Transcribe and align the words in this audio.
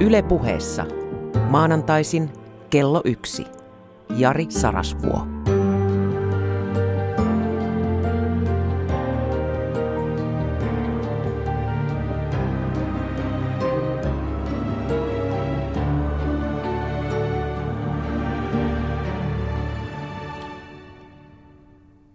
Yle 0.00 0.22
puheessa. 0.22 0.86
Maanantaisin 1.48 2.30
kello 2.70 3.02
yksi. 3.04 3.44
Jari 4.16 4.46
Sarasvuo. 4.48 5.26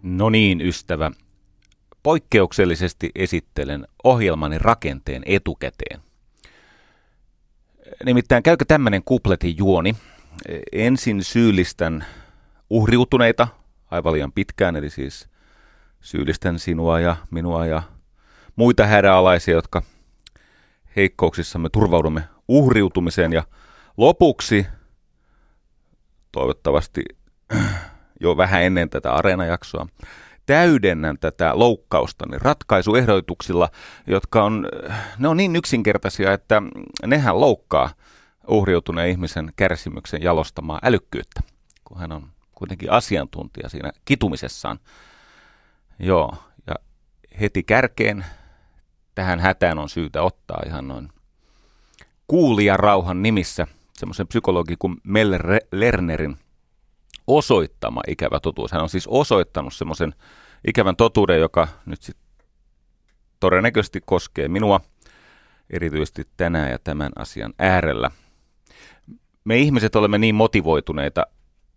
No 0.02 0.30
niin, 0.30 0.60
ystävä. 0.60 1.10
Poikkeuksellisesti 2.02 3.10
esittelen 3.14 3.86
ohjelmani 4.04 4.58
rakenteen 4.58 5.22
etukäteen. 5.26 6.07
Nimittäin 8.04 8.42
käykö 8.42 8.64
tämmöinen 8.68 9.02
kupletin 9.04 9.58
juoni? 9.58 9.96
Ensin 10.72 11.24
syyllistän 11.24 12.04
uhriutuneita 12.70 13.48
aivan 13.90 14.12
liian 14.12 14.32
pitkään, 14.32 14.76
eli 14.76 14.90
siis 14.90 15.28
syyllistän 16.00 16.58
sinua 16.58 17.00
ja 17.00 17.16
minua 17.30 17.66
ja 17.66 17.82
muita 18.56 18.86
hädäalaisia, 18.86 19.54
jotka 19.54 19.82
heikkouksissamme 20.96 21.68
turvaudumme 21.68 22.22
uhriutumiseen. 22.48 23.32
Ja 23.32 23.42
lopuksi, 23.96 24.66
toivottavasti 26.32 27.04
jo 28.20 28.36
vähän 28.36 28.62
ennen 28.62 28.90
tätä 28.90 29.12
areenajaksoa, 29.12 29.86
täydennän 30.48 31.18
tätä 31.18 31.50
loukkausta 31.54 32.24
ratkaisuehdotuksilla, 32.32 33.68
jotka 34.06 34.44
on, 34.44 34.68
ne 35.18 35.28
on 35.28 35.36
niin 35.36 35.56
yksinkertaisia, 35.56 36.32
että 36.32 36.62
nehän 37.06 37.40
loukkaa 37.40 37.90
uhriutuneen 38.46 39.10
ihmisen 39.10 39.52
kärsimyksen 39.56 40.22
jalostamaa 40.22 40.80
älykkyyttä, 40.82 41.40
kun 41.84 41.98
hän 41.98 42.12
on 42.12 42.28
kuitenkin 42.54 42.92
asiantuntija 42.92 43.68
siinä 43.68 43.92
kitumisessaan. 44.04 44.78
Joo, 45.98 46.34
ja 46.66 46.74
heti 47.40 47.62
kärkeen 47.62 48.24
tähän 49.14 49.40
hätään 49.40 49.78
on 49.78 49.88
syytä 49.88 50.22
ottaa 50.22 50.62
ihan 50.66 50.88
noin 50.88 51.08
kuulia 52.28 52.76
rauhan 52.76 53.22
nimissä 53.22 53.66
semmoisen 53.92 54.28
psykologi 54.28 54.76
kuin 54.78 54.96
Mel 55.04 55.38
Lernerin 55.72 56.36
osoittama 57.28 58.00
ikävä 58.08 58.40
totuus. 58.40 58.72
Hän 58.72 58.82
on 58.82 58.88
siis 58.88 59.06
osoittanut 59.06 59.74
semmoisen 59.74 60.14
ikävän 60.66 60.96
totuuden, 60.96 61.40
joka 61.40 61.68
nyt 61.86 62.02
sitten 62.02 62.28
todennäköisesti 63.40 64.00
koskee 64.04 64.48
minua 64.48 64.80
erityisesti 65.70 66.24
tänään 66.36 66.70
ja 66.70 66.78
tämän 66.78 67.12
asian 67.16 67.54
äärellä. 67.58 68.10
Me 69.44 69.58
ihmiset 69.58 69.96
olemme 69.96 70.18
niin 70.18 70.34
motivoituneita 70.34 71.26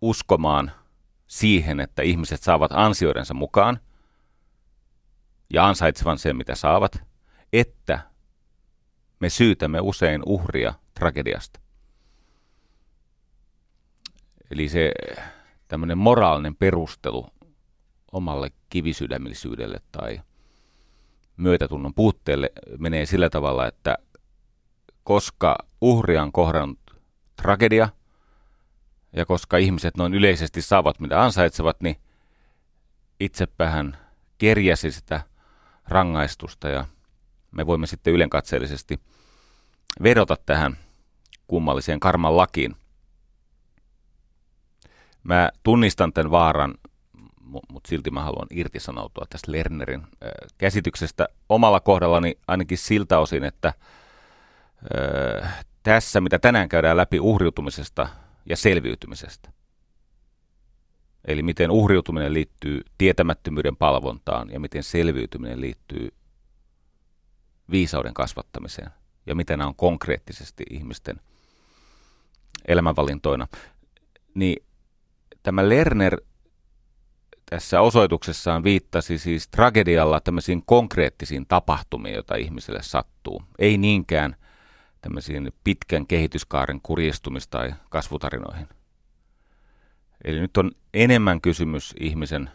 uskomaan 0.00 0.72
siihen, 1.26 1.80
että 1.80 2.02
ihmiset 2.02 2.42
saavat 2.42 2.70
ansioidensa 2.74 3.34
mukaan 3.34 3.78
ja 5.52 5.66
ansaitsevan 5.66 6.18
sen, 6.18 6.36
mitä 6.36 6.54
saavat, 6.54 7.02
että 7.52 7.98
me 9.20 9.28
syytämme 9.28 9.80
usein 9.80 10.22
uhria 10.26 10.74
tragediasta. 10.94 11.60
Eli 14.50 14.68
se 14.68 14.92
tämmöinen 15.72 15.98
moraalinen 15.98 16.56
perustelu 16.56 17.26
omalle 18.12 18.50
kivisydämellisyydelle 18.68 19.80
tai 19.92 20.20
myötätunnon 21.36 21.94
puutteelle 21.94 22.52
menee 22.78 23.06
sillä 23.06 23.30
tavalla, 23.30 23.66
että 23.66 23.98
koska 25.04 25.58
uhria 25.80 26.22
on 26.22 26.32
kohdannut 26.32 26.78
tragedia 27.42 27.88
ja 29.16 29.26
koska 29.26 29.56
ihmiset 29.56 29.96
noin 29.96 30.14
yleisesti 30.14 30.62
saavat 30.62 31.00
mitä 31.00 31.22
ansaitsevat, 31.22 31.80
niin 31.80 31.96
itsepäähän 33.20 33.98
kerjäsi 34.38 34.90
sitä 34.90 35.20
rangaistusta 35.88 36.68
ja 36.68 36.84
me 37.50 37.66
voimme 37.66 37.86
sitten 37.86 38.12
ylenkatseellisesti 38.14 39.00
vedota 40.02 40.36
tähän 40.46 40.76
kummalliseen 41.46 42.00
karman 42.00 42.36
lakiin. 42.36 42.76
Mä 45.22 45.50
tunnistan 45.62 46.12
tämän 46.12 46.30
vaaran, 46.30 46.74
mutta 47.68 47.88
silti 47.88 48.10
mä 48.10 48.22
haluan 48.22 48.46
irtisanoutua 48.50 49.26
tästä 49.30 49.52
Lernerin 49.52 50.02
käsityksestä 50.58 51.28
omalla 51.48 51.80
kohdallani 51.80 52.38
ainakin 52.48 52.78
siltä 52.78 53.18
osin, 53.18 53.44
että 53.44 53.74
tässä, 55.82 56.20
mitä 56.20 56.38
tänään 56.38 56.68
käydään 56.68 56.96
läpi 56.96 57.20
uhriutumisesta 57.20 58.08
ja 58.46 58.56
selviytymisestä, 58.56 59.52
eli 61.24 61.42
miten 61.42 61.70
uhriutuminen 61.70 62.34
liittyy 62.34 62.80
tietämättömyyden 62.98 63.76
palvontaan 63.76 64.50
ja 64.50 64.60
miten 64.60 64.82
selviytyminen 64.82 65.60
liittyy 65.60 66.08
viisauden 67.70 68.14
kasvattamiseen 68.14 68.90
ja 69.26 69.34
miten 69.34 69.58
nämä 69.58 69.68
on 69.68 69.74
konkreettisesti 69.74 70.64
ihmisten 70.70 71.20
elämänvalintoina, 72.68 73.46
niin 74.34 74.66
tämä 75.42 75.68
Lerner 75.68 76.20
tässä 77.50 77.80
osoituksessaan 77.80 78.64
viittasi 78.64 79.18
siis 79.18 79.48
tragedialla 79.48 80.20
tämmöisiin 80.20 80.62
konkreettisiin 80.66 81.46
tapahtumiin, 81.46 82.14
joita 82.14 82.34
ihmiselle 82.34 82.82
sattuu. 82.82 83.42
Ei 83.58 83.78
niinkään 83.78 84.36
tämmöisiin 85.00 85.52
pitkän 85.64 86.06
kehityskaaren 86.06 86.80
kurjistumis- 86.82 87.48
tai 87.50 87.74
kasvutarinoihin. 87.90 88.68
Eli 90.24 90.40
nyt 90.40 90.56
on 90.56 90.70
enemmän 90.94 91.40
kysymys 91.40 91.94
ihmisen 92.00 92.50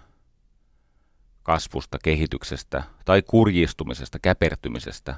kasvusta, 1.44 1.98
kehityksestä 2.04 2.84
tai 3.06 3.22
kurjistumisesta, 3.22 4.20
käpertymisestä, 4.20 5.16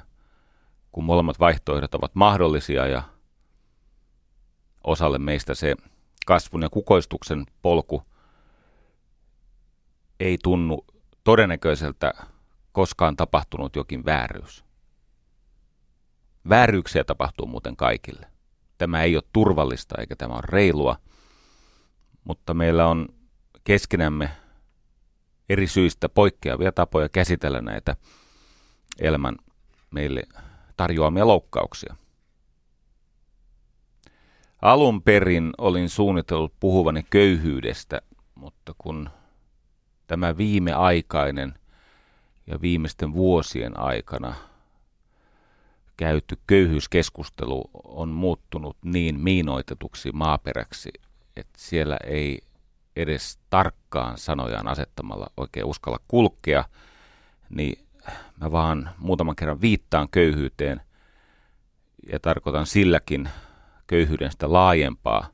kun 0.92 1.04
molemmat 1.04 1.40
vaihtoehdot 1.40 1.94
ovat 1.94 2.14
mahdollisia 2.14 2.86
ja 2.86 3.02
osalle 4.84 5.18
meistä 5.18 5.54
se 5.54 5.74
kasvun 6.26 6.62
ja 6.62 6.68
kukoistuksen 6.70 7.46
polku 7.62 8.02
ei 10.20 10.38
tunnu 10.42 10.84
todennäköiseltä 11.24 12.12
koskaan 12.72 13.16
tapahtunut 13.16 13.76
jokin 13.76 14.04
vääryys. 14.04 14.64
Vääryyksiä 16.48 17.04
tapahtuu 17.04 17.46
muuten 17.46 17.76
kaikille. 17.76 18.26
Tämä 18.78 19.02
ei 19.02 19.16
ole 19.16 19.22
turvallista 19.32 19.94
eikä 20.00 20.16
tämä 20.16 20.34
ole 20.34 20.42
reilua, 20.44 20.96
mutta 22.24 22.54
meillä 22.54 22.86
on 22.86 23.08
keskenämme 23.64 24.30
eri 25.48 25.66
syistä 25.66 26.08
poikkeavia 26.08 26.72
tapoja 26.72 27.08
käsitellä 27.08 27.60
näitä 27.60 27.96
elämän 28.98 29.36
meille 29.90 30.22
tarjoamia 30.76 31.26
loukkauksia. 31.26 31.96
Alun 34.62 35.02
perin 35.02 35.52
olin 35.58 35.88
suunnitellut 35.88 36.52
puhuvani 36.60 37.06
köyhyydestä, 37.10 38.02
mutta 38.34 38.74
kun 38.78 39.10
tämä 40.06 40.36
viimeaikainen 40.36 41.54
ja 42.46 42.60
viimeisten 42.60 43.12
vuosien 43.12 43.80
aikana 43.80 44.34
käyty 45.96 46.38
köyhyyskeskustelu 46.46 47.70
on 47.84 48.08
muuttunut 48.08 48.76
niin 48.84 49.20
miinoitetuksi 49.20 50.12
maaperäksi, 50.12 50.90
että 51.36 51.58
siellä 51.58 51.96
ei 52.04 52.40
edes 52.96 53.38
tarkkaan 53.50 54.18
sanojaan 54.18 54.68
asettamalla 54.68 55.26
oikein 55.36 55.66
uskalla 55.66 55.98
kulkea, 56.08 56.64
niin 57.50 57.86
mä 58.40 58.52
vaan 58.52 58.90
muutaman 58.98 59.36
kerran 59.36 59.60
viittaan 59.60 60.08
köyhyyteen 60.10 60.80
ja 62.12 62.20
tarkoitan 62.20 62.66
silläkin 62.66 63.28
köyhyyden 63.90 64.30
sitä 64.30 64.52
laajempaa 64.52 65.28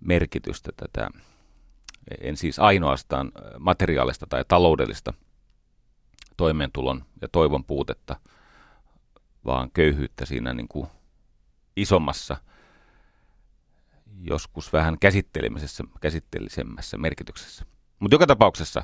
merkitystä 0.00 0.72
tätä, 0.76 1.10
en 2.20 2.36
siis 2.36 2.58
ainoastaan 2.58 3.32
materiaalista 3.58 4.26
tai 4.26 4.44
taloudellista 4.48 5.14
toimeentulon 6.36 7.04
ja 7.22 7.28
toivon 7.28 7.64
puutetta, 7.64 8.16
vaan 9.44 9.70
köyhyyttä 9.70 10.26
siinä 10.26 10.54
niin 10.54 10.68
kuin 10.68 10.88
isommassa, 11.76 12.36
joskus 14.20 14.72
vähän 14.72 14.98
käsittelemisessä, 14.98 15.84
käsitteellisemmässä 16.00 16.98
merkityksessä. 16.98 17.64
Mutta 17.98 18.14
joka 18.14 18.26
tapauksessa 18.26 18.82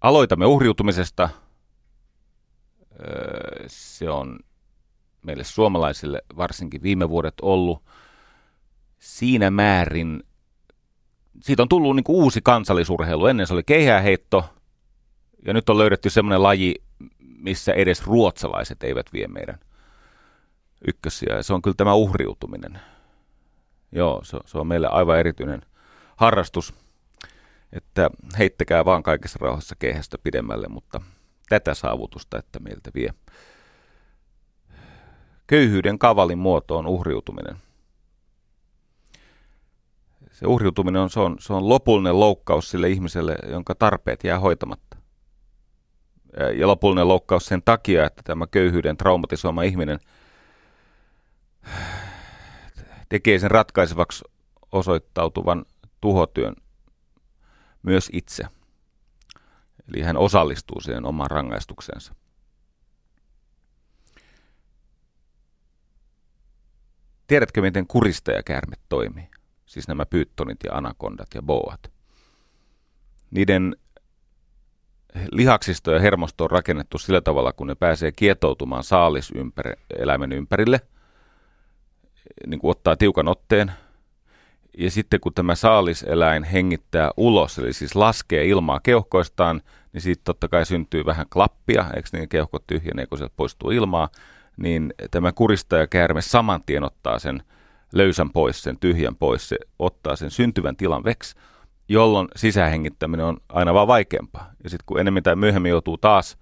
aloitamme 0.00 0.46
uhriutumisesta. 0.46 1.28
Se 3.66 4.10
on 4.10 4.38
meille 5.22 5.44
suomalaisille 5.44 6.22
varsinkin 6.36 6.82
viime 6.82 7.08
vuodet 7.08 7.34
ollut 7.42 7.82
siinä 8.98 9.50
määrin, 9.50 10.22
siitä 11.40 11.62
on 11.62 11.68
tullut 11.68 11.96
niin 11.96 12.04
kuin 12.04 12.16
uusi 12.16 12.40
kansallisurheilu. 12.42 13.26
Ennen 13.26 13.46
se 13.46 13.54
oli 13.54 13.62
keihääheitto 13.62 14.44
ja 15.46 15.52
nyt 15.52 15.68
on 15.68 15.78
löydetty 15.78 16.10
semmoinen 16.10 16.42
laji, 16.42 16.74
missä 17.18 17.72
edes 17.72 18.06
ruotsalaiset 18.06 18.82
eivät 18.82 19.12
vie 19.12 19.28
meidän 19.28 19.58
ykkössiä. 20.88 21.36
Ja 21.36 21.42
se 21.42 21.52
on 21.52 21.62
kyllä 21.62 21.74
tämä 21.76 21.94
uhriutuminen. 21.94 22.80
Joo, 23.92 24.20
se, 24.24 24.38
se 24.46 24.58
on 24.58 24.66
meille 24.66 24.88
aivan 24.88 25.18
erityinen 25.18 25.62
harrastus, 26.16 26.74
että 27.72 28.10
heittäkää 28.38 28.84
vaan 28.84 29.02
kaikessa 29.02 29.38
rauhassa 29.42 29.76
kehästä 29.78 30.18
pidemmälle, 30.22 30.68
mutta 30.68 31.00
tätä 31.48 31.74
saavutusta, 31.74 32.38
että 32.38 32.58
meiltä 32.58 32.90
vie. 32.94 33.14
Köyhyyden 35.50 35.98
kavalin 35.98 36.38
muoto 36.38 36.78
on 36.78 36.86
uhriutuminen. 36.86 37.56
Se 40.32 40.46
uhriutuminen 40.46 41.02
on, 41.02 41.10
se 41.10 41.20
on, 41.20 41.36
se 41.40 41.52
on 41.52 41.68
lopullinen 41.68 42.20
loukkaus 42.20 42.70
sille 42.70 42.88
ihmiselle, 42.88 43.36
jonka 43.46 43.74
tarpeet 43.74 44.24
jää 44.24 44.38
hoitamatta. 44.38 44.96
Ja 46.56 46.66
lopullinen 46.66 47.08
loukkaus 47.08 47.46
sen 47.46 47.62
takia, 47.64 48.06
että 48.06 48.22
tämä 48.24 48.46
köyhyyden 48.46 48.96
traumatisoima 48.96 49.62
ihminen 49.62 49.98
tekee 53.08 53.38
sen 53.38 53.50
ratkaisevaksi 53.50 54.24
osoittautuvan 54.72 55.64
tuhotyön 56.00 56.54
myös 57.82 58.10
itse. 58.12 58.44
Eli 59.88 60.02
hän 60.02 60.16
osallistuu 60.16 60.80
siihen 60.80 61.06
omaan 61.06 61.30
rangaistuksensa. 61.30 62.14
Tiedätkö, 67.30 67.60
miten 67.60 67.86
kuristajakäärme 67.86 68.76
toimii? 68.88 69.28
Siis 69.66 69.88
nämä 69.88 70.06
pyttonit 70.06 70.58
ja 70.64 70.74
anakondat 70.74 71.28
ja 71.34 71.42
boat. 71.42 71.80
Niiden 73.30 73.76
lihaksisto 75.32 75.92
ja 75.92 76.00
hermosto 76.00 76.44
on 76.44 76.50
rakennettu 76.50 76.98
sillä 76.98 77.20
tavalla, 77.20 77.52
kun 77.52 77.66
ne 77.66 77.74
pääsee 77.74 78.12
kietoutumaan 78.12 78.84
saaliseläimen 78.84 80.32
ympärille, 80.32 80.80
niin 82.46 82.60
kuin 82.60 82.70
ottaa 82.70 82.96
tiukan 82.96 83.28
otteen. 83.28 83.72
Ja 84.78 84.90
sitten 84.90 85.20
kun 85.20 85.34
tämä 85.34 85.54
saaliseläin 85.54 86.44
hengittää 86.44 87.10
ulos, 87.16 87.58
eli 87.58 87.72
siis 87.72 87.96
laskee 87.96 88.46
ilmaa 88.46 88.80
keuhkoistaan, 88.82 89.62
niin 89.92 90.00
siitä 90.00 90.22
totta 90.24 90.48
kai 90.48 90.66
syntyy 90.66 91.04
vähän 91.04 91.26
klappia, 91.32 91.90
eikö 91.96 92.08
niin 92.12 92.28
keuhkot 92.28 92.66
tyhjenee, 92.66 93.06
kun 93.06 93.18
sieltä 93.18 93.34
poistuu 93.36 93.70
ilmaa, 93.70 94.08
niin 94.60 94.94
tämä 95.10 95.32
kuristajakäärme 95.32 96.22
saman 96.22 96.62
tien 96.66 96.84
ottaa 96.84 97.18
sen 97.18 97.42
löysän 97.92 98.30
pois, 98.30 98.62
sen 98.62 98.78
tyhjän 98.78 99.16
pois, 99.16 99.48
se 99.48 99.56
ottaa 99.78 100.16
sen 100.16 100.30
syntyvän 100.30 100.76
tilan 100.76 101.04
veksi, 101.04 101.36
jolloin 101.88 102.28
sisähengittäminen 102.36 103.26
on 103.26 103.36
aina 103.48 103.74
vaan 103.74 103.88
vaikeampaa. 103.88 104.52
Ja 104.64 104.70
sitten 104.70 104.86
kun 104.86 105.00
enemmän 105.00 105.22
tai 105.22 105.36
myöhemmin 105.36 105.70
joutuu 105.70 105.98
taas 105.98 106.38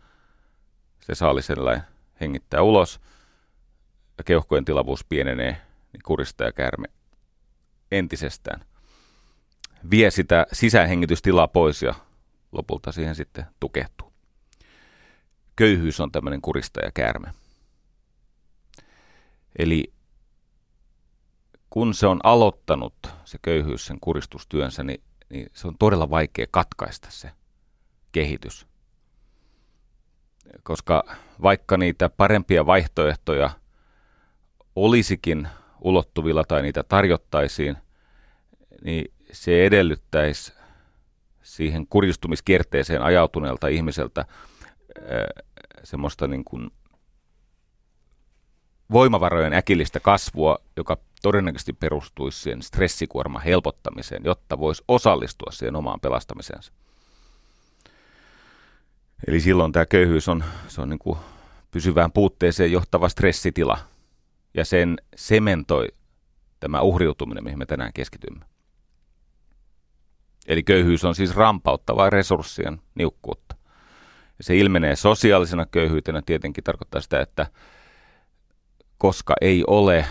se 1.00 1.15
saaliseläin 1.15 1.82
hengittää 2.20 2.62
ulos 2.62 3.00
ja 4.19 4.25
keuhkojen 4.25 4.64
tilavuus 4.64 5.05
pienenee, 5.05 5.56
niin 5.93 6.03
kuristajakäärme 6.05 6.88
entisestään 7.93 8.61
vie 9.91 10.11
sitä 10.11 10.47
sisähengitystilaa 10.53 11.49
pois 11.49 11.82
ja 11.82 11.94
lopulta 12.53 12.93
siihen 12.93 13.14
sitten 13.14 13.44
tukehtuu. 13.61 14.12
Köyhyys 15.56 16.00
on 16.00 16.12
tämmöinen 16.12 16.41
kuristajakäärme. 16.41 17.29
Eli 19.59 19.93
kun 21.71 21.95
se 21.95 22.07
on 22.07 22.21
aloittanut, 22.25 22.95
se 23.25 23.39
köyhyys, 23.43 23.87
sen 23.87 24.01
kuristustyönsä, 24.01 24.85
niin, 24.85 25.03
niin 25.31 25.47
se 25.53 25.69
on 25.69 25.75
todella 25.79 26.11
vaikea 26.11 26.47
katkaista 26.51 27.09
se 27.11 27.31
kehitys. 28.13 28.67
Koska 30.63 31.05
vaikka 31.43 31.77
niitä 31.77 32.09
parempia 32.09 32.67
vaihtoehtoja 32.67 33.51
olisikin 34.77 35.49
ulottuvilla 35.81 36.45
tai 36.45 36.63
niitä 36.63 36.83
tarjottaisiin, 36.83 37.77
niin 38.85 39.13
se 39.33 39.67
edellyttäisi 39.67 40.53
siihen 41.43 41.87
kuristumiskierteeseen 41.87 43.03
ajautuneelta 43.03 43.69
ihmiseltä 43.69 44.25
semmoista 45.85 46.27
niin 46.27 46.45
kuin 46.45 46.71
voimavarojen 48.93 49.52
äkillistä 49.52 50.00
kasvua, 50.00 50.58
joka 50.76 50.96
todennäköisesti 51.23 51.73
perustuisi 51.73 52.40
siihen 52.40 52.62
stressikuorman 52.62 53.43
helpottamiseen, 53.43 54.25
jotta 54.25 54.58
voisi 54.58 54.85
osallistua 54.88 55.52
siihen 55.52 55.76
omaan 55.76 56.00
pelastamiseensa. 56.00 56.73
Eli 59.26 59.40
silloin 59.40 59.73
tämä 59.73 59.87
köyhyys 59.87 60.29
on, 60.29 60.44
se 60.69 60.81
on 60.81 60.88
niin 60.88 60.99
kuin 60.99 61.19
pysyvään 61.70 62.12
puutteeseen 62.12 62.73
johtava 62.73 63.08
stressitila, 63.08 63.79
ja 64.55 64.64
sen 64.64 64.99
sementoi 65.17 65.88
tämä 66.61 66.81
uhriutuminen, 66.81 67.44
mihin 67.44 67.58
me 67.58 67.67
tänään 67.67 67.93
keskitymme. 67.93 68.44
Eli 70.46 70.62
köyhyys 70.62 71.05
on 71.05 71.14
siis 71.14 71.37
rampauttavaa 71.37 72.11
resurssien 72.11 72.81
niukkuutta. 72.94 73.56
Ja 74.38 74.44
se 74.44 74.56
ilmenee 74.56 74.96
sosiaalisena 74.96 75.67
köyhyytenä 75.67 76.23
tietenkin 76.26 76.64
tarkoittaa 76.64 77.00
sitä, 77.00 77.20
että 77.20 77.46
koska 78.99 79.35
ei 79.41 79.65
ole 79.67 80.05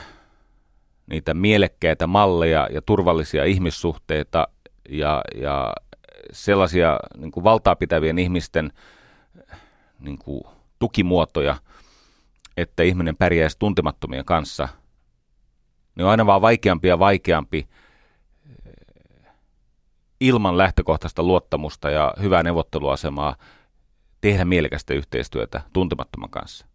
niitä 1.07 1.33
mielekkäitä 1.33 2.07
malleja 2.07 2.67
ja 2.71 2.81
turvallisia 2.81 3.45
ihmissuhteita 3.45 4.47
ja, 4.89 5.21
ja 5.35 5.73
sellaisia 6.31 6.99
niin 7.17 7.31
kuin 7.31 7.43
valtaa 7.43 7.75
pitävien 7.75 8.19
ihmisten 8.19 8.71
niin 9.99 10.17
kuin 10.17 10.43
tukimuotoja, 10.79 11.55
että 12.57 12.83
ihminen 12.83 13.15
pärjäisi 13.15 13.59
tuntemattomien 13.59 14.25
kanssa, 14.25 14.67
niin 15.95 16.05
on 16.05 16.11
aina 16.11 16.25
vaan 16.25 16.41
vaikeampi 16.41 16.87
ja 16.87 16.99
vaikeampi 16.99 17.67
eh, 18.65 18.73
ilman 20.19 20.57
lähtökohtaista 20.57 21.23
luottamusta 21.23 21.89
ja 21.89 22.13
hyvää 22.21 22.43
neuvotteluasemaa 22.43 23.35
tehdä 24.21 24.45
mielekästä 24.45 24.93
yhteistyötä 24.93 25.61
tuntemattoman 25.73 26.29
kanssa. 26.29 26.65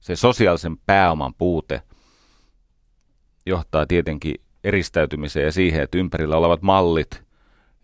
Se 0.00 0.16
sosiaalisen 0.16 0.76
pääoman 0.86 1.34
puute 1.34 1.82
johtaa 3.46 3.86
tietenkin 3.86 4.34
eristäytymiseen 4.64 5.44
ja 5.44 5.52
siihen, 5.52 5.82
että 5.82 5.98
ympärillä 5.98 6.36
olevat 6.36 6.62
mallit 6.62 7.22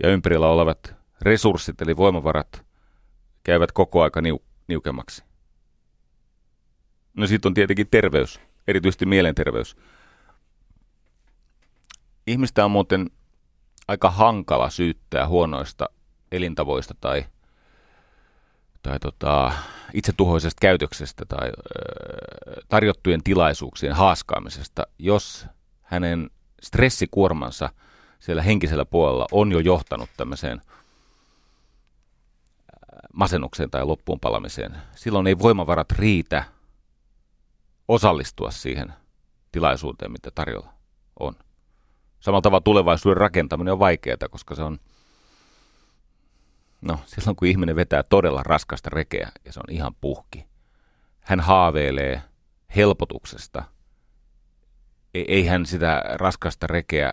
ja 0.03 0.09
ympärillä 0.11 0.49
olevat 0.49 0.95
resurssit 1.21 1.83
eli 1.83 1.97
voimavarat 1.97 2.65
käyvät 3.45 3.73
koko 3.73 4.03
aika 4.03 4.21
niu- 4.21 4.43
niukemmaksi. 4.69 5.25
No 7.15 7.27
sitten 7.27 7.51
on 7.51 7.55
tietenkin 7.55 7.89
terveys, 7.91 8.41
erityisesti 8.69 9.07
mielenterveys. 9.07 9.77
Ihmistä 12.27 12.65
on 12.65 12.71
muuten 12.71 13.11
aika 13.89 14.11
hankala 14.11 14.71
syyttää 14.71 15.29
huonoista 15.29 15.89
elintavoista 16.33 16.95
tai, 17.01 17.25
tai 18.87 18.99
tota, 19.01 19.53
itsetuhoisesta 19.95 20.61
käytöksestä 20.61 21.25
tai 21.25 21.49
ö, 21.49 21.53
tarjottujen 22.69 23.23
tilaisuuksien 23.23 23.93
haaskaamisesta, 23.93 24.87
jos 24.99 25.47
hänen 25.83 26.31
stressikuormansa 26.63 27.71
siellä 28.21 28.43
henkisellä 28.43 28.85
puolella 28.85 29.27
on 29.33 29.53
jo 29.53 29.59
johtanut 29.59 30.11
tämmöiseen 30.17 30.61
masennukseen 33.13 33.71
tai 33.71 33.85
loppuun 33.85 34.21
palamiseen. 34.21 34.77
Silloin 34.95 35.27
ei 35.27 35.39
voimavarat 35.39 35.93
riitä 35.93 36.45
osallistua 37.89 38.51
siihen 38.51 38.93
tilaisuuteen, 39.53 40.13
mitä 40.13 40.31
tarjolla 40.31 40.73
on. 41.21 41.35
Samalla 42.21 42.43
tavalla 42.43 42.61
tulevaisuuden 42.61 43.17
rakentaminen 43.17 43.73
on 43.73 43.79
vaikeaa, 43.79 44.29
koska 44.31 44.55
se 44.55 44.63
on, 44.63 44.79
no 46.87 46.99
silloin 47.07 47.37
kun 47.37 47.49
ihminen 47.49 47.77
vetää 47.77 48.03
todella 48.03 48.43
raskasta 48.43 48.91
rekeä 48.91 49.33
ja 49.45 49.53
se 49.53 49.61
on 49.61 49.75
ihan 49.75 49.95
puhki, 50.01 50.47
hän 51.21 51.41
haaveilee 51.41 52.23
helpotuksesta. 52.77 53.63
Ei 55.15 55.47
hän 55.47 55.67
sitä 55.67 56.03
raskasta 56.15 56.67
rekeä 56.67 57.13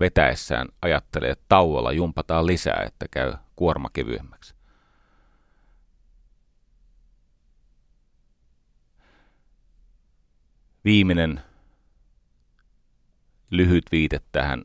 vetäessään 0.00 0.68
ajattele, 0.82 1.30
että 1.30 1.44
tauolla 1.48 1.92
jumpataan 1.92 2.46
lisää, 2.46 2.82
että 2.86 3.06
käy 3.10 3.34
kuorma 3.56 3.88
kevyemmäksi. 3.92 4.54
viimeinen 10.84 11.42
lyhyt 13.50 13.84
viite 13.92 14.20
tähän. 14.32 14.64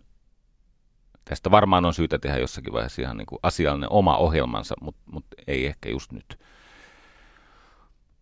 Tästä 1.30 1.52
varmaan 1.52 1.86
on 1.86 1.94
syytä 1.94 2.20
tehdä 2.20 2.38
jossakin 2.38 2.74
vaiheessa 2.74 3.02
ihan 3.02 3.18
niin 3.18 3.26
kuin 3.26 3.40
asiallinen 3.44 3.92
oma 3.92 4.18
ohjelmansa, 4.18 4.76
mutta 4.82 5.02
mut 5.12 5.26
ei 5.48 5.66
ehkä 5.66 5.90
just 5.90 6.12
nyt. 6.12 6.40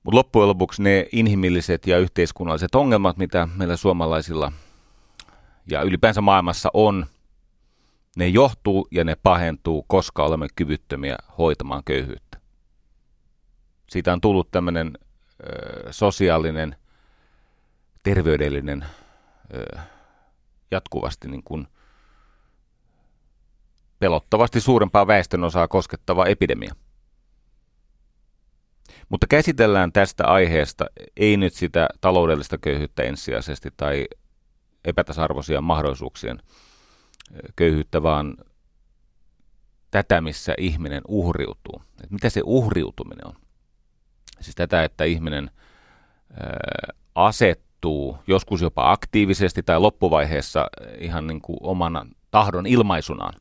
Mutta 0.04 0.18
loppujen 0.18 0.48
lopuksi 0.48 0.84
ne 0.84 1.08
inhimilliset 1.12 1.88
ja 1.88 1.98
yhteiskunnalliset 1.98 2.76
ongelmat, 2.76 3.18
mitä 3.18 3.48
meillä 3.56 3.76
suomalaisilla 3.76 4.52
ja 5.70 5.82
ylipäänsä 5.82 6.22
maailmassa 6.22 6.70
on, 6.74 7.06
ne 8.18 8.28
johtuu 8.28 8.88
ja 8.92 9.04
ne 9.04 9.16
pahentuu, 9.24 9.86
koska 9.88 10.24
olemme 10.24 10.48
kyvyttömiä 10.56 11.18
hoitamaan 11.38 11.84
köyhyyttä. 11.86 12.38
Siitä 13.90 14.14
on 14.14 14.22
tullut 14.22 14.52
tämmöinen 14.52 14.98
sosiaalinen– 15.92 16.76
terveydellinen, 18.04 18.86
ö, 19.54 19.80
jatkuvasti 20.72 21.28
niin 21.28 21.44
kuin 21.44 21.68
pelottavasti 24.00 24.62
suurempaa 24.62 25.08
väestönosaa 25.08 25.68
koskettava 25.68 26.26
epidemia. 26.26 26.76
Mutta 29.10 29.28
käsitellään 29.28 29.92
tästä 29.92 30.28
aiheesta 30.28 30.86
ei 31.18 31.38
nyt 31.38 31.54
sitä 31.54 31.88
taloudellista 32.02 32.58
köyhyyttä 32.58 33.04
ensisijaisesti 33.04 33.70
tai 33.78 34.06
epätasa-arvoisia 34.86 35.62
mahdollisuuksien 35.62 36.40
köyhyyttä, 37.56 38.04
vaan 38.04 38.38
tätä, 39.92 40.22
missä 40.22 40.54
ihminen 40.58 41.02
uhriutuu. 41.08 41.82
Et 42.04 42.12
mitä 42.12 42.30
se 42.30 42.42
uhriutuminen 42.46 43.28
on? 43.28 43.34
Siis 44.40 44.56
tätä, 44.56 44.84
että 44.84 45.04
ihminen 45.04 45.52
asettuu 47.16 48.18
joskus 48.28 48.62
jopa 48.62 48.92
aktiivisesti 48.92 49.64
tai 49.64 49.80
loppuvaiheessa 49.80 50.68
ihan 51.00 51.28
niin 51.28 51.42
kuin 51.42 51.58
omana 51.62 52.06
tahdon 52.32 52.68
ilmaisunaan 52.68 53.34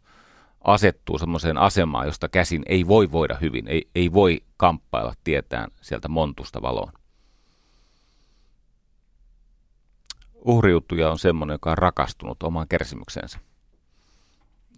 asettuu 0.66 1.18
semmoiseen 1.18 1.58
asemaan, 1.58 2.06
josta 2.06 2.28
käsin 2.28 2.62
ei 2.66 2.86
voi 2.86 3.12
voida 3.12 3.36
hyvin, 3.40 3.68
ei, 3.68 3.88
ei 3.94 4.12
voi 4.12 4.40
kamppailla 4.56 5.14
tietään 5.24 5.70
sieltä 5.80 6.08
montusta 6.08 6.62
valoon. 6.62 6.92
Uhriutuja 10.34 11.10
on 11.10 11.18
semmoinen, 11.18 11.54
joka 11.54 11.70
on 11.70 11.78
rakastunut 11.78 12.42
omaan 12.42 12.68
kärsimyksensä. 12.68 13.38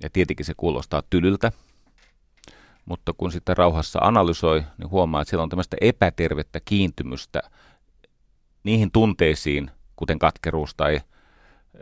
Ja 0.02 0.11
tietenkin 0.12 0.47
se 0.47 0.54
kuulostaa 0.57 1.02
tylyltä, 1.11 1.52
mutta 2.85 3.12
kun 3.12 3.33
sitten 3.33 3.57
rauhassa 3.57 3.99
analysoi, 4.02 4.64
niin 4.78 4.90
huomaa, 4.90 5.23
että 5.23 5.30
siellä 5.30 5.42
on 5.42 5.49
tämmöistä 5.49 5.76
epätervettä 5.80 6.61
kiintymystä 6.64 7.42
niihin 8.64 8.90
tunteisiin, 8.90 9.71
kuten 9.97 10.18
katkeruus 10.18 10.75
tai 10.75 11.00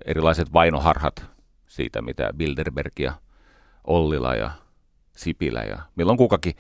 erilaiset 0.05 0.53
vainoharhat 0.53 1.25
siitä, 1.67 2.03
mitä 2.03 2.31
Bilderberg 2.37 2.99
ja 2.99 3.13
Ollila 3.87 4.35
ja 4.35 4.51
Sipilä 5.17 5.63
ja 5.63 5.79
milloin 5.97 6.19
kukakin 6.19 6.55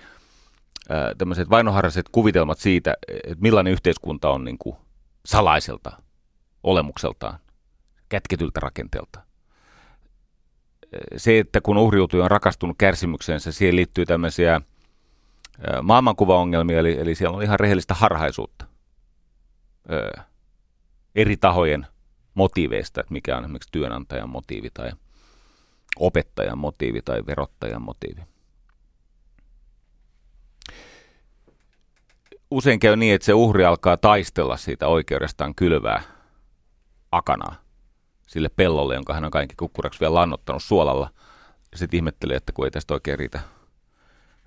tämmöiset 1.19 1.51
vainoharhaiset 1.51 2.09
kuvitelmat 2.13 2.59
siitä, 2.59 2.95
että 3.25 3.43
millainen 3.43 3.73
yhteiskunta 3.73 4.31
on 4.31 4.45
niin 4.45 4.59
kuin 4.59 4.77
salaiselta 5.27 6.03
olemukseltaan, 6.63 7.39
kätketyltä 8.09 8.61
rakenteelta. 8.61 9.21
Se, 11.17 11.39
että 11.39 11.61
kun 11.61 11.79
uhriutuja 11.79 12.25
on 12.25 12.31
rakastunut 12.31 12.77
kärsimykseensä, 12.79 13.53
siihen 13.53 13.77
liittyy 13.77 14.07
tämmöisiä 14.07 14.61
maailmankuvaongelmia, 15.83 16.79
eli, 16.79 16.99
eli 17.01 17.15
siellä 17.15 17.37
on 17.37 17.43
ihan 17.43 17.61
rehellistä 17.61 17.95
harhaisuutta 17.95 18.67
eri 21.15 21.37
tahojen 21.37 21.87
motiiveista, 22.35 23.01
että 23.01 23.13
mikä 23.13 23.37
on 23.37 23.45
esimerkiksi 23.45 23.69
työnantajan 23.73 24.31
motiivi 24.31 24.71
tai 24.75 24.91
opettajan 25.99 26.59
motiivi 26.59 27.03
tai 27.03 27.23
verottajan 27.27 27.83
motiivi. 27.83 28.21
Usein 32.51 32.81
käy 32.81 32.97
niin, 32.97 33.15
että 33.15 33.27
se 33.27 33.35
uhri 33.35 33.65
alkaa 33.65 33.97
taistella 33.97 34.57
siitä 34.57 34.89
oikeudestaan 34.89 35.55
kylvää 35.55 36.03
akanaa 37.13 37.67
sille 38.27 38.49
pellolle, 38.49 38.95
jonka 38.95 39.15
hän 39.15 39.25
on 39.25 39.31
kaikki 39.31 39.55
kukkuraksi 39.57 40.01
vielä 40.01 40.15
lannottanut 40.15 40.63
suolalla. 40.63 41.11
Sitten 41.75 41.99
ihmettelee, 41.99 42.37
että 42.37 42.53
kun 42.53 42.65
ei 42.65 42.71
tästä 42.71 42.95
oikein 42.95 43.19
riitä, 43.19 43.41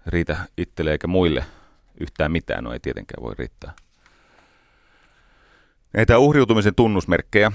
riitä 0.05 0.37
itselle 0.57 0.91
eikä 0.91 1.07
muille 1.07 1.45
yhtään 1.99 2.31
mitään, 2.31 2.63
no 2.63 2.73
ei 2.73 2.79
tietenkään 2.79 3.23
voi 3.23 3.33
riittää. 3.37 3.73
Näitä 5.93 6.17
uhriutumisen 6.17 6.75
tunnusmerkkejä 6.75 7.51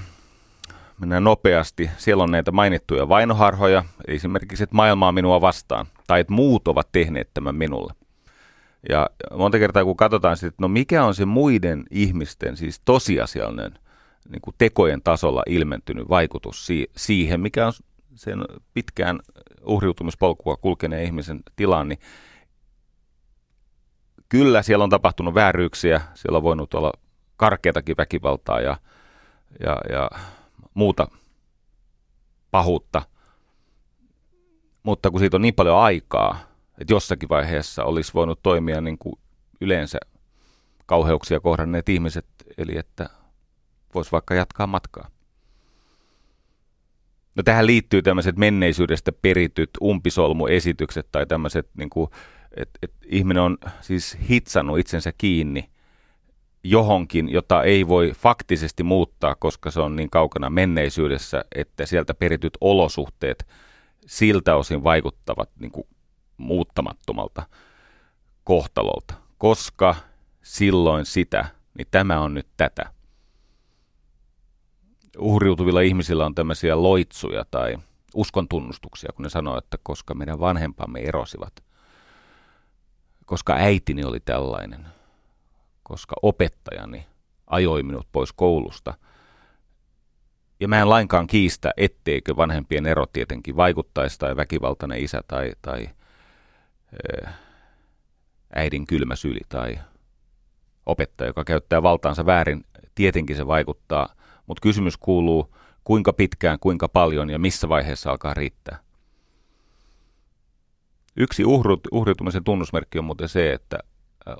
mennään 0.99 1.23
nopeasti. 1.23 1.89
Siellä 1.97 2.23
on 2.23 2.31
näitä 2.31 2.51
mainittuja 2.51 3.09
vainoharhoja, 3.09 3.83
esimerkiksi, 4.07 4.63
että 4.63 4.75
maailma 4.75 5.07
on 5.07 5.13
minua 5.13 5.41
vastaan, 5.41 5.85
tai 6.07 6.19
että 6.19 6.33
muut 6.33 6.67
ovat 6.67 6.89
tehneet 6.91 7.29
tämän 7.33 7.55
minulle. 7.55 7.93
Ja 8.89 9.09
monta 9.33 9.59
kertaa 9.59 9.83
kun 9.83 9.97
katsotaan 9.97 10.37
sitten, 10.37 10.47
että 10.47 10.61
no 10.63 10.67
mikä 10.67 11.05
on 11.05 11.15
se 11.15 11.25
muiden 11.25 11.83
ihmisten, 11.91 12.57
siis 12.57 12.81
tosiasiallinen 12.85 13.79
niin 14.29 14.41
kuin 14.41 14.55
tekojen 14.57 15.01
tasolla 15.01 15.43
ilmentynyt 15.47 16.09
vaikutus 16.09 16.65
si- 16.65 16.91
siihen, 16.95 17.39
mikä 17.39 17.67
on 17.67 17.73
sen 18.15 18.45
pitkään 18.73 19.19
uhriutumispolkua 19.65 20.57
kulkeneen 20.57 21.03
ihmisen 21.03 21.39
tilaan, 21.55 21.89
niin 21.89 21.99
kyllä 24.29 24.61
siellä 24.61 24.83
on 24.83 24.89
tapahtunut 24.89 25.33
vääryyksiä, 25.33 26.01
siellä 26.13 26.37
on 26.37 26.43
voinut 26.43 26.73
olla 26.73 26.91
karkeatakin 27.37 27.97
väkivaltaa 27.97 28.61
ja, 28.61 28.77
ja, 29.59 29.77
ja 29.89 30.09
muuta 30.75 31.07
pahuutta, 32.51 33.01
mutta 34.83 35.11
kun 35.11 35.19
siitä 35.19 35.37
on 35.37 35.41
niin 35.41 35.53
paljon 35.55 35.77
aikaa, 35.77 36.39
että 36.77 36.93
jossakin 36.93 37.29
vaiheessa 37.29 37.83
olisi 37.83 38.13
voinut 38.13 38.39
toimia 38.43 38.81
niin 38.81 38.97
kuin 38.97 39.15
yleensä 39.61 39.97
kauheuksia 40.85 41.39
kohdanneet 41.39 41.89
ihmiset, 41.89 42.25
eli 42.57 42.77
että 42.77 43.09
voisi 43.93 44.11
vaikka 44.11 44.35
jatkaa 44.35 44.67
matkaa. 44.67 45.09
No 47.35 47.43
tähän 47.43 47.65
liittyy 47.65 48.01
tämmöiset 48.01 48.37
menneisyydestä 48.37 49.11
perityt 49.11 49.69
umpisolmuesitykset 49.81 51.07
tai 51.11 51.25
tämmöiset, 51.25 51.69
niin 51.77 51.89
että 52.57 52.79
et 52.81 52.93
ihminen 53.05 53.43
on 53.43 53.57
siis 53.81 54.17
hitsannut 54.29 54.79
itsensä 54.79 55.13
kiinni 55.17 55.69
johonkin, 56.69 57.29
jota 57.29 57.63
ei 57.63 57.87
voi 57.87 58.11
faktisesti 58.15 58.83
muuttaa, 58.83 59.35
koska 59.35 59.71
se 59.71 59.79
on 59.79 59.95
niin 59.95 60.09
kaukana 60.09 60.49
menneisyydessä, 60.49 61.45
että 61.55 61.85
sieltä 61.85 62.13
perityt 62.13 62.53
olosuhteet 62.61 63.47
siltä 64.07 64.55
osin 64.55 64.83
vaikuttavat 64.83 65.49
niin 65.59 65.71
kuin 65.71 65.87
muuttamattomalta 66.37 67.43
kohtalolta. 68.43 69.13
Koska 69.37 69.95
silloin 70.41 71.05
sitä, 71.05 71.45
niin 71.77 71.87
tämä 71.91 72.19
on 72.19 72.33
nyt 72.33 72.47
tätä 72.57 72.89
uhriutuvilla 75.17 75.81
ihmisillä 75.81 76.25
on 76.25 76.35
tämmöisiä 76.35 76.81
loitsuja 76.81 77.45
tai 77.51 77.77
uskon 78.15 78.47
tunnustuksia, 78.47 79.09
kun 79.15 79.23
ne 79.23 79.29
sanoo, 79.29 79.57
että 79.57 79.77
koska 79.83 80.13
meidän 80.13 80.39
vanhempamme 80.39 80.99
erosivat, 80.99 81.53
koska 83.25 83.53
äitini 83.53 84.03
oli 84.03 84.19
tällainen, 84.19 84.94
koska 85.85 86.15
opettajani 86.21 87.05
ajoi 87.47 87.83
minut 87.83 88.07
pois 88.11 88.33
koulusta. 88.33 88.93
Ja 90.59 90.67
mä 90.67 90.81
en 90.81 90.89
lainkaan 90.89 91.27
kiistä, 91.27 91.71
etteikö 91.77 92.35
vanhempien 92.35 92.85
ero 92.85 93.05
tietenkin 93.05 93.55
vaikuttaisi 93.55 94.19
tai 94.19 94.35
väkivaltainen 94.35 94.99
isä 94.99 95.21
tai, 95.27 95.51
tai 95.61 95.89
äidin 98.55 98.87
kylmä 98.87 99.15
syli 99.15 99.41
tai 99.49 99.79
opettaja, 100.85 101.29
joka 101.29 101.43
käyttää 101.43 101.83
valtaansa 101.83 102.25
väärin, 102.25 102.63
tietenkin 102.95 103.35
se 103.35 103.47
vaikuttaa– 103.47 104.09
mutta 104.47 104.61
kysymys 104.61 104.97
kuuluu, 104.97 105.55
kuinka 105.83 106.13
pitkään, 106.13 106.59
kuinka 106.59 106.89
paljon 106.89 107.29
ja 107.29 107.39
missä 107.39 107.69
vaiheessa 107.69 108.11
alkaa 108.11 108.33
riittää. 108.33 108.79
Yksi 111.17 111.43
uhriutumisen 111.91 112.43
tunnusmerkki 112.43 112.99
on 112.99 113.05
muuten 113.05 113.29
se, 113.29 113.53
että 113.53 113.79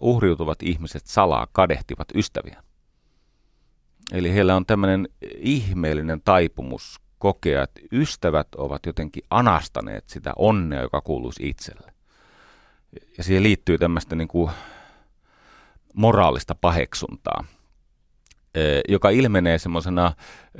uhriutuvat 0.01 0.63
ihmiset 0.63 1.05
salaa 1.05 1.47
kadehtivat 1.51 2.07
ystäviä. 2.15 2.63
Eli 4.11 4.33
heillä 4.33 4.55
on 4.55 4.65
tämmöinen 4.65 5.09
ihmeellinen 5.37 6.21
taipumus 6.25 6.99
kokea, 7.19 7.63
että 7.63 7.81
ystävät 7.91 8.47
ovat 8.57 8.85
jotenkin 8.85 9.23
anastaneet 9.29 10.09
sitä 10.09 10.33
onnea, 10.35 10.81
joka 10.81 11.01
kuuluisi 11.01 11.49
itselle. 11.49 11.93
Ja 13.17 13.23
siihen 13.23 13.43
liittyy 13.43 13.77
tämmöistä 13.77 14.15
niin 14.15 14.27
kuin 14.27 14.51
moraalista 15.93 16.55
paheksuntaa 16.55 17.45
joka 18.87 19.09
ilmenee 19.09 19.57
semmoisena 19.57 20.13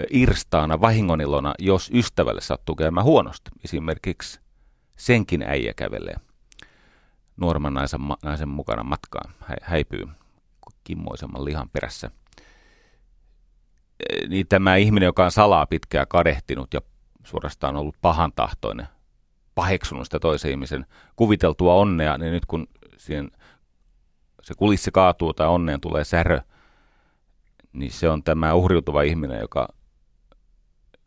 irstaana, 0.10 0.82
vahingonilona, 0.82 1.54
jos 1.60 1.92
ystävälle 1.94 2.42
sattuu 2.42 2.76
käymään 2.76 3.04
huonosti. 3.06 3.52
Esimerkiksi 3.64 4.40
senkin 4.98 5.44
äijä 5.44 5.74
kävelee 5.74 6.16
nuorman 7.38 7.74
naisen, 7.74 8.00
naisen 8.24 8.50
mukana 8.50 8.84
matkaan, 8.84 9.34
häipyy 9.62 10.08
kimmoisemman 10.84 11.46
lihan 11.46 11.70
perässä. 11.70 12.12
Niin 14.28 14.48
tämä 14.48 14.76
ihminen, 14.76 15.08
joka 15.08 15.26
on 15.26 15.32
salaa 15.32 15.66
pitkään 15.66 16.08
kadehtinut 16.08 16.74
ja 16.74 16.82
suorastaan 17.24 17.76
ollut 17.76 17.96
pahan 18.02 18.32
tahtoinen, 18.36 18.88
paheksunut 19.56 20.04
sitä 20.04 20.20
toisen 20.20 20.52
ihmisen 20.52 20.86
kuviteltua 21.16 21.74
onnea, 21.74 22.18
niin 22.18 22.32
nyt 22.32 22.46
kun 22.46 22.68
siihen 22.98 23.32
se 24.42 24.54
kulissi 24.58 24.92
kaatuu 24.92 25.34
tai 25.34 25.48
onneen 25.48 25.82
tulee 25.82 26.04
särö– 26.04 26.42
niin 27.76 27.92
se 27.92 28.10
on 28.10 28.24
tämä 28.24 28.54
uhriutuva 28.54 29.02
ihminen, 29.02 29.40
joka 29.40 29.68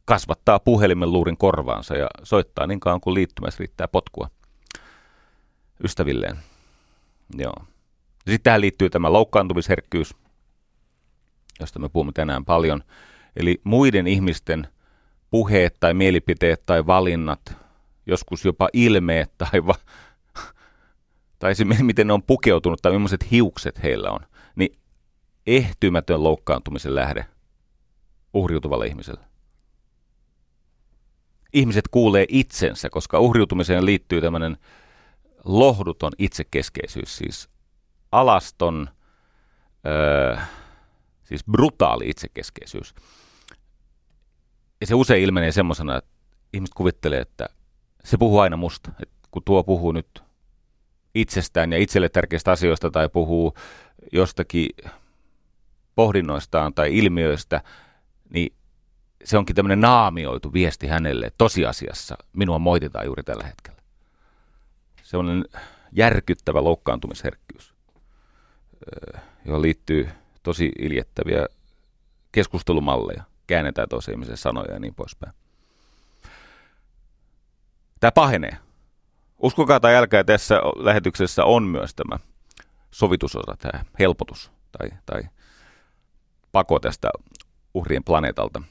kasvattaa 0.05 0.59
puhelimen 0.59 1.13
luurin 1.13 1.37
korvaansa 1.37 1.97
ja 1.97 2.07
soittaa 2.23 2.67
niin 2.67 2.81
kauan 2.81 3.01
kuin 3.01 3.15
liittymässä 3.15 3.59
riittää 3.59 3.89
potkua 3.89 4.31
ystävilleen. 5.85 6.39
Joo. 7.39 7.65
Sitten 8.17 8.43
tähän 8.43 8.61
liittyy 8.61 8.91
tämä 8.91 9.13
loukkaantumisherkkyys, 9.13 10.15
josta 11.61 11.79
me 11.79 11.89
puhumme 11.89 12.13
tänään 12.13 12.45
paljon. 12.45 12.85
Eli 13.37 13.61
muiden 13.65 14.07
ihmisten 14.07 14.69
puheet 15.31 15.77
tai 15.81 15.95
mielipiteet 15.95 16.67
tai 16.67 16.87
valinnat, 16.87 17.57
joskus 18.07 18.45
jopa 18.45 18.69
ilmeet 18.73 19.33
tai, 19.39 19.67
va- 19.67 19.79
tai 21.39 21.55
se, 21.55 21.65
miten 21.65 22.07
ne 22.07 22.13
on 22.13 22.23
pukeutunut 22.23 22.83
tai 22.83 22.93
millaiset 22.93 23.31
hiukset 23.31 23.83
heillä 23.83 24.11
on, 24.11 24.21
niin 24.57 24.79
ehtymätön 25.47 26.25
loukkaantumisen 26.25 26.95
lähde 26.95 27.27
uhriutuvalle 28.35 28.87
ihmiselle. 28.87 29.21
Ihmiset 31.53 31.89
kuulee 31.91 32.27
itsensä, 32.29 32.91
koska 32.91 33.21
uhriutumiseen 33.21 33.87
liittyy 33.87 34.21
tämmöinen 34.21 34.57
lohduton 35.49 36.13
itsekeskeisyys, 36.19 37.17
siis 37.17 37.49
alaston, 38.13 38.89
öö, 39.87 40.37
siis 41.25 41.45
brutaali 41.45 42.09
itsekeskeisyys. 42.09 42.95
Ja 44.81 44.87
se 44.87 44.95
usein 44.95 45.23
ilmenee 45.23 45.53
semmoisena, 45.53 45.97
että 45.97 46.11
ihmiset 46.53 46.75
kuvittelee, 46.75 47.21
että 47.21 47.49
se 48.05 48.17
puhuu 48.17 48.39
aina 48.39 48.57
musta. 48.57 48.91
Että 49.03 49.15
kun 49.31 49.43
tuo 49.45 49.65
puhuu 49.65 49.93
nyt 49.93 50.23
itsestään 51.15 51.73
ja 51.73 51.79
itselle 51.79 52.09
tärkeistä 52.09 52.51
asioista 52.51 52.91
tai 52.91 53.09
puhuu 53.09 53.55
jostakin 54.13 54.69
pohdinnoistaan 55.95 56.75
tai 56.75 56.97
ilmiöistä, 56.97 57.61
niin 58.31 58.55
se 59.25 59.39
onkin 59.39 59.57
tämmöinen 59.57 59.81
naamioitu 59.81 60.53
viesti 60.53 60.87
hänelle. 60.87 61.33
Tosiasiassa 61.39 62.17
minua 62.33 62.59
moititaan 62.59 63.07
juuri 63.07 63.23
tällä 63.23 63.45
hetkellä. 63.45 63.78
Se 65.09 65.17
on 65.17 65.45
järkyttävä 65.93 66.65
loukkaantumisherkkyys, 66.65 67.75
johon 69.45 69.63
liittyy 69.63 70.09
tosi 70.43 70.73
iljettäviä 70.79 71.47
keskustelumalleja. 72.33 73.23
Käännetään 73.47 73.89
tosi 73.89 74.11
ihmisen 74.11 74.37
sanoja 74.37 74.73
ja 74.73 74.81
niin 74.81 74.95
poispäin. 74.95 75.33
Tämä 78.01 78.13
pahenee. 78.13 78.57
Uskokaa 79.39 79.81
tai 79.81 79.97
älkää, 79.97 80.25
tässä 80.25 80.61
lähetyksessä 80.77 81.45
on 81.45 81.63
myös 81.63 81.95
tämä 81.95 82.19
sovitusosa, 82.91 83.57
tämä 83.59 83.85
helpotus 83.99 84.53
tai, 84.79 84.91
tai 85.07 85.23
pako 86.53 86.81
tästä 86.81 87.11
uhrien 87.75 88.05
planeetalta. 88.05 88.63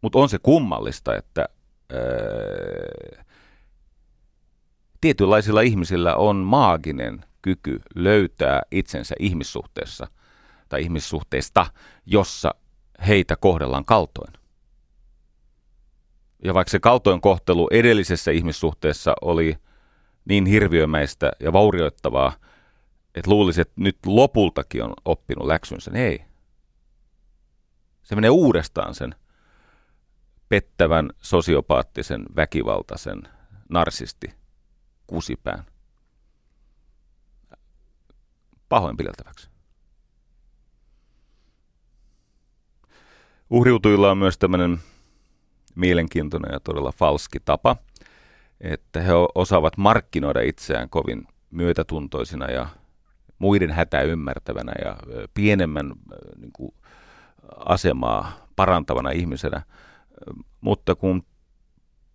Mutta 0.00 0.18
on 0.18 0.28
se 0.28 0.38
kummallista, 0.38 1.16
että 1.16 1.48
ää, 1.92 3.24
tietynlaisilla 5.00 5.60
ihmisillä 5.60 6.16
on 6.16 6.36
maaginen 6.36 7.24
kyky 7.42 7.80
löytää 7.94 8.62
itsensä 8.70 9.14
ihmissuhteessa 9.18 10.06
tai 10.68 10.82
ihmissuhteesta, 10.82 11.66
jossa 12.06 12.54
heitä 13.06 13.36
kohdellaan 13.36 13.84
kaltoin. 13.84 14.32
Ja 16.44 16.54
vaikka 16.54 16.70
se 16.70 16.80
kaltoin 16.80 17.20
kohtelu 17.20 17.68
edellisessä 17.70 18.30
ihmissuhteessa 18.30 19.14
oli 19.22 19.56
niin 20.24 20.46
hirviömäistä 20.46 21.32
ja 21.40 21.52
vaurioittavaa, 21.52 22.32
että 23.14 23.30
luulisi, 23.30 23.60
että 23.60 23.74
nyt 23.76 23.98
lopultakin 24.06 24.82
on 24.82 24.92
oppinut 25.04 25.46
läksynsä, 25.46 25.90
niin 25.90 26.04
ei. 26.04 26.24
Se 28.02 28.14
menee 28.14 28.30
uudestaan 28.30 28.94
sen 28.94 29.14
pettävän, 30.48 31.10
sosiopaattisen, 31.20 32.24
väkivaltaisen, 32.36 33.22
narsisti 33.68 34.34
kusipään 35.06 35.64
pahoinpideltäväksi. 38.68 39.48
Uhriutujilla 43.50 44.10
on 44.10 44.18
myös 44.18 44.38
tämmöinen 44.38 44.78
mielenkiintoinen 45.74 46.52
ja 46.52 46.60
todella 46.60 46.92
falski 46.92 47.38
tapa, 47.44 47.76
että 48.60 49.00
he 49.00 49.10
osaavat 49.34 49.76
markkinoida 49.76 50.40
itseään 50.40 50.90
kovin 50.90 51.26
myötätuntoisina 51.50 52.50
ja 52.50 52.66
muiden 53.38 53.70
hätä 53.70 54.02
ymmärtävänä 54.02 54.72
ja 54.84 54.96
pienemmän 55.34 55.92
niin 56.36 56.52
kuin, 56.52 56.74
asemaa 57.66 58.46
parantavana 58.56 59.10
ihmisenä. 59.10 59.62
Mutta 60.60 60.94
kun 60.94 61.26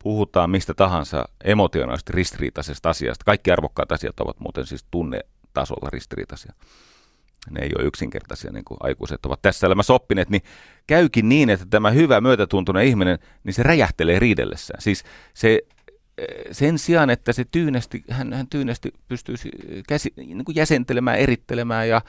puhutaan 0.04 0.50
mistä 0.50 0.74
tahansa 0.74 1.30
emotionaalisesti 1.44 2.14
ristiriitaisesta 2.14 2.90
asiasta, 2.90 3.26
kaikki 3.26 3.52
arvokkaat 3.52 3.92
asiat 3.92 4.20
ovat 4.20 4.40
muuten 4.40 4.66
siis 4.66 4.86
tunnetasolla 4.92 5.90
ristiriitaisia. 5.94 6.54
Ne 7.50 7.62
ei 7.62 7.72
ole 7.78 7.88
yksinkertaisia, 7.88 8.52
niin 8.52 8.66
kuin 8.66 8.78
aikuiset 8.80 9.26
ovat 9.26 9.42
tässä 9.42 9.68
elämässä 9.68 9.94
oppineet, 9.94 10.30
niin 10.30 10.42
käykin 10.88 11.30
niin, 11.30 11.50
että 11.50 11.66
tämä 11.70 11.92
hyvä 11.92 12.22
myötätuntoinen 12.22 12.86
ihminen, 12.86 13.20
niin 13.44 13.54
se 13.54 13.64
räjähtelee 13.64 14.20
riidellessään. 14.20 14.82
Siis 14.82 15.04
se 15.34 15.62
sen 16.52 16.80
sijaan, 16.80 17.10
että 17.10 17.34
se 17.34 17.46
tyynesti, 17.52 18.04
hän, 18.10 18.34
hän 18.34 18.48
tyynesti 18.48 18.94
pystyisi 19.08 19.50
käsi, 19.88 20.14
niin 20.16 20.46
kuin 20.46 20.56
jäsentelemään, 20.56 21.18
erittelemään 21.18 21.90
ja 21.90 22.02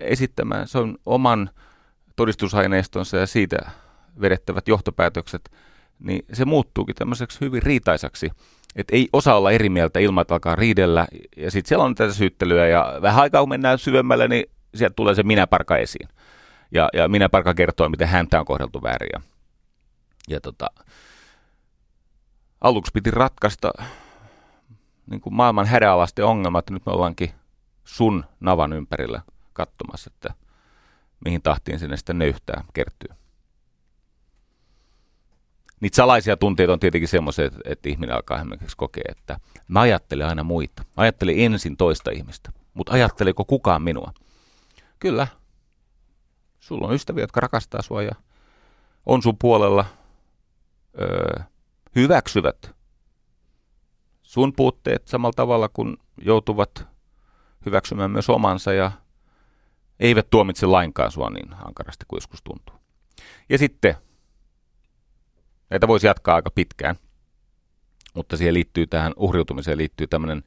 esittämään 0.00 0.68
se 0.68 0.78
on 0.78 0.98
oman 1.06 1.50
todistusaineistonsa 2.16 3.16
ja 3.16 3.26
siitä 3.26 3.58
vedettävät 4.20 4.68
johtopäätökset, 4.68 5.50
niin 5.98 6.24
se 6.32 6.44
muuttuukin 6.44 6.94
tämmöiseksi 6.94 7.40
hyvin 7.40 7.62
riitaisaksi. 7.62 8.30
Että 8.76 8.96
ei 8.96 9.08
osaa 9.12 9.36
olla 9.36 9.50
eri 9.50 9.68
mieltä 9.68 9.98
ilman, 9.98 10.22
että 10.22 10.34
alkaa 10.34 10.54
riidellä. 10.54 11.06
Ja 11.36 11.50
sitten 11.50 11.68
siellä 11.68 11.84
on 11.84 11.94
tätä 11.94 12.12
syyttelyä 12.12 12.66
ja 12.66 12.98
vähän 13.02 13.22
aikaa 13.22 13.42
kun 13.42 13.48
mennään 13.48 13.78
syvemmälle, 13.78 14.28
niin 14.28 14.44
sieltä 14.74 14.94
tulee 14.94 15.14
se 15.14 15.22
minäparka 15.22 15.76
esiin. 15.76 16.08
Ja, 16.70 16.88
ja 16.92 17.08
minäparka 17.08 17.54
kertoo, 17.54 17.88
miten 17.88 18.08
häntä 18.08 18.40
on 18.40 18.46
kohdeltu 18.46 18.82
väärin. 18.82 19.08
Ja, 19.12 19.20
ja 20.28 20.40
tota, 20.40 20.66
aluksi 22.60 22.92
piti 22.94 23.10
ratkaista 23.10 23.72
niin 25.10 25.20
kuin 25.20 25.34
maailman 25.34 25.66
hädänalaisten 25.66 26.24
ongelmat, 26.24 26.70
nyt 26.70 26.86
me 26.86 26.92
ollaankin 26.92 27.30
sun 27.84 28.24
navan 28.40 28.72
ympärillä 28.72 29.22
katsomassa, 29.52 30.10
että 30.14 30.34
mihin 31.24 31.42
tahtiin 31.42 31.78
sinne 31.78 31.96
sitten 31.96 32.18
nöyhtää 32.18 32.64
kertyy. 32.74 33.23
Niitä 35.84 35.96
salaisia 35.96 36.36
tunteita 36.36 36.72
on 36.72 36.80
tietenkin 36.80 37.08
semmoisia, 37.08 37.44
että, 37.44 37.58
että 37.64 37.88
ihminen 37.88 38.14
alkaa 38.14 38.38
esimerkiksi 38.38 38.76
kokea, 38.76 39.04
että 39.08 39.38
mä 39.68 39.80
ajattelen 39.80 40.26
aina 40.26 40.42
muita. 40.42 40.82
Mä 40.82 41.02
ajattelen 41.02 41.38
ensin 41.38 41.76
toista 41.76 42.10
ihmistä, 42.10 42.52
mutta 42.74 42.92
ajatteleeko 42.92 43.44
kukaan 43.44 43.82
minua? 43.82 44.12
Kyllä. 44.98 45.26
Sulla 46.60 46.88
on 46.88 46.94
ystäviä, 46.94 47.22
jotka 47.22 47.40
rakastaa 47.40 47.82
sua 47.82 48.02
ja 48.02 48.14
on 49.06 49.22
sun 49.22 49.38
puolella. 49.38 49.84
Öö, 51.00 51.42
hyväksyvät 51.96 52.74
sun 54.22 54.52
puutteet 54.52 55.08
samalla 55.08 55.34
tavalla 55.36 55.68
kuin 55.68 55.96
joutuvat 56.22 56.86
hyväksymään 57.66 58.10
myös 58.10 58.30
omansa 58.30 58.72
ja 58.72 58.92
eivät 60.00 60.30
tuomitse 60.30 60.66
lainkaan 60.66 61.10
sua 61.10 61.30
niin 61.30 61.54
ankarasti 61.64 62.04
kuin 62.08 62.16
joskus 62.16 62.42
tuntuu. 62.42 62.76
Ja 63.48 63.58
sitten, 63.58 63.94
näitä 65.70 65.88
voisi 65.88 66.06
jatkaa 66.06 66.34
aika 66.34 66.50
pitkään, 66.50 66.96
mutta 68.14 68.36
siihen 68.36 68.54
liittyy 68.54 68.86
tähän 68.86 69.12
uhriutumiseen 69.16 69.78
liittyy 69.78 70.06
tämmöinen, 70.06 70.42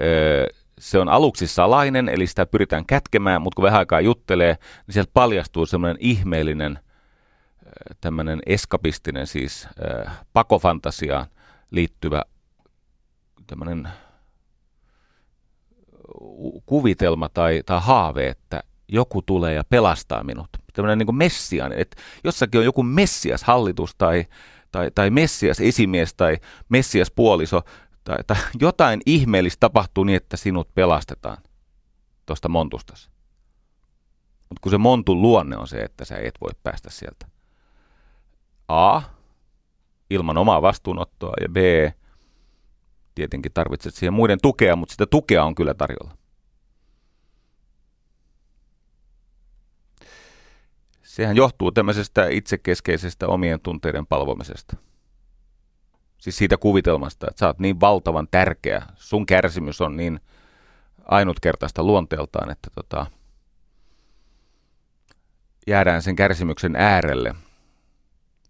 öö, 0.00 0.46
se 0.78 0.98
on 0.98 1.08
aluksi 1.08 1.46
salainen, 1.46 2.08
eli 2.08 2.26
sitä 2.26 2.46
pyritään 2.46 2.86
kätkemään, 2.86 3.42
mutta 3.42 3.56
kun 3.56 3.62
vähän 3.62 3.78
aikaa 3.78 4.00
juttelee, 4.00 4.56
niin 4.86 4.92
sieltä 4.92 5.10
paljastuu 5.14 5.66
semmoinen 5.66 5.96
ihmeellinen– 6.00 6.78
tämmöinen 8.00 8.40
eskapistinen, 8.46 9.26
siis 9.26 9.68
äh, 10.06 10.20
pakofantasiaan 10.32 11.26
liittyvä 11.70 12.22
tämmöinen 13.46 13.88
kuvitelma 16.66 17.28
tai, 17.28 17.62
tai 17.66 17.80
haave, 17.82 18.28
että 18.28 18.62
joku 18.88 19.22
tulee 19.22 19.54
ja 19.54 19.64
pelastaa 19.68 20.24
minut. 20.24 20.48
Tämmöinen 20.72 20.98
niin 20.98 21.16
messian, 21.16 21.72
että 21.72 22.02
jossakin 22.24 22.58
on 22.58 22.64
joku 22.64 22.82
messias 22.82 23.44
hallitus 23.44 23.94
tai, 23.98 24.26
tai, 24.72 24.90
tai 24.94 25.10
messias 25.10 25.60
esimies 25.60 26.14
tai 26.14 26.36
messias 26.68 27.10
puoliso 27.10 27.62
tai, 28.04 28.18
tai 28.26 28.36
jotain 28.60 29.00
ihmeellistä 29.06 29.60
tapahtuu 29.60 30.04
niin, 30.04 30.16
että 30.16 30.36
sinut 30.36 30.74
pelastetaan 30.74 31.38
tuosta 32.26 32.48
montustasi. 32.48 33.10
Mutta 34.48 34.60
kun 34.60 34.70
se 34.70 34.78
montun 34.78 35.22
luonne 35.22 35.56
on 35.56 35.68
se, 35.68 35.82
että 35.82 36.04
sä 36.04 36.16
et 36.16 36.34
voi 36.40 36.50
päästä 36.62 36.90
sieltä. 36.90 37.26
A, 38.68 39.00
ilman 40.10 40.38
omaa 40.38 40.62
vastuunottoa, 40.62 41.32
ja 41.40 41.48
B, 41.48 41.56
tietenkin 43.14 43.52
tarvitset 43.52 43.94
siihen 43.94 44.12
muiden 44.12 44.38
tukea, 44.42 44.76
mutta 44.76 44.92
sitä 44.92 45.06
tukea 45.06 45.44
on 45.44 45.54
kyllä 45.54 45.74
tarjolla. 45.74 46.19
Sehän 51.10 51.36
johtuu 51.36 51.72
tämmöisestä 51.72 52.28
itsekeskeisestä 52.28 53.28
omien 53.28 53.60
tunteiden 53.60 54.06
palvomisesta. 54.06 54.76
Siis 56.18 56.38
siitä 56.38 56.56
kuvitelmasta, 56.56 57.26
että 57.30 57.38
sä 57.38 57.46
oot 57.46 57.58
niin 57.58 57.80
valtavan 57.80 58.28
tärkeä, 58.30 58.82
sun 58.94 59.26
kärsimys 59.26 59.80
on 59.80 59.96
niin 59.96 60.20
ainutkertaista 61.04 61.82
luonteeltaan, 61.82 62.50
että 62.50 62.70
tota, 62.74 63.06
jäädään 65.66 66.02
sen 66.02 66.16
kärsimyksen 66.16 66.76
äärelle 66.76 67.34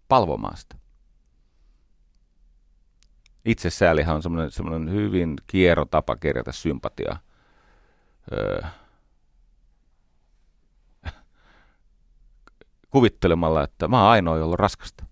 palvomaan 0.07 0.57
sitä. 0.57 0.75
Itsesäälihän 3.45 4.15
on 4.15 4.51
semmoinen, 4.51 4.91
hyvin 4.91 5.33
kiero 5.47 5.85
tapa 5.85 6.15
kerätä 6.15 6.51
sympatiaa. 6.51 7.19
Öö, 8.31 8.61
kuvittelemalla, 12.91 13.63
että 13.63 13.87
mä 13.87 14.01
oon 14.01 14.11
ainoa, 14.11 14.37
jolla 14.37 14.53
on 14.53 14.59
raskasta. 14.59 15.05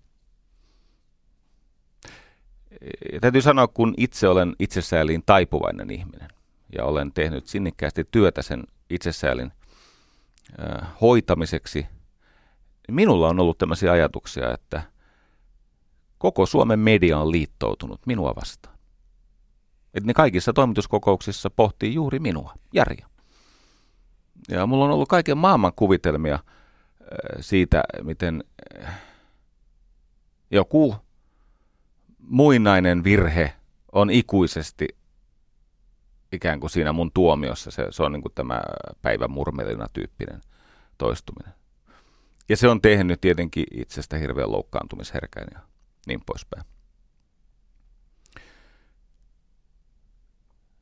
Ja 3.12 3.20
täytyy 3.20 3.42
sanoa, 3.42 3.68
kun 3.68 3.94
itse 3.96 4.28
olen 4.28 4.56
itsesääliin 4.58 5.22
taipuvainen 5.26 5.90
ihminen 5.90 6.28
ja 6.76 6.84
olen 6.84 7.12
tehnyt 7.12 7.46
sinnikkäästi 7.46 8.04
työtä 8.10 8.42
sen 8.42 8.64
itsesäälin 8.90 9.52
hoitamiseksi, 11.00 11.86
niin 12.88 12.94
minulla 12.94 13.28
on 13.28 13.40
ollut 13.40 13.58
tämmöisiä 13.58 13.92
ajatuksia, 13.92 14.54
että 14.54 14.82
koko 16.18 16.46
Suomen 16.46 16.78
media 16.78 17.18
on 17.18 17.30
liittoutunut 17.30 18.06
minua 18.06 18.34
vastaan. 18.36 18.78
Että 19.94 20.06
ne 20.06 20.14
kaikissa 20.14 20.52
toimituskokouksissa 20.52 21.50
pohtii 21.50 21.94
juuri 21.94 22.18
minua, 22.18 22.54
Jaria. 22.74 23.06
Ja 24.48 24.66
mulla 24.66 24.84
on 24.84 24.90
ollut 24.90 25.08
kaiken 25.08 25.38
maailman 25.38 25.72
kuvitelmia– 25.76 26.38
siitä, 27.40 27.82
miten 28.02 28.44
joku 30.50 30.96
muinainen 32.18 33.04
virhe 33.04 33.54
on 33.92 34.10
ikuisesti 34.10 34.88
ikään 36.32 36.60
kuin 36.60 36.70
siinä 36.70 36.92
mun 36.92 37.10
tuomiossa. 37.12 37.70
Se, 37.70 37.86
se 37.90 38.02
on 38.02 38.12
niin 38.12 38.22
kuin 38.22 38.32
tämä 38.34 38.60
päivän 39.02 39.30
murmelina 39.30 39.86
tyyppinen 39.92 40.40
toistuminen. 40.98 41.54
Ja 42.48 42.56
se 42.56 42.68
on 42.68 42.80
tehnyt 42.80 43.20
tietenkin 43.20 43.64
itsestä 43.70 44.16
hirveän 44.16 44.52
loukkaantumisherkän 44.52 45.46
ja 45.54 45.60
niin 46.06 46.20
poispäin. 46.26 46.64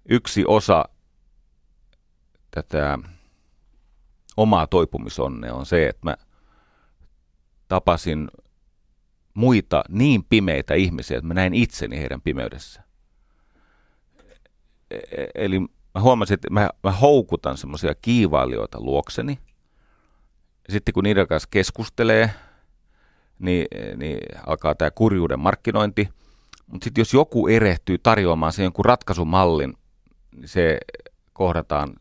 Yksi 0.08 0.44
osa 0.46 0.84
tätä 2.50 2.98
omaa 4.38 4.66
toipumisonnea 4.66 5.54
on 5.54 5.66
se, 5.66 5.88
että 5.88 6.00
mä 6.02 6.16
tapasin 7.68 8.28
muita 9.34 9.84
niin 9.88 10.24
pimeitä 10.24 10.74
ihmisiä, 10.74 11.18
että 11.18 11.28
mä 11.28 11.34
näin 11.34 11.54
itseni 11.54 11.98
heidän 11.98 12.20
pimeydessä. 12.20 12.82
E-, 14.90 14.96
e-, 14.96 15.30
eli 15.34 15.60
mä 15.60 16.00
huomasin, 16.00 16.34
että 16.34 16.50
mä, 16.50 16.70
mä 16.82 16.92
houkutan 16.92 17.56
semmoisia 17.56 17.94
kiivailijoita 17.94 18.80
luokseni. 18.80 19.38
Sitten 20.68 20.94
kun 20.94 21.04
niiden 21.04 21.26
kanssa 21.26 21.48
keskustelee, 21.50 22.30
niin, 23.38 23.66
niin 23.96 24.18
alkaa 24.46 24.74
tämä 24.74 24.90
kurjuuden 24.90 25.40
markkinointi. 25.40 26.08
Mutta 26.66 26.84
sitten 26.84 27.00
jos 27.00 27.14
joku 27.14 27.48
erehtyy 27.48 27.98
tarjoamaan 27.98 28.52
sen 28.52 28.62
jonkun 28.62 28.84
ratkaisumallin, 28.84 29.74
niin 30.36 30.48
se 30.48 30.78
kohdataan 31.32 31.94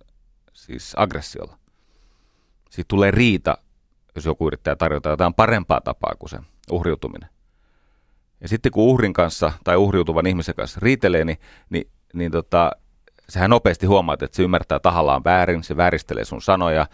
siis 0.54 0.94
aggressiolla. 0.98 1.58
Siitä 2.78 2.88
tulee 2.88 3.12
riita, 3.12 3.58
jos 4.16 4.26
joku 4.26 4.48
yrittää 4.48 4.76
tarjota 4.76 5.10
jotain 5.10 5.34
parempaa 5.34 5.82
tapaa 5.82 6.14
kuin 6.20 6.30
se 6.30 6.38
uhriutuminen. 6.72 7.30
Ja 8.42 8.48
sitten 8.48 8.72
kun 8.72 8.84
uhrin 8.84 9.14
kanssa 9.14 9.52
tai 9.64 9.76
uhriutuvan 9.76 10.28
ihmisen 10.28 10.56
kanssa 10.56 10.80
riitelee, 10.84 11.26
niin, 11.26 11.38
niin, 11.70 11.88
niin 12.14 12.32
tota, 12.32 12.72
sehän 13.30 13.50
nopeasti 13.50 13.86
huomaat, 13.86 14.22
että 14.22 14.36
se 14.36 14.44
ymmärtää 14.44 14.80
tahallaan 14.80 15.24
väärin, 15.24 15.64
se 15.64 15.78
vääristelee 15.78 16.26
sun 16.26 16.42
sanoja, 16.42 16.88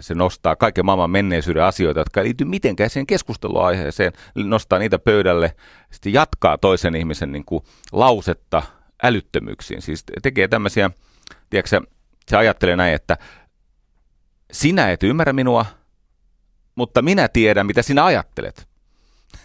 se 0.00 0.14
nostaa 0.14 0.56
kaiken 0.56 0.86
maailman 0.86 1.10
menneisyyden 1.10 1.64
asioita, 1.64 2.00
jotka 2.00 2.20
ei 2.20 2.24
liity 2.24 2.44
mitenkään 2.44 2.90
siihen 2.90 3.06
keskusteluaiheeseen, 3.06 4.12
nostaa 4.34 4.78
niitä 4.78 4.98
pöydälle, 4.98 5.56
sitten 5.90 6.12
jatkaa 6.12 6.58
toisen 6.58 6.96
ihmisen 6.96 7.32
niin 7.32 7.44
kuin 7.44 7.64
lausetta 7.92 8.62
älyttömyyksiin. 9.02 9.82
Siis 9.82 10.04
tekee 10.22 10.48
tämmöisiä, 10.48 10.90
tiedätkö, 11.50 11.80
se 12.28 12.36
ajattelee 12.36 12.76
näin, 12.76 12.94
että 12.94 13.16
sinä 14.54 14.90
et 14.90 15.02
ymmärrä 15.02 15.32
minua, 15.32 15.66
mutta 16.74 17.02
minä 17.02 17.28
tiedän, 17.28 17.66
mitä 17.66 17.82
sinä 17.82 18.04
ajattelet. 18.04 18.68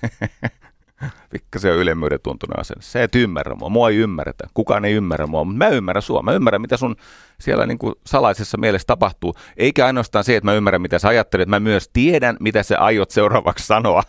se 1.58 1.72
on 1.72 1.78
ylemmyyden 1.78 2.19
tuntunut 2.24 2.60
asenne. 2.60 2.82
Sä 2.82 3.04
et 3.04 3.15
ymmärrä 3.15 3.56
mua, 3.56 3.69
mua 3.69 3.89
ei 3.89 3.95
ymmärretä. 3.95 4.48
Kukaan 4.54 4.86
ei 4.86 4.93
ymmärrä 4.93 5.28
mua, 5.28 5.43
mutta 5.43 5.58
mä 5.58 5.67
ymmärrän 5.67 6.02
sua. 6.02 6.22
Mä 6.22 6.34
ymmärrän, 6.34 6.62
mitä 6.62 6.78
sun 6.78 6.95
siellä 7.39 7.65
niin 7.65 7.78
kuin 7.78 7.95
salaisessa 8.06 8.58
mielessä 8.58 8.86
tapahtuu. 8.86 9.36
Eikä 9.58 9.86
ainoastaan 9.86 10.24
se, 10.24 10.36
että 10.36 10.45
mä 10.45 10.54
ymmärrän, 10.54 10.82
mitä 10.82 11.00
sä 11.00 11.08
ajattelet. 11.08 11.50
Mä 11.50 11.60
myös 11.60 11.89
tiedän, 11.93 12.38
mitä 12.39 12.63
sä 12.63 12.80
aiot 12.80 13.12
seuraavaksi 13.12 13.65
sanoa. 13.65 14.04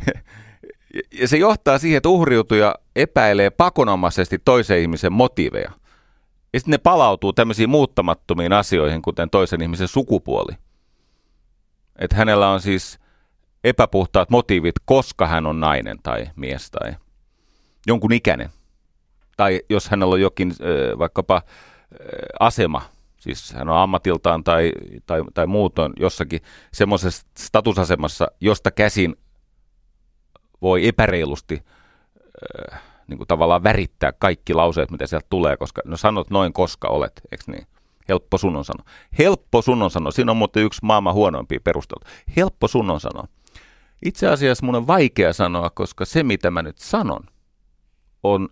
ja 1.20 1.28
se 1.28 1.36
johtaa 1.36 1.78
siihen, 1.78 1.96
että 1.96 2.08
uhriutuja 2.08 2.74
epäilee 2.96 3.50
pakonomaisesti 3.50 4.38
toisen 4.44 4.78
ihmisen 4.78 5.12
motiiveja. 5.12 5.72
Ja 6.52 6.60
sitten 6.60 6.72
ne 6.72 6.78
palautuu 6.78 7.32
tämmöisiin 7.32 7.70
muuttamattomiin 7.70 8.52
asioihin, 8.52 9.02
kuten 9.02 9.30
toisen 9.30 9.62
ihmisen 9.62 9.88
sukupuoli. 9.88 10.52
Että 11.98 12.16
hänellä 12.16 12.50
on 12.50 12.60
siis 12.60 12.98
epäpuhtaat 13.64 14.30
motiivit, 14.30 14.74
koska 14.84 15.26
hän 15.26 15.46
on 15.46 15.60
nainen 15.60 15.98
tai 16.02 16.26
mies 16.36 16.70
tai 16.70 16.94
jonkun 17.86 18.12
ikäinen. 18.12 18.50
Tai 19.36 19.60
jos 19.70 19.88
hänellä 19.88 20.12
on 20.12 20.20
jokin 20.20 20.54
vaikkapa 20.98 21.42
asema, 22.40 22.82
siis 23.18 23.52
hän 23.52 23.68
on 23.68 23.76
ammatiltaan 23.76 24.44
tai, 24.44 24.72
tai, 25.06 25.22
tai 25.34 25.46
muutoin 25.46 25.92
jossakin 25.96 26.40
semmoisessa 26.72 27.26
statusasemassa, 27.38 28.28
josta 28.40 28.70
käsin 28.70 29.16
voi 30.62 30.88
epäreilusti 30.88 31.62
niin 33.06 33.18
kuin 33.18 33.28
tavallaan 33.28 33.62
värittää 33.62 34.12
kaikki 34.12 34.54
lauseet, 34.54 34.90
mitä 34.90 35.06
sieltä 35.06 35.26
tulee, 35.30 35.56
koska 35.56 35.82
no 35.84 35.96
sanot 35.96 36.30
noin, 36.30 36.52
koska 36.52 36.88
olet, 36.88 37.20
eikö 37.32 37.44
niin? 37.46 37.66
Helppo 38.08 38.38
sun 38.38 38.56
on 38.56 38.64
sano. 38.64 38.84
Helppo 39.18 39.62
sun 39.62 39.82
on 39.82 39.90
sano. 39.90 40.10
Siinä 40.10 40.30
on 40.30 40.36
muuten 40.36 40.62
yksi 40.62 40.80
maailman 40.82 41.14
huonoimpia 41.14 41.60
perusteluita. 41.64 42.10
Helppo 42.36 42.68
sun 42.68 42.90
on 42.90 43.00
sano. 43.00 43.24
Itse 44.04 44.28
asiassa 44.28 44.66
mun 44.66 44.74
on 44.74 44.86
vaikea 44.86 45.32
sanoa, 45.32 45.70
koska 45.70 46.04
se 46.04 46.22
mitä 46.22 46.50
mä 46.50 46.62
nyt 46.62 46.78
sanon 46.78 47.22
on 48.22 48.48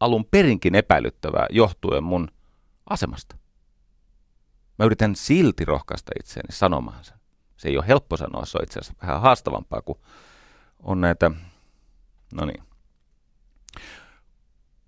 alun 0.00 0.24
perinkin 0.24 0.74
epäilyttävää 0.74 1.46
johtuen 1.50 2.04
mun 2.04 2.28
asemasta. 2.90 3.36
Mä 4.78 4.84
yritän 4.84 5.16
silti 5.16 5.64
rohkaista 5.64 6.12
itseäni 6.20 6.52
sanomaan 6.52 7.04
sen. 7.04 7.16
Se 7.56 7.68
ei 7.68 7.76
ole 7.76 7.88
helppo 7.88 8.16
sanoa, 8.16 8.44
se 8.44 8.58
on 8.58 8.64
itse 8.64 8.80
asiassa 8.80 9.02
vähän 9.02 9.20
haastavampaa, 9.20 9.82
kun 9.82 10.00
on 10.82 11.00
näitä, 11.00 11.30
no 12.34 12.44
niin, 12.44 12.62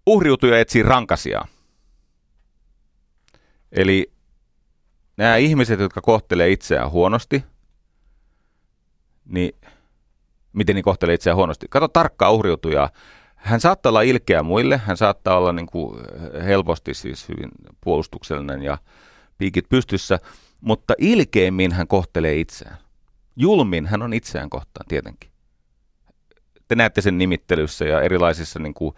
uhriutuja 0.07 0.59
etsii 0.59 0.83
rankasia. 0.83 1.43
Eli 3.73 4.13
nämä 5.17 5.37
ihmiset, 5.37 5.81
jotka 5.81 6.01
kohtelee 6.01 6.51
itseään 6.51 6.91
huonosti, 6.91 7.45
niin 9.25 9.53
miten 10.53 10.77
ne 10.77 10.83
kohtelee 10.83 11.15
itseään 11.15 11.37
huonosti? 11.37 11.67
Kato 11.71 11.89
tarkkaa 11.89 12.31
uhriutujaa. 12.31 12.91
Hän 13.35 13.61
saattaa 13.61 13.91
olla 13.91 14.03
ilkeä 14.03 14.43
muille, 14.43 14.77
hän 14.77 14.97
saattaa 14.97 15.39
olla 15.39 15.53
niin 15.53 15.67
kuin 15.67 16.01
helposti 16.45 16.95
siis 16.95 17.29
hyvin 17.29 17.51
puolustuksellinen 17.81 18.63
ja 18.63 18.79
piikit 19.39 19.69
pystyssä, 19.69 20.19
mutta 20.61 20.95
ilkeimmin 20.99 21.73
hän 21.73 21.89
kohtelee 21.89 22.41
itseään. 22.41 22.79
Julmin 23.37 23.87
hän 23.87 24.03
on 24.03 24.13
itseään 24.13 24.51
kohtaan 24.51 24.87
tietenkin 24.89 25.32
te 26.73 26.77
näette 26.77 27.01
sen 27.01 27.19
nimittelyssä 27.19 27.85
ja 27.85 28.01
erilaisissa 28.01 28.59
niin 28.59 28.75
kuin, 28.75 28.95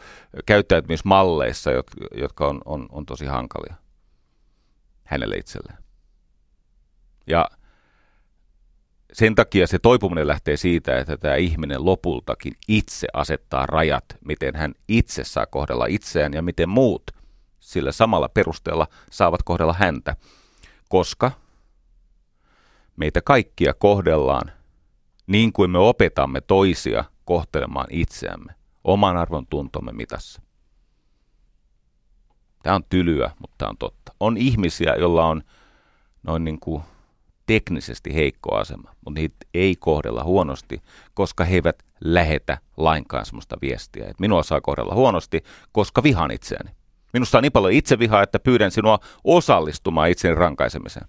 käyttäytymismalleissa, 0.47 1.71
jotka 2.17 2.49
on, 2.49 2.61
on, 2.65 2.87
on 2.93 3.07
tosi 3.07 3.27
hankalia 3.27 3.75
hänelle 5.05 5.37
itselleen. 5.37 5.79
Ja 7.27 7.51
sen 9.13 9.35
takia 9.35 9.67
se 9.67 9.79
toipuminen 9.79 10.29
lähtee 10.29 10.57
siitä, 10.57 10.99
että 10.99 11.17
tämä 11.17 11.35
ihminen 11.35 11.85
lopultakin 11.85 12.53
itse 12.69 13.07
asettaa 13.13 13.67
rajat, 13.67 14.05
miten 14.25 14.57
hän 14.57 14.75
itse 14.89 15.25
saa 15.25 15.47
kohdella 15.47 15.87
itseään 15.87 16.33
ja 16.33 16.43
miten 16.43 16.69
muut 16.69 17.03
sillä 17.61 17.93
samalla 17.93 18.29
perusteella 18.29 18.87
saavat 19.11 19.43
kohdella 19.43 19.75
häntä, 19.79 20.17
koska 20.89 21.31
meitä 22.97 23.21
kaikkia 23.23 23.75
kohdellaan 23.75 24.53
niin 25.27 25.53
kuin 25.53 25.71
me 25.71 25.79
opetamme 25.79 26.41
toisia 26.41 27.05
kohtelemaan 27.25 27.87
itseämme 27.91 28.55
oman 28.85 29.17
arvon 29.17 29.47
tuntomme 29.47 29.93
mitassa. 29.93 30.43
Tämä 32.63 32.77
on 32.77 32.85
tylyä, 32.89 33.31
mutta 33.39 33.55
tämä 33.59 33.69
on 33.69 33.79
totta. 33.79 34.13
On 34.21 34.37
ihmisiä, 34.37 34.95
joilla 34.99 35.27
on 35.27 35.43
noin 36.23 36.45
niin 36.45 36.61
kuin 36.61 36.83
teknisesti 37.47 38.15
heikko 38.15 38.57
asema, 38.57 38.95
mutta 39.05 39.21
niitä 39.21 39.37
ei 39.55 39.77
kohdella 39.77 40.25
huonosti, 40.25 40.83
koska 41.15 41.45
he 41.45 41.55
eivät 41.55 41.83
lähetä 42.01 42.59
lainkaan 42.77 43.27
sellaista 43.27 43.57
viestiä, 43.63 44.05
että 44.05 44.21
minua 44.21 44.43
saa 44.43 44.61
kohdella 44.61 44.95
huonosti, 44.95 45.45
koska 45.73 46.03
vihan 46.03 46.31
itseäni. 46.31 46.71
Minusta 47.13 47.39
on 47.39 47.43
niin 47.43 47.53
paljon 47.53 47.73
itsevihaa, 47.73 48.23
että 48.23 48.39
pyydän 48.39 48.71
sinua 48.71 48.99
osallistumaan 49.25 50.11
itseni 50.11 50.35
rankaisemiseen. 50.35 51.07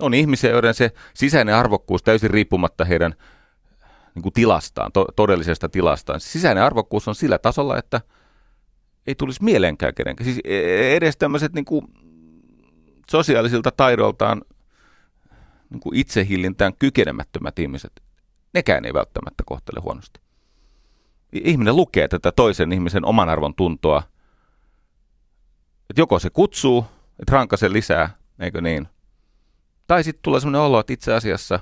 On 0.00 0.14
ihmisiä, 0.14 0.50
joiden 0.50 0.74
se 0.74 0.90
sisäinen 1.14 1.54
arvokkuus 1.54 2.02
täysin 2.02 2.30
riippumatta 2.30 2.84
heidän 2.84 3.14
niin 4.16 4.22
kuin 4.22 4.32
tilastaan, 4.32 4.92
to- 4.92 5.06
todellisesta 5.16 5.68
tilastaan. 5.68 6.20
Se 6.20 6.28
sisäinen 6.28 6.64
arvokkuus 6.64 7.08
on 7.08 7.14
sillä 7.14 7.38
tasolla, 7.38 7.78
että 7.78 8.00
ei 9.06 9.14
tulisi 9.14 9.44
mieleenkään 9.44 9.94
kenenkään. 9.94 10.24
Siis 10.24 10.40
e-, 10.44 10.58
e-, 10.58 10.96
edes 10.96 11.16
tämmöiset 11.16 11.52
niin 11.52 11.64
kuin 11.64 11.86
sosiaalisilta 13.10 13.70
taidoltaan 13.70 14.42
niin 15.70 15.80
kuin 15.80 15.96
itsehillintään 15.96 16.72
kykenemättömät 16.78 17.58
ihmiset, 17.58 18.02
nekään 18.54 18.84
ei 18.84 18.94
välttämättä 18.94 19.42
kohtele 19.46 19.80
huonosti. 19.80 20.20
Ihminen 21.32 21.76
lukee 21.76 22.08
tätä 22.08 22.32
toisen 22.32 22.72
ihmisen 22.72 23.04
oman 23.04 23.28
arvon 23.28 23.54
tuntoa, 23.54 24.02
että 25.90 26.00
joko 26.00 26.18
se 26.18 26.30
kutsuu, 26.30 26.86
että 27.18 27.32
rankaise 27.32 27.72
lisää, 27.72 28.16
eikö 28.38 28.60
niin? 28.60 28.88
Tai 29.86 30.04
sitten 30.04 30.22
tulee 30.22 30.40
sellainen 30.40 30.60
olo, 30.60 30.80
että 30.80 30.92
itse 30.92 31.14
asiassa 31.14 31.60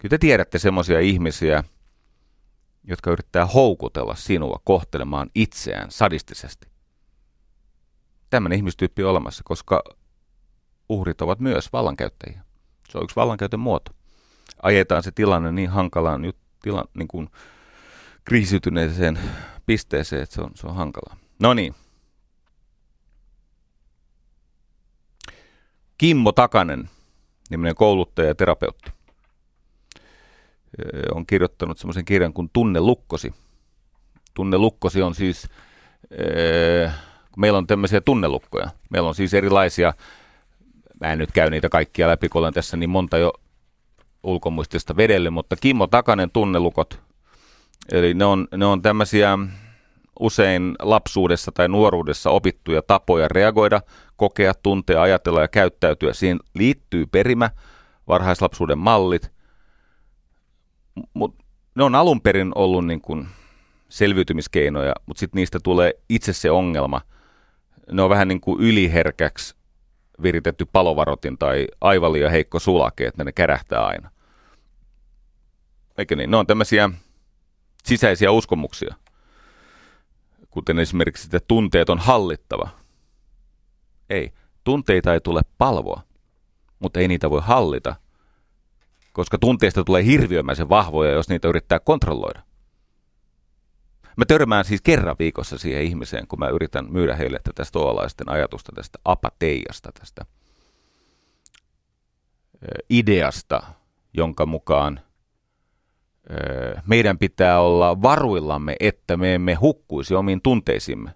kyllä 0.00 0.10
te 0.10 0.18
tiedätte 0.18 0.58
semmoisia 0.58 1.00
ihmisiä, 1.00 1.64
jotka 2.84 3.10
yrittää 3.10 3.46
houkutella 3.46 4.14
sinua 4.14 4.60
kohtelemaan 4.64 5.30
itseään 5.34 5.90
sadistisesti. 5.90 6.68
Tämmöinen 8.30 8.56
ihmistyyppi 8.56 9.04
on 9.04 9.10
olemassa, 9.10 9.42
koska 9.44 9.82
uhrit 10.88 11.22
ovat 11.22 11.40
myös 11.40 11.72
vallankäyttäjiä. 11.72 12.42
Se 12.88 12.98
on 12.98 13.04
yksi 13.04 13.16
vallankäytön 13.16 13.60
muoto. 13.60 13.92
Ajetaan 14.62 15.02
se 15.02 15.10
tilanne 15.10 15.52
niin 15.52 15.70
hankalaan 15.70 16.32
tila, 16.62 16.84
niin 16.94 17.08
kuin 17.08 17.28
kriisiytyneeseen 18.24 19.18
pisteeseen, 19.66 20.22
että 20.22 20.34
se 20.34 20.40
on, 20.40 20.50
se 20.54 20.66
on 20.66 20.74
hankalaa. 20.74 21.16
No 21.38 21.54
niin. 21.54 21.74
Kimmo 25.98 26.32
Takanen, 26.32 26.90
niminen 27.50 27.74
kouluttaja 27.74 28.28
ja 28.28 28.34
terapeutti, 28.34 28.92
on 31.14 31.26
kirjoittanut 31.26 31.78
semmoisen 31.78 32.04
kirjan 32.04 32.32
kuin 32.32 32.50
Tunne 32.52 32.80
lukkosi. 32.80 33.34
Tunne 34.34 34.58
lukkosi 34.58 35.02
on 35.02 35.14
siis, 35.14 35.48
meillä 37.36 37.58
on 37.58 37.66
tämmöisiä 37.66 38.00
tunnelukkoja. 38.00 38.70
Meillä 38.90 39.08
on 39.08 39.14
siis 39.14 39.34
erilaisia, 39.34 39.92
mä 41.00 41.12
en 41.12 41.18
nyt 41.18 41.32
käy 41.32 41.50
niitä 41.50 41.68
kaikkia 41.68 42.08
läpi, 42.08 42.28
kun 42.28 42.40
olen 42.40 42.54
tässä 42.54 42.76
niin 42.76 42.90
monta 42.90 43.18
jo 43.18 43.32
ulkomuistista 44.22 44.96
vedelle, 44.96 45.30
mutta 45.30 45.56
Kimmo 45.56 45.86
Takanen 45.86 46.30
tunnelukot, 46.30 47.00
eli 47.92 48.14
ne 48.14 48.24
on, 48.24 48.48
ne 48.56 48.66
on 48.66 48.82
tämmöisiä 48.82 49.38
usein 50.20 50.74
lapsuudessa 50.78 51.52
tai 51.52 51.68
nuoruudessa 51.68 52.30
opittuja 52.30 52.82
tapoja 52.82 53.28
reagoida, 53.28 53.80
kokea, 54.16 54.54
tuntea, 54.54 55.02
ajatella 55.02 55.40
ja 55.40 55.48
käyttäytyä. 55.48 56.12
Siihen 56.12 56.40
liittyy 56.54 57.06
perimä, 57.06 57.50
varhaislapsuuden 58.08 58.78
mallit, 58.78 59.32
mutta 61.14 61.44
ne 61.74 61.84
on 61.84 61.94
alun 61.94 62.20
perin 62.20 62.52
ollut 62.54 62.86
niin 62.86 63.00
kuin 63.00 63.28
selviytymiskeinoja, 63.88 64.92
mutta 65.06 65.20
sitten 65.20 65.38
niistä 65.38 65.58
tulee 65.62 65.92
itse 66.08 66.32
se 66.32 66.50
ongelma. 66.50 67.00
Ne 67.92 68.02
on 68.02 68.10
vähän 68.10 68.28
niin 68.28 68.40
kuin 68.40 68.60
yliherkäksi 68.60 69.54
viritetty 70.22 70.66
palovarotin 70.72 71.38
tai 71.38 71.66
aivan 71.80 72.12
liian 72.12 72.30
heikko 72.30 72.58
sulake, 72.58 73.06
että 73.06 73.24
ne 73.24 73.32
kärähtää 73.32 73.86
aina. 73.86 74.10
Eikö 75.98 76.16
niin? 76.16 76.30
Ne 76.30 76.36
on 76.36 76.46
tämmöisiä 76.46 76.90
sisäisiä 77.84 78.30
uskomuksia 78.30 78.94
kuten 80.50 80.78
esimerkiksi, 80.78 81.26
että 81.26 81.40
tunteet 81.48 81.90
on 81.90 81.98
hallittava. 81.98 82.68
Ei, 84.10 84.32
tunteita 84.64 85.14
ei 85.14 85.20
tule 85.20 85.42
palvoa, 85.58 86.02
mutta 86.78 87.00
ei 87.00 87.08
niitä 87.08 87.30
voi 87.30 87.40
hallita, 87.44 87.94
koska 89.12 89.38
tunteista 89.38 89.84
tulee 89.84 90.04
hirviömäisen 90.04 90.68
vahvoja, 90.68 91.12
jos 91.12 91.28
niitä 91.28 91.48
yrittää 91.48 91.80
kontrolloida. 91.80 92.42
Mä 94.16 94.24
törmään 94.24 94.64
siis 94.64 94.82
kerran 94.82 95.16
viikossa 95.18 95.58
siihen 95.58 95.82
ihmiseen, 95.82 96.26
kun 96.26 96.38
mä 96.38 96.48
yritän 96.48 96.92
myydä 96.92 97.16
heille 97.16 97.40
tätä 97.44 97.64
stoalaisten 97.64 98.28
ajatusta 98.28 98.72
tästä 98.74 98.98
apateijasta, 99.04 99.92
tästä 99.98 100.24
ideasta, 102.90 103.62
jonka 104.12 104.46
mukaan 104.46 105.00
meidän 106.86 107.18
pitää 107.18 107.60
olla 107.60 108.02
varuillamme, 108.02 108.76
että 108.80 109.16
me 109.16 109.34
emme 109.34 109.54
hukkuisi 109.54 110.14
omiin 110.14 110.42
tunteisimme. 110.42 111.14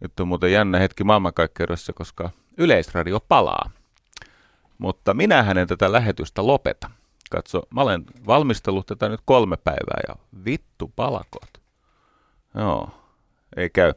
Nyt 0.00 0.20
on 0.20 0.28
muuten 0.28 0.52
jännä 0.52 0.78
hetki 0.78 1.04
maailmankaikkeudessa, 1.04 1.92
koska 1.92 2.30
yleisradio 2.58 3.20
palaa. 3.20 3.70
Mutta 4.78 5.14
minä 5.14 5.42
hänen 5.42 5.68
tätä 5.68 5.92
lähetystä 5.92 6.46
lopeta. 6.46 6.90
Katso, 7.30 7.62
mä 7.70 7.82
olen 7.82 8.04
valmistellut 8.26 8.86
tätä 8.86 9.08
nyt 9.08 9.20
kolme 9.24 9.56
päivää 9.56 10.00
ja 10.08 10.14
vittu 10.44 10.92
palakot. 10.96 11.50
Joo, 12.54 12.90
ei 13.56 13.70
käy. 13.70 13.92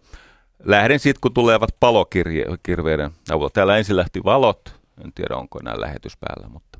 Lähden 0.63 0.99
sitten, 0.99 1.21
kun 1.21 1.33
tulevat 1.33 1.69
palokirveiden 1.79 3.11
avulla. 3.31 3.49
Täällä 3.49 3.77
ensin 3.77 3.95
lähti 3.95 4.23
valot. 4.23 4.81
En 5.05 5.13
tiedä, 5.13 5.35
onko 5.35 5.59
enää 5.59 5.81
lähetys 5.81 6.17
päällä, 6.17 6.47
mutta 6.47 6.79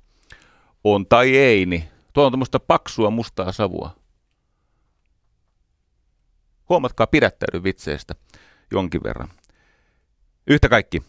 on 0.84 1.06
tai 1.06 1.38
ei, 1.38 1.66
niin 1.66 1.84
tuo 2.14 2.26
on 2.26 2.32
tämmöistä 2.32 2.60
paksua 2.60 3.10
mustaa 3.10 3.52
savua. 3.52 3.96
Huomatkaa, 6.70 7.08
pidättäydy 7.08 7.64
vitseistä 7.64 8.16
jonkin 8.72 9.04
verran. 9.04 9.30
Yhtä 10.48 10.70
kaikki, 10.70 11.04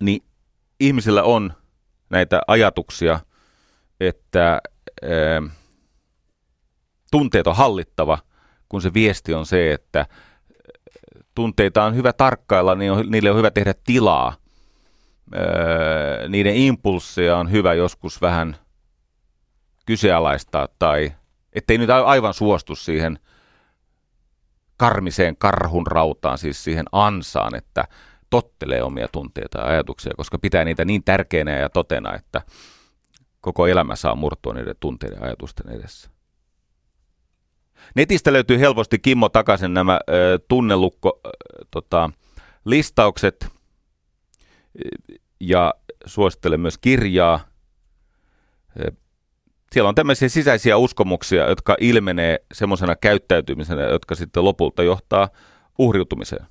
niin 0.00 0.22
ihmisillä 0.80 1.22
on 1.22 1.52
näitä 2.10 2.42
ajatuksia, 2.46 3.20
että 4.00 4.60
ää, 5.02 5.42
tunteet 7.10 7.46
on 7.46 7.56
hallittava, 7.56 8.18
kun 8.68 8.82
se 8.82 8.94
viesti 8.94 9.34
on 9.34 9.46
se, 9.46 9.72
että 9.72 10.06
tunteita 11.34 11.84
on 11.84 11.94
hyvä 11.94 12.12
tarkkailla, 12.12 12.74
niin 12.74 12.92
on, 12.92 13.10
niille 13.10 13.30
on 13.30 13.36
hyvä 13.36 13.50
tehdä 13.50 13.74
tilaa. 13.84 14.36
Ää, 15.34 16.28
niiden 16.28 16.56
impulsseja 16.56 17.36
on 17.36 17.50
hyvä 17.50 17.74
joskus 17.74 18.22
vähän 18.22 18.56
kyseenalaistaa 19.86 20.68
tai 20.78 21.12
ettei 21.52 21.78
nyt 21.78 21.90
aivan 21.90 22.34
suostu 22.34 22.74
siihen 22.74 23.18
karmiseen 24.76 25.36
karhun 25.36 25.86
rautaan, 25.86 26.38
siis 26.38 26.64
siihen 26.64 26.84
ansaan, 26.92 27.54
että 27.54 27.84
tottelee 28.34 28.82
omia 28.82 29.08
tunteita 29.08 29.58
ja 29.58 29.66
ajatuksia, 29.66 30.12
koska 30.16 30.38
pitää 30.38 30.64
niitä 30.64 30.84
niin 30.84 31.04
tärkeänä 31.04 31.50
ja 31.50 31.68
totena, 31.68 32.14
että 32.14 32.42
koko 33.40 33.66
elämä 33.66 33.96
saa 33.96 34.14
murtua 34.14 34.54
niiden 34.54 34.74
tunteiden 34.80 35.18
ja 35.20 35.26
ajatusten 35.26 35.68
edessä. 35.68 36.10
Netistä 37.94 38.32
löytyy 38.32 38.60
helposti 38.60 38.98
Kimmo 38.98 39.28
takaisin 39.28 39.74
nämä 39.74 40.00
ö, 40.08 40.38
tunnelukko 40.48 41.20
ö, 41.26 41.30
tota, 41.70 42.10
listaukset 42.64 43.46
ja 45.40 45.74
suosittelen 46.06 46.60
myös 46.60 46.78
kirjaa 46.78 47.40
siellä 49.72 49.88
on 49.88 49.94
tämmöisiä 49.94 50.28
sisäisiä 50.28 50.76
uskomuksia, 50.76 51.48
jotka 51.48 51.76
ilmenee 51.80 52.38
semmoisena 52.52 52.96
käyttäytymisenä, 52.96 53.82
jotka 53.82 54.14
sitten 54.14 54.44
lopulta 54.44 54.82
johtaa 54.82 55.28
uhriutumiseen. 55.78 56.46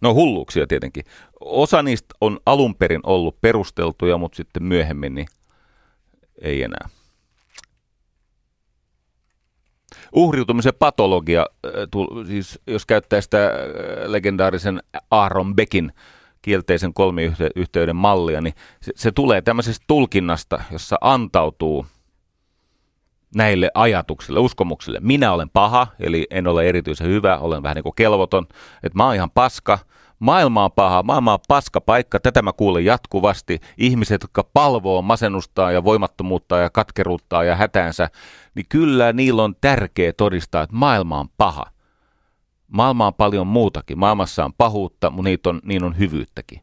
No 0.00 0.14
hulluuksia 0.14 0.66
tietenkin. 0.66 1.04
Osa 1.40 1.82
niistä 1.82 2.14
on 2.20 2.40
alun 2.46 2.74
perin 2.74 3.00
ollut 3.02 3.40
perusteltuja, 3.40 4.18
mutta 4.18 4.36
sitten 4.36 4.64
myöhemmin 4.64 5.14
niin 5.14 5.26
ei 6.42 6.62
enää. 6.62 6.88
Uhriutumisen 10.12 10.72
patologia, 10.78 11.46
äh, 11.66 12.26
siis 12.26 12.60
jos 12.66 12.86
käyttää 12.86 13.20
sitä 13.20 13.46
äh, 13.46 13.52
legendaarisen 14.06 14.82
Aaron 15.10 15.56
Beckin 15.56 15.92
kielteisen 16.42 16.94
kolmiyhteyden 16.94 17.96
mallia, 17.96 18.40
niin 18.40 18.54
se, 18.82 18.92
se 18.96 19.12
tulee 19.12 19.42
tämmöisestä 19.42 19.84
tulkinnasta, 19.86 20.62
jossa 20.72 20.96
antautuu 21.00 21.86
näille 23.34 23.70
ajatuksille, 23.74 24.40
uskomuksille. 24.40 24.98
Minä 25.02 25.32
olen 25.32 25.50
paha, 25.50 25.86
eli 26.00 26.26
en 26.30 26.46
ole 26.46 26.68
erityisen 26.68 27.06
hyvä, 27.06 27.38
olen 27.38 27.62
vähän 27.62 27.74
niin 27.74 27.82
kuin 27.82 27.94
kelvoton, 27.96 28.46
että 28.82 28.96
mä 28.96 29.04
oon 29.04 29.14
ihan 29.14 29.30
paska, 29.30 29.78
maailma 30.18 30.64
on 30.64 30.72
paha, 30.72 31.02
maailma 31.02 31.32
on 31.32 31.38
paska 31.48 31.80
paikka, 31.80 32.20
tätä 32.20 32.42
mä 32.42 32.52
kuulen 32.52 32.84
jatkuvasti. 32.84 33.60
Ihmiset, 33.78 34.22
jotka 34.22 34.44
palvoo 34.44 35.02
masennustaa 35.02 35.72
ja 35.72 35.84
voimattomuutta 35.84 36.56
ja 36.56 36.70
katkeruutta 36.70 37.44
ja 37.44 37.56
hätäänsä, 37.56 38.10
niin 38.54 38.66
kyllä 38.68 39.12
niillä 39.12 39.42
on 39.42 39.54
tärkeä 39.60 40.12
todistaa, 40.12 40.62
että 40.62 40.76
maailma 40.76 41.20
on 41.20 41.28
paha. 41.36 41.64
Maailma 42.68 43.06
on 43.06 43.14
paljon 43.14 43.46
muutakin. 43.46 43.98
Maailmassa 43.98 44.44
on 44.44 44.52
pahuutta, 44.58 45.10
mutta 45.10 45.28
niitä 45.28 45.50
on, 45.50 45.60
niin 45.64 45.84
on 45.84 45.98
hyvyyttäkin. 45.98 46.60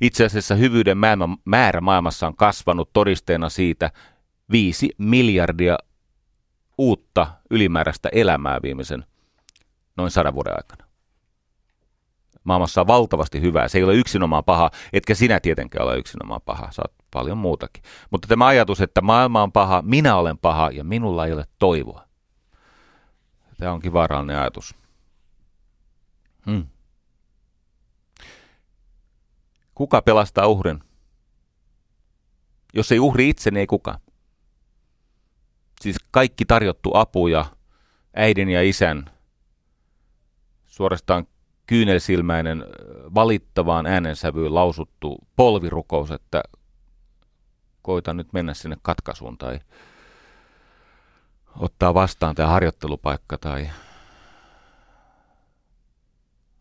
Itse 0.00 0.24
asiassa 0.24 0.54
hyvyyden 0.54 0.98
määrä 1.44 1.80
maailmassa 1.80 2.26
on 2.26 2.36
kasvanut 2.36 2.92
todisteena 2.92 3.48
siitä 3.48 3.90
viisi 4.52 4.90
miljardia 4.98 5.78
uutta 6.78 7.26
ylimääräistä 7.50 8.08
elämää 8.12 8.58
viimeisen 8.62 9.04
noin 9.96 10.10
sadan 10.10 10.34
vuoden 10.34 10.56
aikana. 10.56 10.88
Maailmassa 12.44 12.80
on 12.80 12.86
valtavasti 12.86 13.40
hyvää. 13.40 13.68
Se 13.68 13.78
ei 13.78 13.84
ole 13.84 13.94
yksinomaan 13.94 14.44
paha, 14.44 14.70
etkä 14.92 15.14
sinä 15.14 15.40
tietenkään 15.40 15.86
ole 15.86 15.98
yksinomaan 15.98 16.40
paha. 16.44 16.70
Oot 16.78 16.94
paljon 17.10 17.38
muutakin. 17.38 17.82
Mutta 18.10 18.28
tämä 18.28 18.46
ajatus, 18.46 18.80
että 18.80 19.00
maailma 19.00 19.42
on 19.42 19.52
paha, 19.52 19.82
minä 19.82 20.16
olen 20.16 20.38
paha 20.38 20.70
ja 20.70 20.84
minulla 20.84 21.26
ei 21.26 21.32
ole 21.32 21.44
toivoa. 21.58 22.08
Tämä 23.58 23.72
onkin 23.72 23.92
vaarallinen 23.92 24.38
ajatus. 24.38 24.74
Hmm. 26.46 26.66
Kuka 29.74 30.02
pelastaa 30.02 30.46
uhrin? 30.46 30.80
Jos 32.74 32.92
ei 32.92 32.98
uhri 32.98 33.28
itse, 33.28 33.50
niin 33.50 33.60
ei 33.60 33.66
kukaan. 33.66 34.00
Siis 35.80 35.96
kaikki 36.10 36.44
tarjottu 36.44 36.90
apu 36.94 37.26
ja 37.28 37.44
äidin 38.16 38.48
ja 38.48 38.62
isän 38.62 39.10
suorastaan 40.66 41.26
kyynelsilmäinen 41.66 42.64
valittavaan 43.14 43.86
äänensävyyn 43.86 44.54
lausuttu 44.54 45.18
polvirukous, 45.36 46.10
että 46.10 46.42
koita 47.82 48.14
nyt 48.14 48.32
mennä 48.32 48.54
sinne 48.54 48.76
katkaisuun 48.82 49.38
tai 49.38 49.60
ottaa 51.58 51.94
vastaan 51.94 52.34
tämä 52.34 52.48
harjoittelupaikka 52.48 53.38
tai 53.38 53.70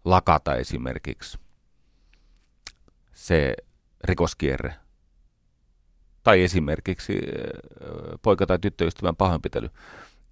lakata 0.05 0.55
esimerkiksi 0.55 1.39
se 3.13 3.53
rikoskierre. 4.03 4.75
Tai 6.27 6.43
esimerkiksi 6.43 7.19
poika- 8.21 8.45
tai 8.45 8.59
tyttöystävän 8.59 9.15
pahoinpitely. 9.15 9.69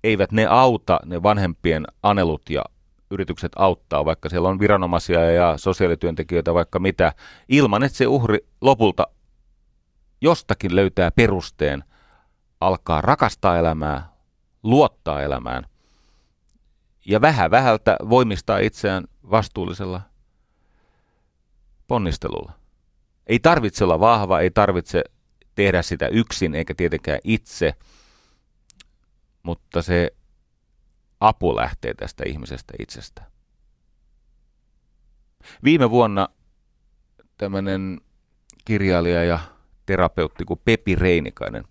Eivät 0.03 0.31
ne 0.31 0.45
auta, 0.45 0.99
ne 1.05 1.23
vanhempien 1.23 1.85
anelut 2.03 2.49
ja 2.49 2.63
yritykset 3.11 3.51
auttaa, 3.55 4.05
vaikka 4.05 4.29
siellä 4.29 4.49
on 4.49 4.59
viranomaisia 4.59 5.31
ja 5.31 5.57
sosiaalityöntekijöitä 5.57 6.53
vaikka 6.53 6.79
mitä, 6.79 7.13
ilman 7.49 7.83
että 7.83 7.97
se 7.97 8.07
uhri 8.07 8.39
lopulta 8.61 9.07
jostakin 10.21 10.75
löytää 10.75 11.11
perusteen 11.11 11.83
alkaa 12.61 13.01
rakastaa 13.01 13.57
elämää, 13.57 14.09
luottaa 14.63 15.21
elämään 15.21 15.63
ja 17.05 17.21
vähän 17.21 17.51
vähältä 17.51 17.95
voimistaa 18.09 18.57
itseään 18.57 19.03
vastuullisella 19.31 20.01
ponnistelulla. 21.87 22.51
Ei 23.27 23.39
tarvitse 23.39 23.83
olla 23.83 23.99
vahva, 23.99 24.39
ei 24.39 24.51
tarvitse 24.51 25.03
tehdä 25.55 25.81
sitä 25.81 26.07
yksin 26.07 26.55
eikä 26.55 26.75
tietenkään 26.75 27.19
itse, 27.23 27.73
mutta 29.43 29.81
se 29.81 30.11
apu 31.19 31.55
lähtee 31.55 31.93
tästä 31.93 32.23
ihmisestä 32.27 32.73
itsestä. 32.79 33.23
Viime 35.63 35.89
vuonna 35.89 36.29
tämmöinen 37.37 38.01
kirjailija 38.65 39.23
ja 39.23 39.39
terapeutti 39.85 40.45
kuin 40.45 40.61
Pepi 40.65 40.95
Reinikainen 40.95 41.63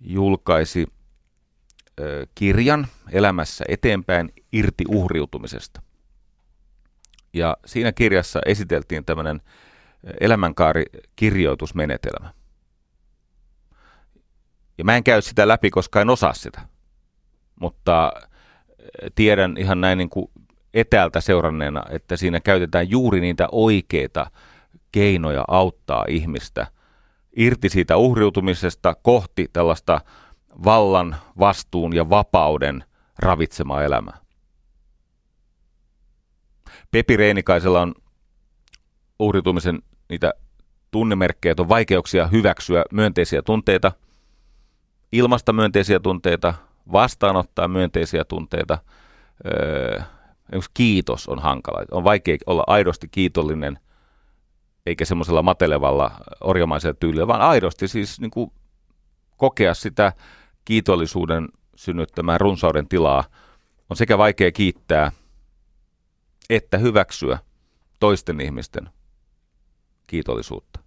julkaisi 0.00 0.86
kirjan 2.34 2.86
Elämässä 3.10 3.64
eteenpäin 3.68 4.32
irti 4.52 4.84
uhriutumisesta. 4.88 5.82
Ja 7.32 7.56
siinä 7.66 7.92
kirjassa 7.92 8.40
esiteltiin 8.46 9.04
tämmöinen 9.04 9.40
elämänkaarikirjoitusmenetelmä. 10.20 12.34
Ja 14.78 14.84
mä 14.84 14.96
en 14.96 15.04
käy 15.04 15.22
sitä 15.22 15.48
läpi, 15.48 15.70
koska 15.70 16.00
en 16.00 16.10
osaa 16.10 16.34
sitä. 16.34 16.60
Mutta 17.60 18.12
tiedän 19.14 19.56
ihan 19.58 19.80
näin 19.80 19.98
niin 19.98 20.10
kuin 20.10 20.30
etäältä 20.74 21.20
seuranneena, 21.20 21.82
että 21.90 22.16
siinä 22.16 22.40
käytetään 22.40 22.90
juuri 22.90 23.20
niitä 23.20 23.48
oikeita 23.52 24.30
keinoja 24.92 25.44
auttaa 25.48 26.04
ihmistä 26.08 26.66
irti 27.36 27.68
siitä 27.68 27.96
uhriutumisesta 27.96 28.94
kohti 29.02 29.48
tällaista 29.52 30.00
vallan, 30.64 31.16
vastuun 31.38 31.96
ja 31.96 32.10
vapauden 32.10 32.84
ravitsemaa 33.18 33.82
elämää. 33.82 34.18
Pepi 36.90 37.16
Reinikaisella 37.16 37.80
on 37.80 37.94
uhriutumisen 39.18 39.82
niitä 40.08 40.34
tunnemerkkejä, 40.90 41.54
on 41.58 41.68
vaikeuksia 41.68 42.26
hyväksyä 42.26 42.84
myönteisiä 42.92 43.42
tunteita, 43.42 43.92
ilmasta 45.12 45.52
myönteisiä 45.52 46.00
tunteita, 46.00 46.54
vastaanottaa 46.92 47.68
myönteisiä 47.68 48.24
tunteita. 48.24 48.78
Öö, 49.46 50.00
kiitos 50.74 51.28
on 51.28 51.38
hankala. 51.38 51.84
On 51.90 52.04
vaikea 52.04 52.36
olla 52.46 52.64
aidosti 52.66 53.08
kiitollinen, 53.08 53.78
eikä 54.86 55.04
semmoisella 55.04 55.42
matelevalla 55.42 56.10
orjamaisella 56.40 56.96
tyylillä, 57.00 57.26
vaan 57.26 57.40
aidosti 57.40 57.88
siis 57.88 58.20
niin 58.20 58.30
kuin 58.30 58.52
kokea 59.36 59.74
sitä 59.74 60.12
kiitollisuuden 60.64 61.48
synnyttämään 61.76 62.40
runsauden 62.40 62.88
tilaa. 62.88 63.24
On 63.90 63.96
sekä 63.96 64.18
vaikea 64.18 64.52
kiittää 64.52 65.12
että 66.50 66.78
hyväksyä 66.78 67.38
toisten 68.00 68.40
ihmisten 68.40 68.88
kiitollisuutta. 70.06 70.80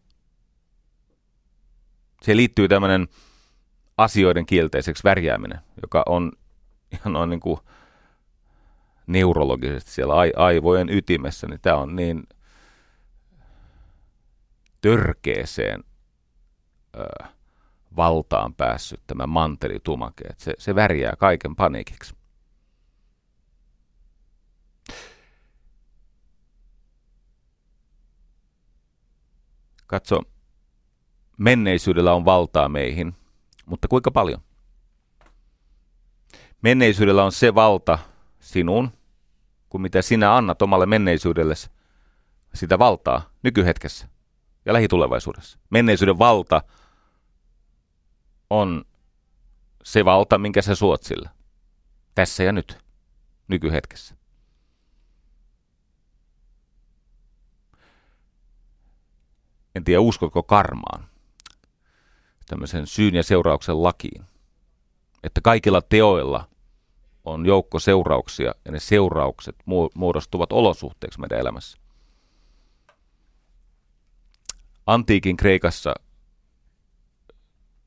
Se 2.22 2.36
liittyy 2.36 2.68
tämmöinen 2.68 3.08
asioiden 3.98 4.46
kielteiseksi 4.46 5.04
värjääminen, 5.04 5.60
joka 5.82 6.04
on 6.06 6.32
ihan 6.92 7.14
noin 7.14 7.30
niin 7.30 7.40
kuin 7.40 7.60
neurologisesti 9.08 9.92
siellä 9.92 10.14
aivojen 10.36 10.90
ytimessä, 10.90 11.48
niin 11.48 11.60
tämä 11.62 11.76
on 11.76 11.96
niin 11.96 12.24
törkeeseen 14.82 15.84
ö, 16.96 17.26
valtaan 17.96 18.54
päässyt 18.54 19.02
tämä 19.08 19.28
mantelitumake, 19.28 20.24
että 20.30 20.44
se, 20.44 20.54
se 20.58 20.76
värjää 20.76 21.14
kaiken 21.18 21.56
paniikiksi. 21.56 22.16
Katso, 29.88 30.22
menneisyydellä 31.38 32.14
on 32.14 32.26
valtaa 32.26 32.70
meihin, 32.70 33.16
mutta 33.66 33.88
kuinka 33.88 34.12
paljon? 34.12 34.42
Menneisyydellä 36.62 37.24
on 37.24 37.32
se 37.32 37.56
valta 37.56 38.00
sinun, 38.40 38.92
kuin 39.70 39.82
mitä 39.82 40.02
sinä 40.02 40.36
annat 40.36 40.62
omalle 40.62 40.86
menneisyydellesi 40.86 41.70
sitä 42.54 42.80
valtaa 42.80 43.30
nykyhetkessä 43.44 44.08
ja 44.66 44.74
lähitulevaisuudessa. 44.74 45.60
Menneisyyden 45.70 46.20
valta 46.20 46.62
on 48.50 48.86
se 49.84 50.06
valta, 50.06 50.38
minkä 50.38 50.62
sä 50.62 50.76
suot 50.76 51.04
sillä. 51.04 51.30
Tässä 52.16 52.44
ja 52.44 52.52
nyt, 52.52 52.78
nykyhetkessä. 53.48 54.16
en 59.76 59.84
tiedä 59.84 60.00
uskotko 60.00 60.44
karmaan, 60.44 61.08
tämmöisen 62.46 62.88
syyn 62.88 63.16
ja 63.16 63.24
seurauksen 63.24 63.84
lakiin, 63.84 64.24
että 65.24 65.42
kaikilla 65.42 65.82
teoilla 65.82 66.48
on 67.24 67.46
joukko 67.46 67.80
seurauksia 67.80 68.54
ja 68.66 68.72
ne 68.72 68.80
seuraukset 68.80 69.56
muodostuvat 69.94 70.52
olosuhteeksi 70.52 71.20
meidän 71.20 71.40
elämässä. 71.40 71.78
Antiikin 74.88 75.38
Kreikassa 75.38 75.94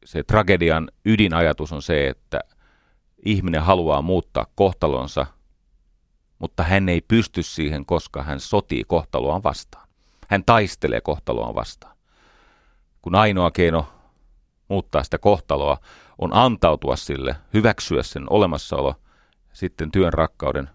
se 0.05 0.23
tragedian 0.23 0.91
ydinajatus 1.05 1.73
on 1.73 1.83
se, 1.83 2.09
että 2.09 2.41
ihminen 3.25 3.63
haluaa 3.63 4.03
muuttaa 4.03 4.47
kohtalonsa, 4.55 5.27
mutta 6.39 6.63
hän 6.63 6.89
ei 6.89 7.01
pysty 7.01 7.43
siihen, 7.43 7.87
koska 7.87 8.23
hän 8.23 8.41
sotii 8.41 8.85
kohtaloaan 8.85 9.43
vastaan. 9.43 9.89
Hän 10.29 10.45
taistelee 10.45 11.01
kohtaloaan 11.01 11.55
vastaan. 11.55 11.97
Kun 13.03 13.15
ainoa 13.15 13.51
keino 13.51 13.98
muuttaa 14.69 15.05
sitä 15.05 15.19
kohtaloa 15.19 15.79
on 16.19 16.31
antautua 16.37 16.97
sille, 16.97 17.37
hyväksyä 17.55 18.03
sen 18.03 18.33
olemassaolo, 18.33 18.95
sitten 19.53 19.91
työn 19.91 20.13
rakkauden 20.13 20.71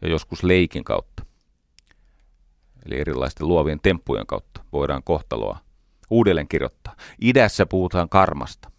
ja 0.00 0.08
joskus 0.08 0.42
leikin 0.42 0.84
kautta. 0.84 1.26
Eli 2.86 3.00
erilaisten 3.00 3.48
luovien 3.48 3.80
temppujen 3.80 4.26
kautta 4.26 4.64
voidaan 4.72 5.02
kohtaloa 5.02 5.58
uudelleen 6.10 6.48
kirjoittaa. 6.48 6.96
Idässä 7.20 7.66
puhutaan 7.66 8.08
karmasta. 8.08 8.70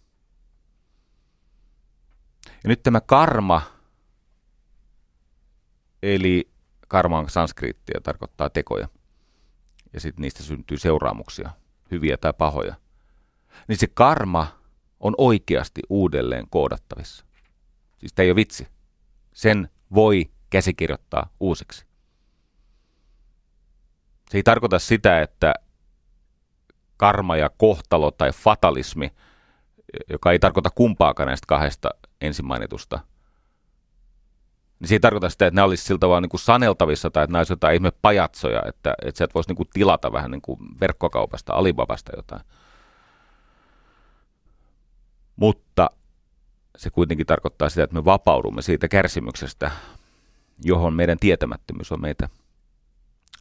Ja 2.46 2.68
nyt 2.68 2.82
tämä 2.82 3.00
karma, 3.00 3.62
eli 6.02 6.50
karma 6.88 7.18
on 7.18 7.30
sanskriittia, 7.30 8.00
tarkoittaa 8.02 8.50
tekoja 8.50 8.88
ja 9.92 10.00
sitten 10.00 10.22
niistä 10.22 10.42
syntyy 10.42 10.78
seuraamuksia, 10.78 11.50
hyviä 11.90 12.16
tai 12.16 12.32
pahoja, 12.38 12.74
niin 13.68 13.78
se 13.78 13.86
karma 13.86 14.46
on 15.00 15.14
oikeasti 15.18 15.80
uudelleen 15.88 16.46
koodattavissa. 16.50 17.24
Siis 17.98 18.12
tämä 18.12 18.24
ei 18.24 18.30
ole 18.30 18.36
vitsi. 18.36 18.68
Sen 19.32 19.70
voi 19.94 20.30
käsikirjoittaa 20.50 21.30
uusiksi. 21.40 21.86
Se 24.30 24.38
ei 24.38 24.42
tarkoita 24.42 24.78
sitä, 24.78 25.20
että 25.20 25.54
karma 26.96 27.36
ja 27.36 27.50
kohtalo 27.56 28.10
tai 28.10 28.32
fatalismi, 28.32 29.12
joka 30.10 30.32
ei 30.32 30.38
tarkoita 30.38 30.70
kumpaakaan 30.74 31.26
näistä 31.26 31.44
kahdesta 31.46 31.88
ensimmainitusta, 32.20 33.00
niin 34.80 34.88
se 34.88 34.94
ei 34.94 35.00
tarkoita 35.00 35.30
sitä, 35.30 35.46
että 35.46 35.54
nämä 35.54 35.64
olisi 35.64 35.84
siltä 35.84 36.08
vaan 36.08 36.22
niin 36.22 36.30
kuin 36.30 36.40
saneltavissa 36.40 37.10
tai 37.10 37.24
että 37.24 37.32
nämä 37.32 37.40
olisi 37.40 37.52
jotain 37.52 37.74
ihme 37.74 37.90
pajatsoja, 38.02 38.62
että, 38.66 38.94
että 39.04 39.18
sä 39.18 39.24
et 39.24 39.34
voisi 39.34 39.50
niin 39.50 39.56
kuin 39.56 39.68
tilata 39.72 40.12
vähän 40.12 40.30
niin 40.30 40.42
kuin 40.42 40.58
verkkokaupasta, 40.80 41.52
Alibabasta 41.52 42.12
jotain. 42.16 42.42
Mutta 45.36 45.90
se 46.76 46.90
kuitenkin 46.90 47.26
tarkoittaa 47.26 47.68
sitä, 47.68 47.84
että 47.84 47.94
me 47.94 48.04
vapaudumme 48.04 48.62
siitä 48.62 48.88
kärsimyksestä, 48.88 49.70
johon 50.64 50.94
meidän 50.94 51.18
tietämättömyys 51.18 51.92
on 51.92 52.00
meitä 52.00 52.28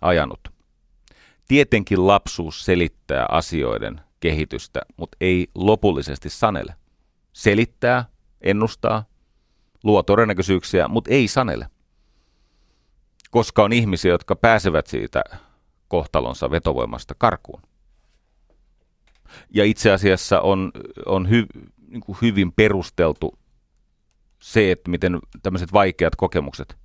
ajanut. 0.01 0.39
Tietenkin 1.47 2.07
lapsuus 2.07 2.65
selittää 2.65 3.25
asioiden 3.29 4.01
kehitystä, 4.19 4.81
mutta 4.97 5.17
ei 5.21 5.47
lopullisesti 5.55 6.29
sanele. 6.29 6.75
Selittää, 7.33 8.05
ennustaa, 8.41 9.05
luo 9.83 10.03
todennäköisyyksiä, 10.03 10.87
mutta 10.87 11.11
ei 11.11 11.27
sanele. 11.27 11.67
Koska 13.31 13.63
on 13.63 13.73
ihmisiä, 13.73 14.11
jotka 14.11 14.35
pääsevät 14.35 14.87
siitä 14.87 15.23
kohtalonsa 15.87 16.51
vetovoimasta 16.51 17.15
karkuun. 17.17 17.61
Ja 19.49 19.63
itse 19.63 19.91
asiassa 19.91 20.41
on, 20.41 20.71
on 21.05 21.29
hy, 21.29 21.45
niin 21.87 22.01
kuin 22.01 22.17
hyvin 22.21 22.51
perusteltu 22.51 23.39
se, 24.41 24.71
että 24.71 24.89
miten 24.89 25.19
tämmöiset 25.43 25.73
vaikeat 25.73 26.15
kokemukset, 26.15 26.77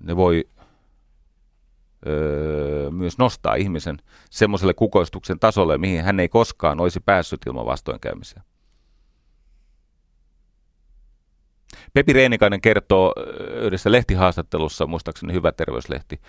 ne 0.00 0.16
voi 0.16 0.44
öö, 2.06 2.90
myös 2.90 3.18
nostaa 3.18 3.54
ihmisen 3.54 3.98
semmoiselle 4.30 4.74
kukoistuksen 4.74 5.38
tasolle, 5.38 5.78
mihin 5.78 6.04
hän 6.04 6.20
ei 6.20 6.28
koskaan 6.28 6.80
olisi 6.80 7.00
päässyt 7.00 7.40
ilman 7.46 7.66
vastoinkäymisiä. 7.66 8.42
Pepi 11.92 12.12
Reinikainen 12.12 12.60
kertoo 12.60 13.14
yhdessä 13.62 13.92
lehtihaastattelussa, 13.92 14.86
muistaakseni 14.86 15.32
Hyvä 15.32 15.52
terveyslehti, 15.52 16.20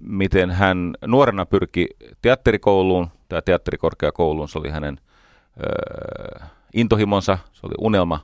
miten 0.00 0.50
hän 0.50 0.94
nuorena 1.06 1.46
pyrki 1.46 1.86
teatterikouluun, 2.22 3.08
tai 3.28 3.42
teatterikorkeakouluun, 3.42 4.48
se 4.48 4.58
oli 4.58 4.70
hänen 4.70 4.98
intohimonsa, 6.74 7.38
se 7.52 7.60
oli 7.66 7.74
unelma. 7.78 8.20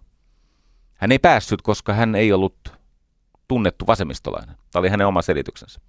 Hän 0.94 1.12
ei 1.12 1.18
päässyt, 1.18 1.62
koska 1.62 1.92
hän 1.92 2.14
ei 2.14 2.32
ollut 2.32 2.72
tunnettu 3.48 3.86
vasemmistolainen. 3.86 4.56
Tämä 4.72 4.80
oli 4.80 4.88
hänen 4.88 5.06
oma 5.06 5.22
selityksensä. 5.22 5.80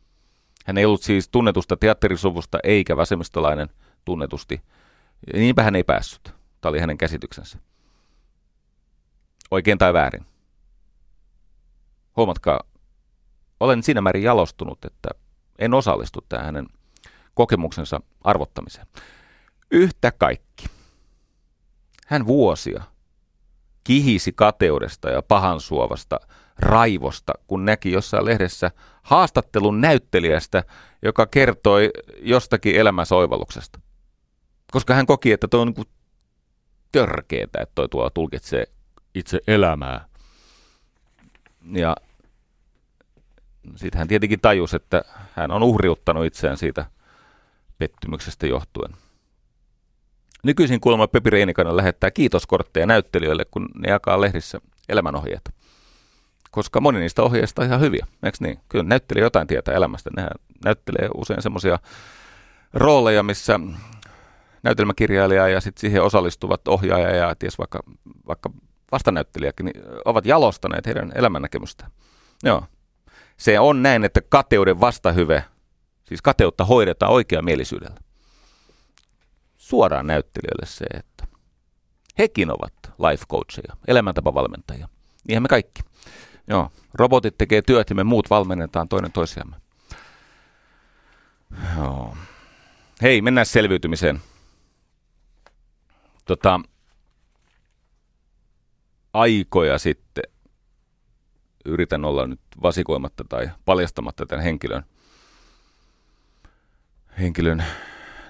Hän 0.65 0.77
ei 0.77 0.85
ollut 0.85 1.01
siis 1.01 1.29
tunnetusta 1.29 1.77
teatterisuvusta 1.77 2.59
eikä 2.63 2.97
vasemmistolainen 2.97 3.69
tunnetusti. 4.05 4.61
Ja 5.33 5.39
niinpä 5.39 5.63
hän 5.63 5.75
ei 5.75 5.83
päässyt. 5.83 6.23
Tämä 6.61 6.69
oli 6.69 6.79
hänen 6.79 6.97
käsityksensä. 6.97 7.57
Oikein 9.51 9.77
tai 9.77 9.93
väärin. 9.93 10.25
Huomatkaa, 12.15 12.59
olen 13.59 13.83
siinä 13.83 14.01
määrin 14.01 14.23
jalostunut, 14.23 14.85
että 14.85 15.09
en 15.59 15.73
osallistu 15.73 16.25
tähän 16.29 16.45
hänen 16.45 16.67
kokemuksensa 17.33 18.01
arvottamiseen. 18.23 18.87
Yhtä 19.71 20.11
kaikki. 20.11 20.78
Hän 22.09 22.25
vuosia 22.25 22.83
kihisi 23.83 24.33
kateudesta 24.33 25.09
ja 25.09 25.21
pahansuovasta 25.21 26.19
raivosta, 26.59 27.33
kun 27.47 27.65
näki 27.65 27.91
jossain 27.91 28.25
lehdessä 28.25 28.71
haastattelun 29.03 29.81
näyttelijästä, 29.81 30.63
joka 31.01 31.25
kertoi 31.25 31.89
jostakin 32.21 32.75
elämäsoivalluksesta. 32.75 33.79
Koska 34.71 34.93
hän 34.93 35.05
koki, 35.05 35.31
että 35.31 35.47
tuo 35.47 35.61
on 35.61 35.73
niin 35.77 35.87
törkeetä, 36.91 37.61
että 37.61 37.75
toi 37.75 37.89
tuo 37.89 38.09
tulkitsee 38.09 38.65
itse 39.15 39.39
elämää. 39.47 40.05
Ja 41.71 41.95
sitten 43.75 43.99
hän 43.99 44.07
tietenkin 44.07 44.41
tajusi, 44.41 44.75
että 44.75 45.01
hän 45.31 45.51
on 45.51 45.63
uhriuttanut 45.63 46.25
itseään 46.25 46.57
siitä 46.57 46.85
pettymyksestä 47.77 48.47
johtuen. 48.47 48.93
Nykyisin 50.43 50.79
kuulemma 50.79 51.07
Pepi 51.07 51.29
Reinikainen 51.29 51.77
lähettää 51.77 52.11
kiitoskortteja 52.11 52.85
näyttelijöille, 52.85 53.45
kun 53.45 53.69
ne 53.75 53.89
jakaa 53.89 54.21
lehdissä 54.21 54.61
elämänohjeet. 54.89 55.49
Koska 56.51 56.81
moni 56.81 56.99
niistä 56.99 57.23
ohjeista 57.23 57.61
on 57.61 57.67
ihan 57.67 57.79
hyviä, 57.79 58.07
eikö 58.23 58.37
niin? 58.39 58.59
Kyllä 58.69 58.83
näyttelijä 58.83 59.25
jotain 59.25 59.47
tietää 59.47 59.75
elämästä. 59.75 60.09
Nehän 60.15 60.31
näyttelee 60.65 61.09
usein 61.15 61.41
semmoisia 61.41 61.79
rooleja, 62.73 63.23
missä 63.23 63.59
näytelmäkirjailija 64.63 65.47
ja 65.47 65.61
sitten 65.61 65.81
siihen 65.81 66.03
osallistuvat 66.03 66.67
ohjaaja 66.67 67.15
ja 67.15 67.35
ties 67.35 67.57
vaikka, 67.57 67.79
vaikka 68.27 68.49
vastanäyttelijäkin 68.91 69.65
niin 69.65 69.83
ovat 70.05 70.25
jalostaneet 70.25 70.85
heidän 70.85 71.11
elämännäkemystään. 71.15 71.91
Joo. 72.43 72.63
Se 73.37 73.59
on 73.59 73.83
näin, 73.83 74.03
että 74.05 74.21
kateuden 74.29 74.79
vastahyve, 74.79 75.43
siis 76.03 76.21
kateutta 76.21 76.65
hoidetaan 76.65 77.11
oikeamielisyydellä 77.11 77.95
suoraan 79.69 80.07
näyttelijöille 80.07 80.65
se, 80.65 80.85
että 80.85 81.27
hekin 82.19 82.51
ovat 82.51 82.73
life 83.09 83.25
coacheja, 83.31 83.75
elämäntapavalmentajia. 83.87 84.87
Niinhän 85.27 85.43
me 85.43 85.47
kaikki. 85.47 85.81
Joo, 86.47 86.71
robotit 86.93 87.37
tekee 87.37 87.61
työt 87.61 87.89
ja 87.89 87.95
me 87.95 88.03
muut 88.03 88.29
valmennetaan 88.29 88.89
toinen 88.89 89.11
toisiamme. 89.11 89.55
Joo. 91.77 92.17
Hei, 93.01 93.21
mennään 93.21 93.45
selviytymiseen. 93.45 94.21
Tota, 96.25 96.59
aikoja 99.13 99.77
sitten 99.77 100.23
yritän 101.65 102.05
olla 102.05 102.27
nyt 102.27 102.41
vasikoimatta 102.61 103.23
tai 103.29 103.49
paljastamatta 103.65 104.25
tämän 104.25 104.43
henkilön, 104.43 104.83
henkilön 107.19 107.63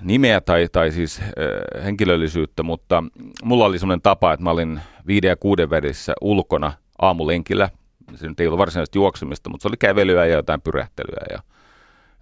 nimeä 0.01 0.41
tai, 0.41 0.67
tai 0.71 0.91
siis 0.91 1.19
äh, 1.21 1.83
henkilöllisyyttä, 1.83 2.63
mutta 2.63 3.03
mulla 3.43 3.65
oli 3.65 3.79
sellainen 3.79 4.01
tapa, 4.01 4.33
että 4.33 4.43
mä 4.43 4.51
olin 4.51 4.81
viiden 5.07 5.29
ja 5.29 5.35
kuuden 5.35 5.69
välissä 5.69 6.13
ulkona 6.21 6.73
aamulenkillä. 7.01 7.69
Se 8.15 8.27
nyt 8.27 8.39
ei 8.39 8.47
ollut 8.47 8.59
varsinaisesti 8.59 8.97
juoksemista, 8.97 9.49
mutta 9.49 9.61
se 9.61 9.67
oli 9.67 9.77
kävelyä 9.77 10.25
ja 10.25 10.35
jotain 10.35 10.61
pyrähtelyä 10.61 11.25
ja 11.29 11.39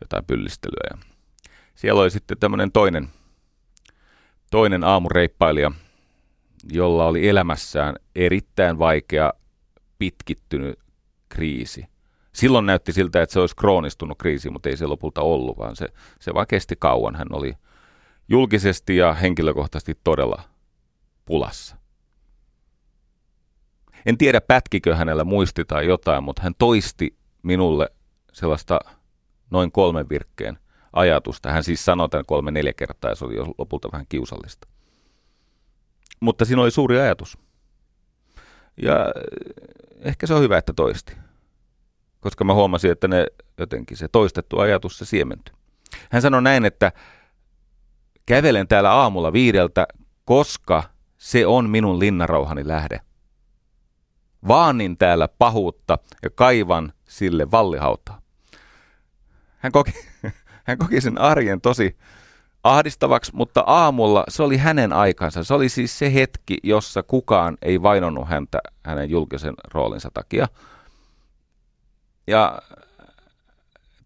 jotain 0.02 0.26
pyllistelyä. 0.26 0.90
Ja 0.92 0.98
siellä 1.76 2.02
oli 2.02 2.10
sitten 2.10 2.38
tämmöinen 2.38 2.72
toinen, 2.72 3.08
toinen 4.52 4.84
aamureippailija, 4.84 5.72
jolla 6.72 7.06
oli 7.06 7.28
elämässään 7.28 7.96
erittäin 8.16 8.80
vaikea 8.80 9.34
pitkittynyt 10.00 10.80
kriisi– 11.30 11.86
silloin 12.38 12.66
näytti 12.66 12.94
siltä, 12.94 13.22
että 13.22 13.34
se 13.34 13.40
olisi 13.40 13.56
kroonistunut 13.56 14.18
kriisi, 14.18 14.50
mutta 14.50 14.70
ei 14.70 14.78
se 14.78 14.86
lopulta 14.86 15.22
ollut, 15.22 15.58
vaan 15.58 15.76
se, 15.76 15.88
se 16.20 16.34
vaan 16.34 16.48
kesti 16.48 16.76
kauan. 16.80 17.16
Hän 17.16 17.28
oli 17.32 17.54
julkisesti 18.30 18.98
ja 18.98 19.14
henkilökohtaisesti 19.14 19.98
todella 20.04 20.44
pulassa. 21.26 21.78
En 24.06 24.18
tiedä, 24.18 24.42
pätkikö 24.42 24.96
hänellä 24.96 25.24
muisti 25.24 25.66
tai 25.66 25.88
jotain, 25.88 26.24
mutta 26.24 26.42
hän 26.42 26.54
toisti 26.58 27.18
minulle 27.44 27.90
sellaista 28.34 28.80
noin 29.50 29.72
kolmen 29.72 30.10
virkkeen 30.10 30.58
ajatusta. 30.94 31.52
Hän 31.52 31.64
siis 31.64 31.86
sanoi 31.86 32.10
tämän 32.10 32.26
kolme 32.26 32.52
neljä 32.52 32.74
kertaa 32.74 33.12
ja 33.12 33.16
se 33.16 33.26
oli 33.26 33.36
jo 33.36 33.46
lopulta 33.58 33.90
vähän 33.92 34.06
kiusallista. 34.10 34.68
Mutta 36.20 36.46
siinä 36.46 36.62
oli 36.62 36.72
suuri 36.72 37.00
ajatus. 37.00 37.38
Ja 38.82 39.06
ehkä 40.00 40.28
se 40.28 40.34
on 40.34 40.42
hyvä, 40.42 40.58
että 40.58 40.74
toisti. 40.74 41.18
Koska 42.20 42.44
mä 42.44 42.54
huomasin, 42.54 42.92
että 42.92 43.08
ne 43.08 43.28
jotenkin 43.58 43.98
se 43.98 44.08
toistettu 44.08 44.60
ajatus 44.60 44.98
se 44.98 45.06
siementyi. 45.06 45.56
Hän 46.12 46.22
sanoi 46.22 46.42
näin, 46.42 46.66
että 46.66 46.92
Kävelen 48.28 48.68
täällä 48.68 48.94
aamulla 48.94 49.34
viideltä, 49.34 49.88
koska 50.26 50.84
se 51.18 51.48
on 51.48 51.70
minun 51.70 52.00
linnarauhani 52.00 52.68
lähde. 52.68 53.02
Vaanin 54.48 54.98
täällä 54.98 55.28
pahuutta 55.28 55.98
ja 56.24 56.30
kaivan 56.30 56.94
sille 57.10 57.52
vallihautaa. 57.52 58.22
Hän 59.58 59.72
koki, 59.72 59.92
hän 60.68 60.78
koki 60.78 61.02
sen 61.02 61.22
arjen 61.22 61.62
tosi 61.62 61.98
ahdistavaksi, 62.64 63.32
mutta 63.36 63.64
aamulla 63.68 64.24
se 64.30 64.44
oli 64.44 64.58
hänen 64.58 64.94
aikansa. 64.94 65.44
Se 65.44 65.54
oli 65.54 65.70
siis 65.70 66.00
se 66.00 66.14
hetki, 66.14 66.58
jossa 66.64 67.04
kukaan 67.04 67.58
ei 67.62 67.82
vainonnut 67.82 68.28
häntä 68.28 68.60
hänen 68.86 69.10
julkisen 69.10 69.54
roolinsa 69.74 70.10
takia. 70.14 70.48
Ja 72.28 72.62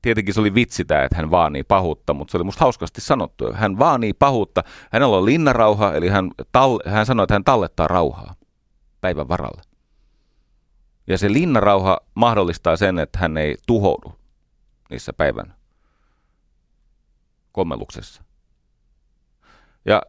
tietenkin 0.02 0.34
se 0.34 0.40
oli 0.40 0.56
vitsi 0.56 0.86
tämä, 0.86 1.04
että 1.04 1.18
hän 1.18 1.32
vaanii 1.32 1.64
pahuutta, 1.64 2.14
mutta 2.14 2.32
se 2.32 2.38
oli 2.38 2.44
musta 2.44 2.66
hauskasti 2.66 3.02
sanottu. 3.02 3.54
Hän 3.54 3.80
vaanii 3.80 4.14
pahuutta, 4.14 4.64
hänellä 4.92 5.18
on 5.18 5.26
linnarauha, 5.26 5.94
eli 5.94 6.08
hän, 6.10 6.32
tal- 6.58 6.90
hän 6.90 7.06
sanoi, 7.06 7.24
että 7.24 7.34
hän 7.34 7.44
tallettaa 7.44 7.88
rauhaa 7.88 8.36
päivän 9.02 9.28
varalle. 9.28 9.62
Ja 11.08 11.18
se 11.18 11.34
linnarauha 11.34 12.00
mahdollistaa 12.16 12.78
sen, 12.78 13.00
että 13.00 13.20
hän 13.20 13.38
ei 13.38 13.56
tuhoudu 13.68 14.16
niissä 14.90 15.14
päivän 15.14 15.56
kommeluksessa. 17.52 18.24
Ja 19.86 20.02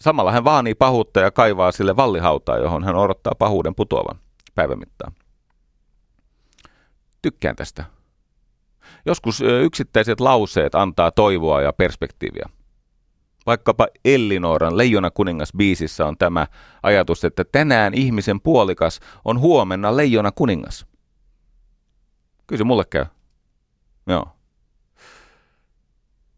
samalla 0.00 0.32
hän 0.32 0.44
vaanii 0.44 0.74
pahuutta 0.74 1.20
ja 1.20 1.30
kaivaa 1.30 1.72
sille 1.72 1.96
vallihautaa, 1.96 2.58
johon 2.58 2.84
hän 2.84 2.96
odottaa 2.96 3.32
pahuuden 3.38 3.74
putoavan 3.74 4.18
päivän 4.54 4.78
mittaan. 4.78 5.12
Tykkään 7.22 7.56
tästä. 7.56 7.84
Joskus 9.06 9.40
yksittäiset 9.40 10.20
lauseet 10.20 10.74
antaa 10.74 11.10
toivoa 11.10 11.62
ja 11.62 11.72
perspektiiviä. 11.72 12.48
Vaikkapa 13.46 13.86
Ellinoran 14.04 14.76
Leijona 14.78 15.10
kuningas 15.10 15.52
biisissä 15.56 16.06
on 16.06 16.18
tämä 16.18 16.46
ajatus, 16.82 17.24
että 17.24 17.44
tänään 17.44 17.94
ihmisen 17.94 18.40
puolikas 18.40 19.00
on 19.24 19.40
huomenna 19.40 19.96
Leijona 19.96 20.32
kuningas. 20.32 20.86
Kyllä 22.46 22.58
se 22.58 22.64
mulle 22.64 22.84
käy. 22.84 23.06
Joo. 24.06 24.28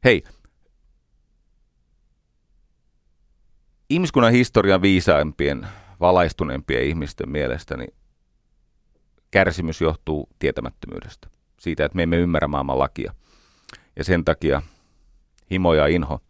Hei. 0.04 0.22
Ihmiskunnan 3.90 4.32
historian 4.32 4.82
viisaimpien, 4.82 5.66
valaistuneempien 6.00 6.84
ihmisten 6.84 7.30
mielestä 7.30 7.76
niin 7.76 7.94
kärsimys 9.30 9.80
johtuu 9.80 10.28
tietämättömyydestä. 10.38 11.28
Siitä, 11.58 11.84
että 11.84 11.96
me 11.96 12.02
emme 12.02 12.16
ymmärrä 12.16 12.48
maailman 12.48 12.78
lakia. 12.78 13.14
Ja 13.96 14.04
sen 14.04 14.24
takia 14.24 14.62
himo 15.50 15.74
ja 15.74 15.86
inho 15.86 16.20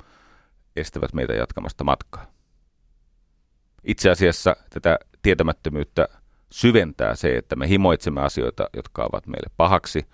estävät 0.76 1.12
meitä 1.12 1.32
jatkamasta 1.32 1.84
matkaa. 1.84 2.26
Itse 3.84 4.10
asiassa 4.10 4.56
tätä 4.70 4.98
tietämättömyyttä 5.22 6.08
syventää 6.50 7.14
se, 7.14 7.36
että 7.36 7.56
me 7.56 7.68
himoitsemme 7.68 8.20
asioita, 8.20 8.68
jotka 8.76 9.04
ovat 9.04 9.26
meille 9.26 9.50
pahaksi, 9.56 10.06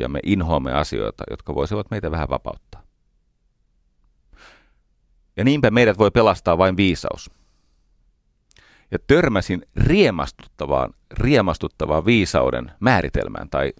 ja 0.00 0.08
me 0.08 0.20
inhoamme 0.22 0.72
asioita, 0.72 1.24
jotka 1.30 1.54
voisivat 1.54 1.90
meitä 1.90 2.10
vähän 2.10 2.28
vapauttaa. 2.28 2.82
Ja 5.36 5.44
niinpä 5.44 5.70
meidät 5.70 5.98
voi 5.98 6.10
pelastaa 6.10 6.58
vain 6.58 6.76
viisaus. 6.76 7.30
Ja 8.90 8.98
törmäsin 9.06 9.62
riemastuttavaan, 9.76 10.94
riemastuttavaan 11.10 12.04
viisauden 12.04 12.72
määritelmään 12.80 13.50
tai 13.50 13.72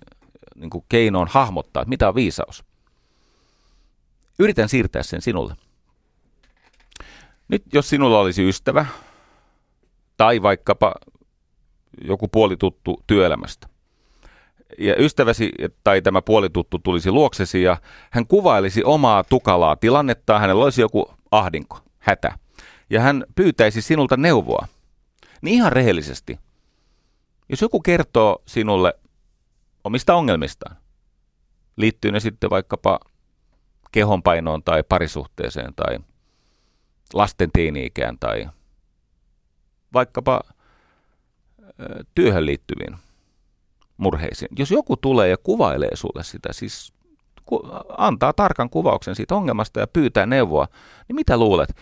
niin 0.59 0.71
kuin 0.71 0.85
keinoon 0.89 1.29
hahmottaa, 1.31 1.83
että 1.83 1.89
mitä 1.89 2.09
on 2.09 2.15
viisaus. 2.15 2.65
Yritän 4.39 4.69
siirtää 4.69 5.03
sen 5.03 5.23
sinulle. 5.23 5.55
Nyt 7.49 7.63
jos 7.73 7.89
sinulla 7.89 8.21
olisi 8.21 8.49
ystävä 8.49 8.87
tai 10.17 10.43
vaikkapa 10.43 10.95
joku 12.05 12.29
puolituttu 12.29 13.03
työelämästä, 13.07 13.69
ja 14.79 14.95
ystäväsi 14.99 15.53
tai 15.85 16.03
tämä 16.03 16.23
puolituttu 16.23 16.79
tulisi 16.79 17.11
luoksesi 17.11 17.63
ja 17.63 17.77
hän 18.11 18.27
kuvailisi 18.27 18.85
omaa 18.85 19.25
tukalaa 19.25 19.77
tilannetta, 19.77 20.39
hänellä 20.39 20.65
olisi 20.65 20.81
joku 20.81 21.11
ahdinko, 21.31 21.79
hätä, 21.99 22.39
ja 22.91 23.01
hän 23.01 23.25
pyytäisi 23.35 23.83
sinulta 23.83 24.17
neuvoa, 24.17 24.67
niin 25.43 25.55
ihan 25.55 25.73
rehellisesti, 25.73 26.39
jos 27.49 27.63
joku 27.63 27.81
kertoo 27.81 28.43
sinulle 28.47 28.95
omista 29.89 30.15
ongelmistaan, 30.15 30.77
liittyy 31.77 32.13
ne 32.13 32.21
sitten 32.21 32.51
vaikkapa 32.51 33.01
kehonpainoon 33.93 34.63
tai 34.63 34.83
parisuhteeseen 34.89 35.75
tai 35.75 35.99
lasten 37.13 37.51
teini-ikään 37.53 38.19
tai 38.21 38.49
vaikkapa 39.93 40.41
työhön 42.15 42.47
liittyviin 42.47 42.97
murheisiin. 43.97 44.49
Jos 44.59 44.71
joku 44.71 44.97
tulee 44.97 45.29
ja 45.29 45.37
kuvailee 45.37 45.97
sulle 45.97 46.25
sitä, 46.25 46.53
siis 46.53 46.93
antaa 47.99 48.33
tarkan 48.33 48.71
kuvauksen 48.71 49.15
siitä 49.15 49.35
ongelmasta 49.35 49.81
ja 49.81 49.87
pyytää 49.87 50.27
neuvoa, 50.27 50.69
niin 51.09 51.17
mitä 51.17 51.37
luulet? 51.37 51.77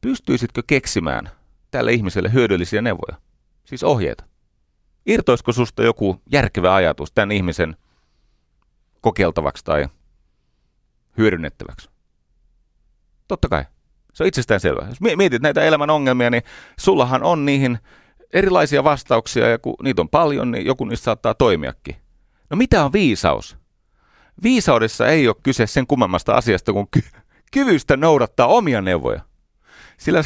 Pystyisitkö 0.00 0.62
keksimään 0.66 1.30
tälle 1.70 1.92
ihmiselle 1.92 2.32
hyödyllisiä 2.32 2.82
neuvoja? 2.82 3.16
Siis 3.64 3.84
ohjeita. 3.84 4.24
Irtoisiko 5.06 5.52
susta 5.52 5.82
joku 5.82 6.22
järkevä 6.32 6.74
ajatus 6.74 7.12
tämän 7.12 7.32
ihmisen 7.32 7.76
kokeiltavaksi 9.00 9.64
tai 9.64 9.88
hyödynnettäväksi? 11.18 11.90
Totta 13.28 13.48
kai. 13.48 13.64
Se 14.12 14.22
on 14.22 14.26
itsestään 14.26 14.60
selvä. 14.60 14.86
Jos 14.88 15.00
mietit 15.16 15.42
näitä 15.42 15.64
elämän 15.64 15.90
ongelmia, 15.90 16.30
niin 16.30 16.42
sullahan 16.78 17.22
on 17.22 17.44
niihin 17.44 17.78
erilaisia 18.32 18.84
vastauksia 18.84 19.48
ja 19.48 19.58
kun 19.58 19.74
niitä 19.82 20.02
on 20.02 20.08
paljon, 20.08 20.50
niin 20.50 20.66
joku 20.66 20.84
niistä 20.84 21.04
saattaa 21.04 21.34
toimiakin. 21.34 21.96
No 22.50 22.56
mitä 22.56 22.84
on 22.84 22.92
viisaus? 22.92 23.56
Viisaudessa 24.42 25.06
ei 25.06 25.28
ole 25.28 25.36
kyse 25.42 25.66
sen 25.66 25.86
kummemmasta 25.86 26.34
asiasta 26.34 26.72
kuin 26.72 26.88
ky- 26.90 27.20
kyvystä 27.52 27.96
noudattaa 27.96 28.46
omia 28.46 28.80
neuvoja. 28.80 29.20
Sillä 29.98 30.24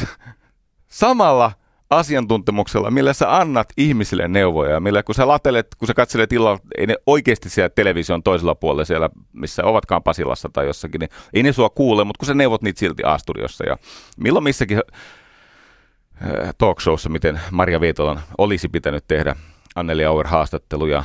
samalla 0.87 1.51
asiantuntemuksella, 1.91 2.91
millä 2.91 3.13
sä 3.13 3.37
annat 3.37 3.69
ihmisille 3.77 4.27
neuvoja, 4.27 4.79
millä 4.79 5.03
kun 5.03 5.15
sä 5.15 5.27
latelet, 5.27 5.67
kun 5.77 5.87
sä 5.87 5.93
katselet 5.93 6.33
illalla, 6.33 6.59
ei 6.77 6.87
ne 6.87 6.95
oikeasti 7.07 7.49
siellä 7.49 7.69
television 7.69 8.23
toisella 8.23 8.55
puolella 8.55 8.85
siellä, 8.85 9.09
missä 9.33 9.63
ovatkaan 9.63 10.03
Pasilassa 10.03 10.49
tai 10.53 10.65
jossakin, 10.65 10.99
niin 10.99 11.09
ei 11.33 11.43
ne 11.43 11.53
sua 11.53 11.69
kuule, 11.69 12.03
mutta 12.03 12.19
kun 12.19 12.25
sä 12.25 12.33
neuvot 12.33 12.61
niitä 12.61 12.79
silti 12.79 13.03
Asturiossa 13.03 13.65
ja 13.65 13.77
milloin 14.17 14.43
missäkin 14.43 14.77
äh, 14.77 16.53
talkshowssa, 16.57 17.09
miten 17.09 17.41
Maria 17.51 17.81
Viitolan 17.81 18.21
olisi 18.37 18.69
pitänyt 18.69 19.03
tehdä 19.07 19.35
Anneli 19.75 20.05
Auer 20.05 20.27
haastattelu 20.27 20.85
ja 20.85 21.03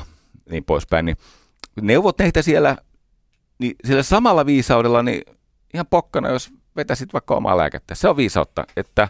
niin 0.50 0.64
poispäin, 0.64 1.06
niin 1.06 1.16
neuvot 1.80 2.18
neitä 2.18 2.42
siellä, 2.42 2.76
niin 3.58 3.74
sillä 3.84 4.02
samalla 4.02 4.46
viisaudella, 4.46 5.02
niin 5.02 5.22
ihan 5.74 5.86
pokkana, 5.86 6.28
jos 6.28 6.50
vetäisit 6.76 7.12
vaikka 7.12 7.34
omaa 7.34 7.56
lääkettä. 7.56 7.94
Se 7.94 8.08
on 8.08 8.16
viisautta, 8.16 8.64
että 8.76 9.08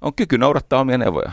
on 0.00 0.14
kyky 0.14 0.38
noudattaa 0.38 0.80
omia 0.80 0.98
neuvoja. 0.98 1.32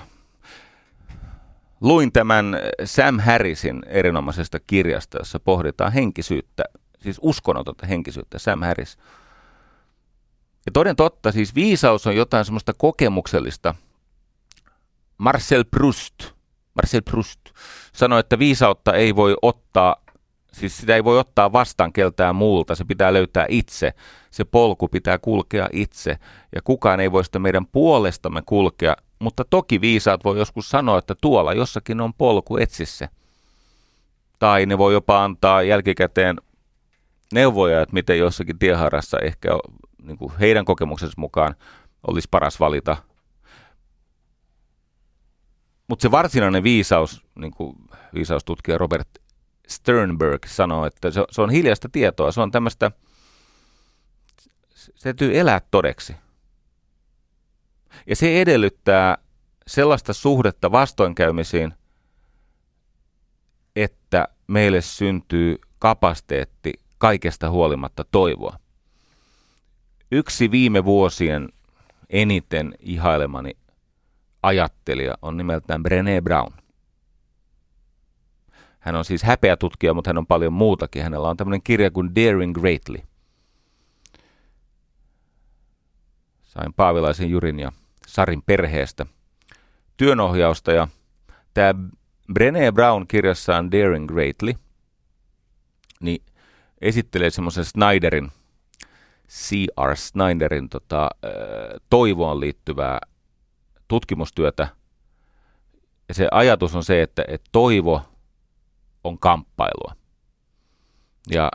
Luin 1.82 2.12
tämän 2.12 2.58
Sam 2.86 3.20
Harrisin 3.20 3.84
erinomaisesta 3.88 4.60
kirjasta, 4.60 5.18
jossa 5.18 5.40
pohditaan 5.40 5.92
henkisyyttä, 5.92 6.64
siis 7.00 7.20
uskonnotonta 7.22 7.88
henkisyyttä, 7.88 8.40
Sam 8.40 8.62
Harris. 8.62 8.98
Ja 10.66 10.72
toden 10.72 10.96
totta, 10.96 11.32
siis 11.32 11.56
viisaus 11.56 12.08
on 12.08 12.16
jotain 12.16 12.46
semmoista 12.46 12.74
kokemuksellista. 12.74 13.76
Marcel 15.18 15.64
Proust, 15.72 16.14
Marcel 16.74 17.02
Proust 17.02 17.40
sanoi, 17.94 18.20
että 18.20 18.40
viisautta 18.40 18.94
ei 18.94 19.16
voi 19.16 19.36
ottaa 19.42 20.03
Siis 20.54 20.78
sitä 20.78 20.96
ei 20.96 21.04
voi 21.04 21.20
ottaa 21.20 21.52
vastaan 21.52 21.94
keltään 21.94 22.36
muulta, 22.36 22.76
se 22.76 22.86
pitää 22.86 23.14
löytää 23.14 23.46
itse. 23.50 23.94
Se 24.32 24.44
polku 24.44 24.88
pitää 24.88 25.18
kulkea 25.18 25.70
itse 25.72 26.18
ja 26.56 26.62
kukaan 26.64 27.00
ei 27.00 27.12
voi 27.12 27.26
sitä 27.26 27.40
meidän 27.40 27.68
puolestamme 27.68 28.42
kulkea, 28.46 28.96
mutta 29.20 29.46
toki 29.50 29.82
viisaat 29.82 30.24
voi 30.24 30.38
joskus 30.38 30.70
sanoa, 30.70 30.98
että 30.98 31.16
tuolla 31.22 31.54
jossakin 31.54 32.02
on 32.02 32.14
polku, 32.14 32.58
etsi 32.58 32.86
se. 32.86 33.10
Tai 34.40 34.66
ne 34.66 34.78
voi 34.78 34.94
jopa 34.94 35.24
antaa 35.24 35.64
jälkikäteen 35.64 36.36
neuvoja, 37.34 37.82
että 37.82 37.94
miten 37.94 38.20
jossakin 38.20 38.60
tieharassa 38.60 39.20
ehkä 39.20 39.50
niin 40.02 40.18
kuin 40.18 40.32
heidän 40.40 40.66
kokemuksensa 40.66 41.14
mukaan 41.18 41.56
olisi 42.08 42.28
paras 42.32 42.60
valita. 42.60 42.98
Mutta 45.88 46.02
se 46.02 46.12
varsinainen 46.12 46.64
viisaus, 46.64 47.26
niin 47.36 47.52
kuin 47.52 47.76
viisaustutkija 48.14 48.78
Robert 48.78 49.08
Sternberg 49.76 50.46
sanoo, 50.46 50.86
että 50.86 51.12
se, 51.12 51.24
se 51.32 51.42
on 51.42 51.50
hiljasta 51.50 51.90
tietoa, 51.90 52.32
se 52.32 52.42
on 52.42 52.52
tämmöistä, 52.52 52.92
se 54.76 54.92
täytyy 55.04 55.40
elää 55.40 55.62
todeksi. 55.72 56.16
Ja 58.08 58.16
se 58.16 58.42
edellyttää 58.42 59.18
sellaista 59.68 60.14
suhdetta 60.14 60.72
vastoinkäymisiin, 60.72 61.74
että 63.76 64.28
meille 64.48 64.82
syntyy 64.82 65.56
kapasiteetti 65.80 66.74
kaikesta 66.98 67.50
huolimatta 67.50 68.06
toivoa. 68.12 68.60
Yksi 70.12 70.52
viime 70.52 70.86
vuosien 70.86 71.50
eniten 72.10 72.76
ihailemani 72.80 73.52
ajattelija 74.44 75.18
on 75.22 75.38
nimeltään 75.38 75.84
Brené 75.84 76.22
Brown. 76.24 76.63
Hän 78.84 78.96
on 78.96 79.06
siis 79.06 79.24
häpeä 79.24 79.58
tutkija, 79.58 79.94
mutta 79.94 80.10
hän 80.10 80.18
on 80.18 80.28
paljon 80.28 80.54
muutakin. 80.54 81.04
Hänellä 81.04 81.30
on 81.30 81.38
tämmöinen 81.38 81.64
kirja 81.64 81.92
kuin 81.92 82.16
Daring 82.16 82.54
Greatly. 82.54 82.98
Sain 86.44 86.74
Paavilaisen 86.74 87.30
Jurin 87.30 87.60
ja 87.60 87.72
Sarin 88.08 88.42
perheestä 88.46 89.06
työnohjausta 89.98 90.72
ja 90.72 90.88
tämä 91.54 91.74
Brené 92.34 92.72
Brown 92.74 93.08
kirjassaan 93.08 93.72
Daring 93.72 94.08
Greatly 94.08 94.54
niin 96.00 96.24
esittelee 96.82 97.30
semmoisen 97.30 97.66
Snyderin, 97.66 98.32
C.R. 99.30 99.96
Snyderin 99.96 100.70
tota, 100.70 101.10
toivoon 101.90 102.40
liittyvää 102.40 103.00
tutkimustyötä. 103.88 104.68
Ja 106.08 106.14
se 106.14 106.28
ajatus 106.32 106.76
on 106.76 106.84
se, 106.84 107.02
että, 107.02 107.26
että 107.28 107.50
toivo 107.52 108.02
on 109.04 109.20
kamppailua. 109.20 109.96
Ja 111.30 111.52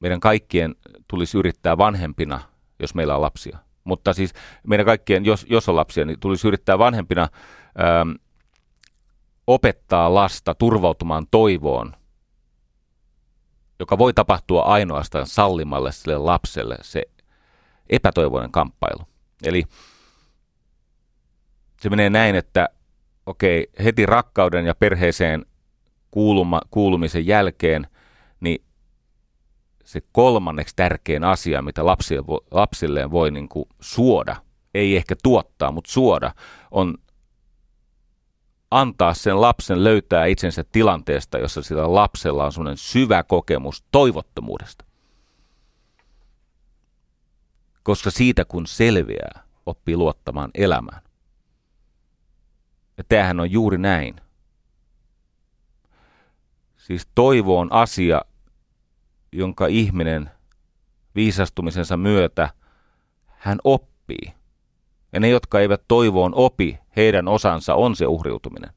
meidän 0.00 0.20
kaikkien 0.20 0.74
tulisi 1.08 1.38
yrittää 1.38 1.78
vanhempina, 1.78 2.40
jos 2.78 2.94
meillä 2.94 3.14
on 3.14 3.22
lapsia. 3.22 3.58
Mutta 3.84 4.12
siis 4.12 4.32
meidän 4.66 4.86
kaikkien, 4.86 5.24
jos, 5.24 5.46
jos 5.48 5.68
on 5.68 5.76
lapsia, 5.76 6.04
niin 6.04 6.20
tulisi 6.20 6.48
yrittää 6.48 6.78
vanhempina 6.78 7.22
ähm, 7.80 8.10
opettaa 9.46 10.14
lasta 10.14 10.54
turvautumaan 10.54 11.26
toivoon, 11.30 11.96
joka 13.78 13.98
voi 13.98 14.14
tapahtua 14.14 14.62
ainoastaan 14.62 15.26
sallimalle 15.26 15.92
sille 15.92 16.18
lapselle 16.18 16.76
se 16.82 17.02
epätoivoinen 17.90 18.52
kamppailu. 18.52 19.02
Eli 19.42 19.64
se 21.80 21.90
menee 21.90 22.10
näin, 22.10 22.34
että 22.34 22.68
okei, 23.26 23.66
heti 23.84 24.06
rakkauden 24.06 24.66
ja 24.66 24.74
perheeseen 24.74 25.46
kuuluma, 26.14 26.60
kuulumisen 26.70 27.26
jälkeen, 27.26 27.86
niin 28.40 28.64
se 29.84 30.02
kolmanneksi 30.12 30.76
tärkein 30.76 31.24
asia, 31.24 31.62
mitä 31.62 31.86
lapsille, 31.86 32.22
lapsilleen 32.50 33.10
voi 33.10 33.30
niin 33.30 33.48
kuin 33.48 33.64
suoda, 33.80 34.36
ei 34.74 34.96
ehkä 34.96 35.14
tuottaa, 35.22 35.72
mutta 35.72 35.90
suoda, 35.90 36.34
on 36.70 36.94
antaa 38.70 39.14
sen 39.14 39.40
lapsen 39.40 39.84
löytää 39.84 40.26
itsensä 40.26 40.64
tilanteesta, 40.72 41.38
jossa 41.38 41.62
sillä 41.62 41.94
lapsella 41.94 42.44
on 42.44 42.52
sellainen 42.52 42.78
syvä 42.78 43.22
kokemus 43.22 43.84
toivottomuudesta. 43.90 44.84
Koska 47.82 48.10
siitä 48.10 48.44
kun 48.44 48.66
selviää, 48.66 49.42
oppii 49.66 49.96
luottamaan 49.96 50.50
elämään. 50.54 51.02
Ja 52.98 53.04
tämähän 53.08 53.40
on 53.40 53.50
juuri 53.50 53.78
näin. 53.78 54.23
Siis 56.84 57.08
toivo 57.14 57.58
on 57.58 57.72
asia, 57.72 58.20
jonka 59.32 59.66
ihminen 59.66 60.30
viisastumisensa 61.14 61.96
myötä 61.96 62.48
hän 63.26 63.58
oppii. 63.64 64.32
Ja 65.12 65.20
ne, 65.20 65.28
jotka 65.28 65.60
eivät 65.60 65.82
toivoon 65.88 66.34
opi, 66.34 66.78
heidän 66.96 67.28
osansa 67.28 67.74
on 67.74 67.96
se 67.96 68.06
uhriutuminen. 68.06 68.70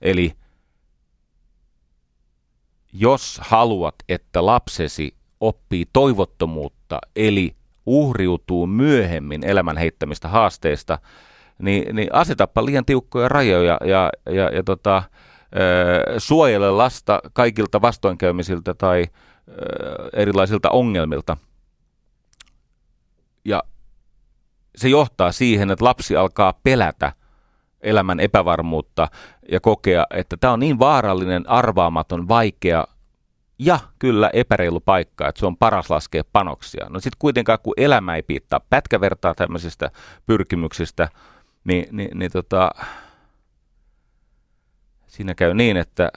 Eli 0.00 0.32
jos 2.92 3.40
haluat, 3.44 3.94
että 4.08 4.46
lapsesi 4.46 5.14
oppii 5.40 5.86
toivottomuutta, 5.92 6.98
eli 7.16 7.56
uhriutuu 7.86 8.66
myöhemmin 8.66 9.44
elämän 9.44 9.76
heittämistä 9.76 10.28
haasteista, 10.28 10.98
niin, 11.60 11.96
niin 11.96 12.14
asetappa 12.14 12.64
liian 12.64 12.84
tiukkoja 12.84 13.28
rajoja 13.28 13.78
ja, 13.84 14.10
ja, 14.26 14.50
ja 14.54 14.62
tota, 14.62 15.02
suojele 16.18 16.70
lasta 16.70 17.20
kaikilta 17.32 17.82
vastoinkäymisiltä 17.82 18.74
tai 18.74 19.04
erilaisilta 20.12 20.70
ongelmilta. 20.70 21.36
Ja 23.44 23.62
se 24.76 24.88
johtaa 24.88 25.32
siihen, 25.32 25.70
että 25.70 25.84
lapsi 25.84 26.16
alkaa 26.16 26.54
pelätä 26.62 27.12
elämän 27.80 28.20
epävarmuutta 28.20 29.08
ja 29.52 29.60
kokea, 29.60 30.06
että 30.10 30.36
tämä 30.36 30.52
on 30.52 30.60
niin 30.60 30.78
vaarallinen, 30.78 31.48
arvaamaton, 31.48 32.28
vaikea 32.28 32.84
ja 33.58 33.78
kyllä 33.98 34.30
epäreilu 34.32 34.80
paikka, 34.80 35.28
että 35.28 35.38
se 35.38 35.46
on 35.46 35.56
paras 35.56 35.90
laskea 35.90 36.22
panoksia. 36.32 36.86
No 36.88 37.00
sitten 37.00 37.18
kuitenkaan, 37.18 37.58
kun 37.62 37.74
elämä 37.76 38.16
ei 38.16 38.22
piittaa 38.22 38.60
pätkävertaa 38.70 39.34
tämmöisistä 39.34 39.90
pyrkimyksistä, 40.26 41.08
niin, 41.64 41.96
niin, 41.96 42.18
niin 42.18 42.30
tota, 42.30 42.70
siinä 45.06 45.34
käy 45.34 45.54
niin, 45.54 45.76
että 45.76 46.10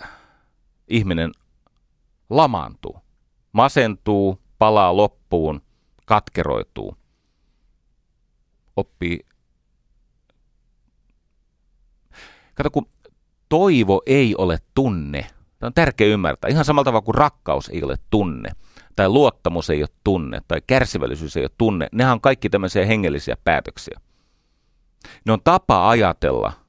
ihminen 0.87 1.31
lamaantuu, 2.29 2.99
masentuu, 3.51 4.39
palaa 4.57 4.97
loppuun, 4.97 5.61
katkeroituu, 6.05 6.97
oppii. 8.75 9.19
Kato, 12.55 12.71
kun 12.71 12.89
toivo 13.49 14.01
ei 14.05 14.35
ole 14.37 14.57
tunne, 14.75 15.21
tämä 15.59 15.67
on 15.67 15.73
tärkeä 15.73 16.07
ymmärtää. 16.07 16.49
Ihan 16.49 16.65
samalla 16.65 16.85
tavalla 16.85 17.05
kuin 17.05 17.15
rakkaus 17.15 17.69
ei 17.69 17.83
ole 17.83 17.97
tunne, 18.09 18.49
tai 18.95 19.09
luottamus 19.09 19.69
ei 19.69 19.81
ole 19.81 19.89
tunne, 20.03 20.41
tai 20.47 20.61
kärsivällisyys 20.67 21.37
ei 21.37 21.43
ole 21.43 21.51
tunne. 21.57 21.87
Nehän 21.91 22.13
on 22.13 22.21
kaikki 22.21 22.49
tämmöisiä 22.49 22.85
hengellisiä 22.85 23.37
päätöksiä. 23.43 23.99
Ne 25.25 25.33
on 25.33 25.39
tapa 25.43 25.89
ajatella– 25.89 26.53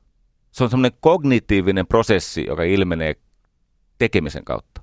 se 0.55 0.65
on 0.65 0.71
semmoinen 0.71 0.99
kognitiivinen 1.01 1.87
prosessi, 1.87 2.47
joka 2.47 2.63
ilmenee 2.63 3.15
tekemisen 3.99 4.45
kautta. 4.45 4.83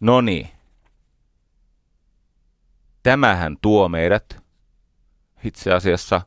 No 0.00 0.20
niin. 0.20 0.48
Tämähän 3.02 3.56
tuo 3.62 3.88
meidät 3.88 4.42
itse 5.44 5.72
asiassa 5.72 6.22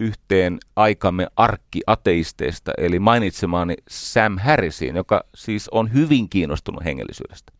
yhteen 0.00 0.58
aikamme 0.76 1.26
arkkiateisteista, 1.36 2.72
eli 2.78 2.98
mainitsemaani 2.98 3.74
Sam 3.88 4.38
Harrisiin, 4.38 4.96
joka 4.96 5.24
siis 5.34 5.68
on 5.68 5.92
hyvin 5.92 6.28
kiinnostunut 6.28 6.84
hengellisyydestä. 6.84 7.52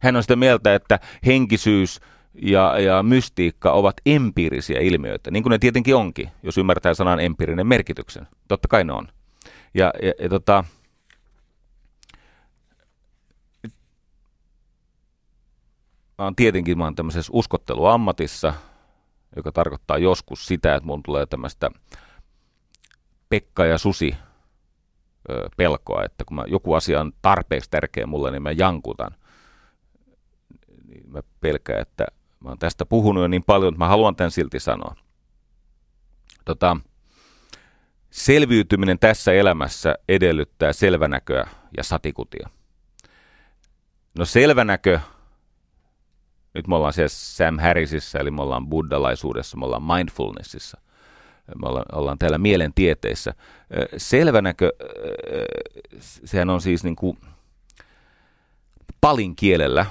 Hän 0.00 0.16
on 0.16 0.22
sitä 0.22 0.36
mieltä, 0.36 0.74
että 0.74 1.00
henkisyys 1.26 2.00
ja, 2.34 2.78
ja 2.78 3.02
mystiikka 3.02 3.72
ovat 3.72 3.96
empiirisiä 4.06 4.80
ilmiöitä, 4.80 5.30
niin 5.30 5.42
kuin 5.42 5.50
ne 5.50 5.58
tietenkin 5.58 5.96
onkin, 5.96 6.30
jos 6.42 6.58
ymmärtää 6.58 6.94
sanan 6.94 7.20
empiirinen 7.20 7.66
merkityksen. 7.66 8.26
Totta 8.48 8.68
kai 8.68 8.84
ne 8.84 8.92
on. 8.92 9.08
Ja, 9.74 9.92
ja, 10.02 10.12
ja 10.18 10.28
tota, 10.28 10.64
mä 16.18 16.24
oon 16.24 16.36
tietenkin 16.36 16.78
mä 16.78 16.84
oon 16.84 16.94
tämmöisessä 16.94 17.32
uskotteluammatissa, 17.34 18.54
joka 19.36 19.52
tarkoittaa 19.52 19.98
joskus 19.98 20.46
sitä, 20.46 20.74
että 20.74 20.86
mun 20.86 21.02
tulee 21.02 21.26
tämmöistä 21.26 21.70
Pekka 23.28 23.64
ja 23.64 23.78
Susi 23.78 24.14
pelkoa, 25.56 26.04
että 26.04 26.24
kun 26.24 26.34
mä, 26.34 26.44
joku 26.46 26.74
asia 26.74 27.00
on 27.00 27.12
tarpeeksi 27.22 27.70
tärkeä 27.70 28.06
mulle, 28.06 28.30
niin 28.30 28.42
mä 28.42 28.50
jankutan. 28.50 29.10
Niin 30.86 31.10
mä 31.10 31.22
pelkään, 31.40 31.82
että 31.82 32.06
Mä 32.44 32.48
oon 32.48 32.58
tästä 32.58 32.86
puhunut 32.86 33.22
jo 33.22 33.28
niin 33.28 33.44
paljon, 33.44 33.74
että 33.74 33.84
mä 33.84 33.88
haluan 33.88 34.16
tämän 34.16 34.30
silti 34.30 34.60
sanoa. 34.60 34.94
Tota, 36.44 36.76
selviytyminen 38.10 38.98
tässä 38.98 39.32
elämässä 39.32 39.94
edellyttää 40.08 40.72
selvänäköä 40.72 41.48
ja 41.76 41.84
satikutia. 41.84 42.48
No 44.18 44.24
selvänäkö, 44.24 45.00
nyt 46.54 46.66
me 46.66 46.76
ollaan 46.76 46.92
siellä 46.92 47.08
Sam 47.08 47.58
Harrisissa, 47.58 48.18
eli 48.18 48.30
me 48.30 48.42
ollaan 48.42 48.66
buddhalaisuudessa, 48.68 49.56
me 49.56 49.64
ollaan 49.64 49.82
mindfulnessissa, 49.82 50.80
me 51.62 51.68
ollaan, 51.68 51.86
ollaan 51.92 52.18
täällä 52.18 52.38
mielentieteissä. 52.38 53.34
Selvänäkö, 53.96 54.72
sehän 56.00 56.50
on 56.50 56.60
siis 56.60 56.84
niin 56.84 56.96
kuin 56.96 57.18
palin 59.00 59.36
kielellä, 59.36 59.86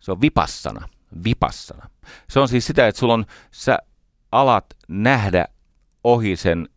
se 0.00 0.12
on 0.12 0.20
vipassana– 0.20 0.88
vipassana. 1.24 1.90
Se 2.28 2.40
on 2.40 2.48
siis 2.48 2.66
sitä, 2.66 2.86
että 2.86 2.98
sulla 2.98 3.14
on, 3.14 3.26
sä 3.50 3.78
alat 4.32 4.66
nähdä 4.88 5.44
ohi 6.04 6.36
sen 6.36 6.68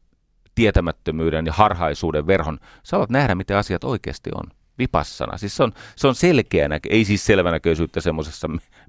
tietämättömyyden 0.55 1.45
ja 1.45 1.53
harhaisuuden 1.53 2.27
verhon. 2.27 2.59
Sä 2.83 2.97
alat 2.97 3.09
nähdä, 3.09 3.35
miten 3.35 3.57
asiat 3.57 3.83
oikeasti 3.83 4.29
on. 4.35 4.51
Vipassana. 4.77 5.37
Siis 5.37 5.55
se 5.55 5.63
on, 5.63 5.71
se 5.95 6.07
on 6.07 6.15
selkeä 6.15 6.67
näkö, 6.67 6.89
ei 6.91 7.05
siis 7.05 7.25
selvänäköisyyttä 7.25 8.01
semmoisessa 8.01 8.47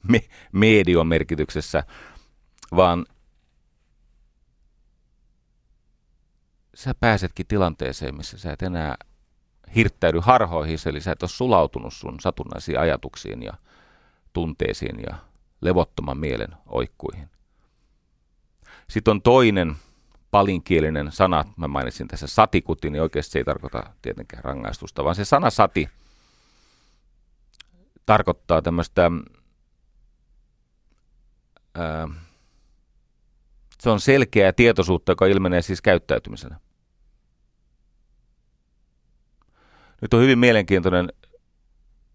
me, 0.09 0.21
medion 0.53 1.07
merkityksessä, 1.07 1.85
vaan 2.77 3.07
sä 6.75 6.95
pääsetkin 7.01 7.47
tilanteeseen, 7.47 8.17
missä 8.17 8.39
sä 8.39 8.53
et 8.53 8.63
enää 8.63 8.95
hirttäydy 9.75 10.21
harhoihin, 10.23 10.79
eli 10.87 11.01
sä 11.01 11.13
et 11.13 11.23
ole 11.23 11.31
sulautunut 11.31 11.95
sun 11.95 12.21
satunnaisiin 12.21 12.79
ajatuksiin 12.79 13.43
ja 13.43 13.53
tunteisiin 14.33 15.01
ja 15.07 15.17
levottoman 15.63 16.19
mielen 16.19 16.55
oikkuihin. 16.67 17.29
Sitten 18.91 19.11
on 19.11 19.23
toinen 19.23 19.77
palinkielinen 20.31 21.13
sana, 21.13 21.45
mä 21.57 21.69
mainitsin 21.69 22.09
tässä 22.09 22.27
satikuti, 22.27 22.91
niin 22.91 23.03
oikeasti 23.03 23.33
se 23.33 23.39
ei 23.39 23.45
tarkoita 23.45 23.93
tietenkään 24.03 24.45
rangaistusta, 24.45 25.05
vaan 25.05 25.15
se 25.15 25.25
sana 25.25 25.51
sati 25.51 25.89
tarkoittaa 28.07 28.63
tämmöistä, 28.63 29.11
se 33.81 33.91
on 33.91 34.01
selkeää 34.01 34.53
tietoisuutta, 34.53 35.13
joka 35.13 35.27
ilmenee 35.27 35.63
siis 35.63 35.83
käyttäytymisenä. 35.83 36.61
Nyt 40.01 40.15
on 40.15 40.21
hyvin 40.23 40.39
mielenkiintoinen 40.39 41.13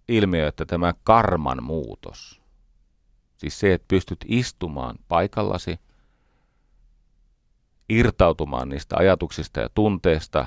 ilmiö, 0.08 0.48
että 0.48 0.66
tämä 0.66 0.94
karman 1.04 1.64
muutos– 1.64 2.42
Siis 3.38 3.60
se, 3.60 3.74
että 3.74 3.86
pystyt 3.88 4.26
istumaan 4.28 4.96
paikallasi, 5.08 5.80
irtautumaan 7.90 8.70
niistä 8.70 8.96
ajatuksista 9.00 9.60
ja 9.60 9.70
tunteista 9.70 10.46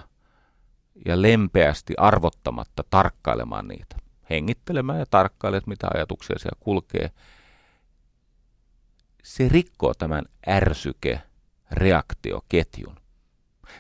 ja 1.07 1.23
lempeästi 1.23 1.95
arvottamatta 1.99 2.85
tarkkailemaan 2.91 3.69
niitä. 3.69 3.97
Hengittelemään 4.31 4.99
ja 4.99 5.07
tarkkailemaan, 5.11 5.69
mitä 5.69 5.89
ajatuksia 5.95 6.39
siellä 6.39 6.59
kulkee. 6.61 7.11
Se 9.23 9.49
rikkoo 9.49 9.95
tämän 9.95 10.25
ärsyke-reaktioketjun. 10.49 12.97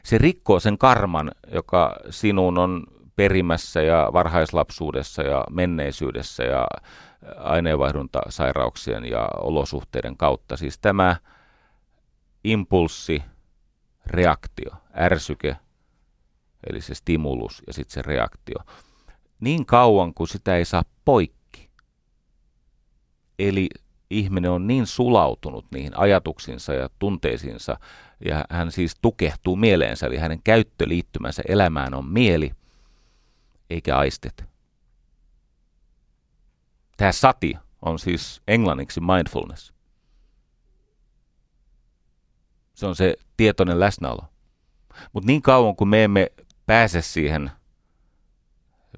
Se 0.02 0.18
rikkoo 0.18 0.60
sen 0.60 0.78
karman, 0.78 1.32
joka 1.52 1.96
sinun 2.10 2.58
on 2.58 2.84
perimässä 3.16 3.82
ja 3.82 4.10
varhaislapsuudessa 4.12 5.22
ja 5.22 5.44
menneisyydessä 5.50 6.42
ja 6.42 6.66
aineenvaihduntasairauksien 7.36 9.04
ja 9.04 9.28
olosuhteiden 9.36 10.16
kautta. 10.16 10.56
Siis 10.56 10.78
tämä 10.78 11.16
impulssi, 12.44 13.22
reaktio, 14.06 14.70
ärsyke, 14.96 15.56
eli 16.70 16.80
se 16.80 16.94
stimulus 16.94 17.62
ja 17.66 17.72
sitten 17.72 17.94
se 17.94 18.02
reaktio. 18.02 18.56
Niin 19.40 19.66
kauan 19.66 20.14
kuin 20.14 20.28
sitä 20.28 20.56
ei 20.56 20.64
saa 20.64 20.84
poikki, 21.04 21.70
eli 23.38 23.68
ihminen 24.10 24.50
on 24.50 24.66
niin 24.66 24.86
sulautunut 24.86 25.66
niihin 25.70 25.98
ajatuksinsa 25.98 26.74
ja 26.74 26.88
tunteisiinsa, 26.98 27.78
ja 28.24 28.44
hän 28.50 28.72
siis 28.72 28.94
tukehtuu 29.02 29.56
mieleensä, 29.56 30.06
eli 30.06 30.16
hänen 30.16 30.42
käyttöliittymänsä 30.42 31.42
elämään 31.48 31.94
on 31.94 32.06
mieli, 32.06 32.52
eikä 33.70 33.98
aistet. 33.98 34.49
Tämä 37.00 37.12
sati 37.12 37.54
on 37.82 37.98
siis 37.98 38.42
englanniksi 38.48 39.00
mindfulness. 39.00 39.72
Se 42.74 42.86
on 42.86 42.96
se 42.96 43.14
tietoinen 43.36 43.80
läsnäolo. 43.80 44.24
Mutta 45.12 45.26
niin 45.26 45.42
kauan 45.42 45.76
kuin 45.76 45.88
me 45.88 46.04
emme 46.04 46.32
pääse 46.66 47.02
siihen 47.02 47.50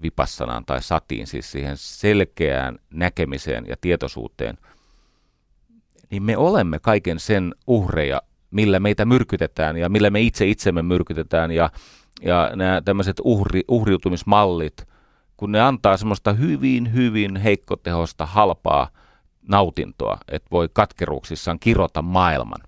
vipassanaan 0.02 0.64
tai 0.64 0.82
satiin, 0.82 1.26
siis 1.26 1.52
siihen 1.52 1.76
selkeään 1.76 2.78
näkemiseen 2.90 3.64
ja 3.68 3.76
tietoisuuteen, 3.80 4.58
niin 6.10 6.22
me 6.22 6.36
olemme 6.36 6.78
kaiken 6.78 7.20
sen 7.20 7.54
uhreja, 7.66 8.22
millä 8.50 8.80
meitä 8.80 9.04
myrkytetään 9.04 9.76
ja 9.76 9.88
millä 9.88 10.10
me 10.10 10.20
itse 10.20 10.46
itsemme 10.46 10.82
myrkytetään 10.82 11.50
ja, 11.50 11.70
ja 12.22 12.50
nämä 12.54 12.82
tämmöiset 12.84 13.16
uhri, 13.24 13.62
uhriutumismallit, 13.68 14.91
kun 15.42 15.52
ne 15.52 15.60
antaa 15.60 15.96
semmoista 15.96 16.32
hyvin, 16.32 16.94
hyvin 16.94 17.36
heikkotehosta, 17.36 18.26
halpaa 18.26 18.90
nautintoa, 19.48 20.18
että 20.28 20.48
voi 20.50 20.68
katkeruuksissaan 20.72 21.58
kirota 21.58 22.02
maailman. 22.02 22.60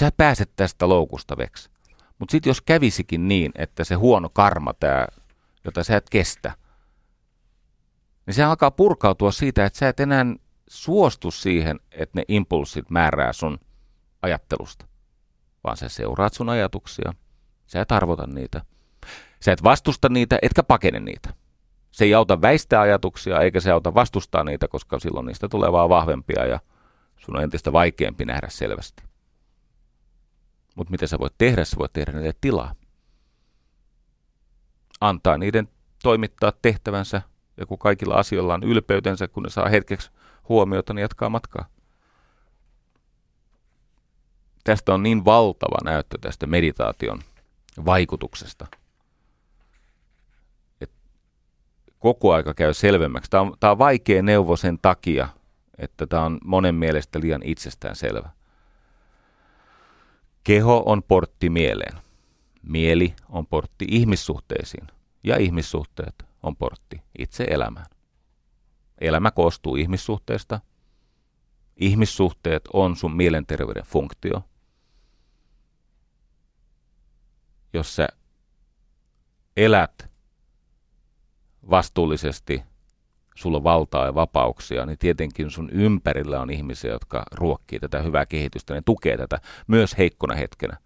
Sä 0.00 0.10
pääset 0.16 0.50
tästä 0.56 0.88
loukusta 0.88 1.36
veksi. 1.36 1.70
Mutta 2.18 2.32
sitten 2.32 2.50
jos 2.50 2.60
kävisikin 2.60 3.28
niin, 3.28 3.52
että 3.54 3.84
se 3.84 3.94
huono 3.94 4.28
karma, 4.28 4.74
tää, 4.74 5.08
jota 5.64 5.84
sä 5.84 5.96
et 5.96 6.10
kestä, 6.10 6.54
niin 8.26 8.34
se 8.34 8.44
alkaa 8.44 8.70
purkautua 8.70 9.32
siitä, 9.32 9.64
että 9.64 9.78
sä 9.78 9.88
et 9.88 10.00
enää 10.00 10.26
suostu 10.68 11.30
siihen, 11.30 11.80
että 11.92 12.18
ne 12.18 12.24
impulssit 12.28 12.90
määrää 12.90 13.32
sun 13.32 13.58
ajattelusta, 14.22 14.86
vaan 15.64 15.76
sä 15.76 15.88
seuraat 15.88 16.34
sun 16.34 16.48
ajatuksia, 16.48 17.14
sä 17.66 17.80
et 17.80 17.92
arvota 17.92 18.26
niitä, 18.26 18.64
sä 19.40 19.52
et 19.52 19.62
vastusta 19.62 20.08
niitä, 20.08 20.38
etkä 20.42 20.62
pakene 20.62 21.00
niitä. 21.00 21.34
Se 21.90 22.04
ei 22.04 22.14
auta 22.14 22.42
väistää 22.42 22.80
ajatuksia, 22.80 23.40
eikä 23.40 23.60
se 23.60 23.70
auta 23.70 23.94
vastustaa 23.94 24.44
niitä, 24.44 24.68
koska 24.68 24.98
silloin 24.98 25.26
niistä 25.26 25.48
tulee 25.48 25.72
vaan 25.72 25.88
vahvempia 25.88 26.46
ja 26.46 26.60
sun 27.16 27.36
on 27.36 27.42
entistä 27.42 27.72
vaikeampi 27.72 28.24
nähdä 28.24 28.48
selvästi. 28.50 29.02
Mutta 30.74 30.90
mitä 30.90 31.06
sä 31.06 31.18
voit 31.18 31.34
tehdä? 31.38 31.64
Sä 31.64 31.76
voit 31.78 31.92
tehdä 31.92 32.12
niille 32.12 32.34
tilaa. 32.40 32.74
Antaa 35.00 35.38
niiden 35.38 35.68
toimittaa 36.02 36.52
tehtävänsä, 36.62 37.22
ja 37.56 37.66
kun 37.66 37.78
kaikilla 37.78 38.14
asioilla 38.14 38.54
on 38.54 38.62
ylpeytensä, 38.62 39.28
kun 39.28 39.42
ne 39.42 39.50
saa 39.50 39.68
hetkeksi 39.68 40.10
huomiota, 40.48 40.94
niin 40.94 41.02
jatkaa 41.02 41.28
matkaa. 41.28 41.66
Tästä 44.64 44.94
on 44.94 45.02
niin 45.02 45.24
valtava 45.24 45.90
näyttö 45.90 46.18
tästä 46.20 46.46
meditaation 46.46 47.22
vaikutuksesta, 47.84 48.66
että 50.80 50.96
koko 51.98 52.32
aika 52.32 52.54
käy 52.54 52.74
selvemmäksi. 52.74 53.30
Tämä 53.30 53.40
on, 53.40 53.56
tämä 53.60 53.70
on 53.70 53.78
vaikea 53.78 54.22
neuvo 54.22 54.56
sen 54.56 54.78
takia, 54.82 55.28
että 55.78 56.06
tämä 56.06 56.24
on 56.24 56.38
monen 56.44 56.74
mielestä 56.74 57.20
liian 57.20 57.42
itsestään 57.42 57.96
selvä. 57.96 58.30
Keho 60.44 60.82
on 60.86 61.02
portti 61.02 61.50
mieleen. 61.50 61.98
Mieli 62.62 63.14
on 63.28 63.46
portti 63.46 63.84
ihmissuhteisiin. 63.88 64.86
Ja 65.24 65.36
ihmissuhteet 65.36 66.14
on 66.42 66.56
portti 66.56 67.02
itse 67.18 67.44
elämään. 67.50 67.86
Elämä 69.00 69.30
koostuu 69.30 69.76
ihmissuhteesta. 69.76 70.60
Ihmissuhteet 71.76 72.62
on 72.72 72.96
sun 72.96 73.16
mielenterveyden 73.16 73.82
funktio. 73.82 74.42
Jos 77.72 77.96
sä 77.96 78.08
elät 79.56 80.10
vastuullisesti– 81.70 82.62
sulla 83.36 83.56
on 83.56 83.64
valtaa 83.64 84.06
ja 84.06 84.14
vapauksia, 84.14 84.86
niin 84.86 84.98
tietenkin 84.98 85.50
sun 85.50 85.70
ympärillä 85.70 86.40
on 86.40 86.50
ihmisiä, 86.50 86.92
jotka 86.92 87.22
ruokkii 87.34 87.80
tätä 87.80 88.02
hyvää 88.02 88.26
kehitystä, 88.26 88.74
ne 88.74 88.82
tukee 88.84 89.16
tätä 89.16 89.40
myös 89.66 89.98
heikkona 89.98 90.34
hetkenä. 90.34 90.76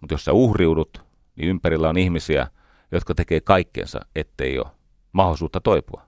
Mutta 0.00 0.14
jos 0.14 0.24
sä 0.24 0.32
uhriudut, 0.32 1.02
niin 1.36 1.48
ympärillä 1.48 1.88
on 1.88 1.98
ihmisiä, 1.98 2.46
jotka 2.92 3.14
tekee 3.14 3.40
kaikkensa, 3.40 4.00
ettei 4.14 4.58
ole 4.58 4.66
mahdollisuutta 5.12 5.60
toipua. 5.60 6.06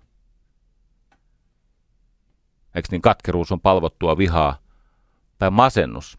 Eikö 2.74 2.88
niin 2.90 3.02
katkeruus 3.02 3.52
on 3.52 3.60
palvottua 3.60 4.18
vihaa 4.18 4.58
tai 5.38 5.50
masennus? 5.50 6.18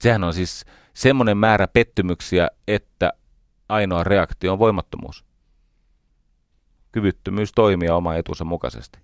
Sehän 0.00 0.24
on 0.24 0.34
siis 0.34 0.64
semmoinen 0.94 1.36
määrä 1.36 1.68
pettymyksiä, 1.68 2.48
että 2.68 3.12
ainoa 3.68 4.04
reaktio 4.04 4.52
on 4.52 4.58
voimattomuus 4.58 5.25
kyvyttömyys 6.96 7.52
toimia 7.52 7.96
oma 7.96 8.14
etunsa 8.14 8.44
mukaisesti. 8.44 8.98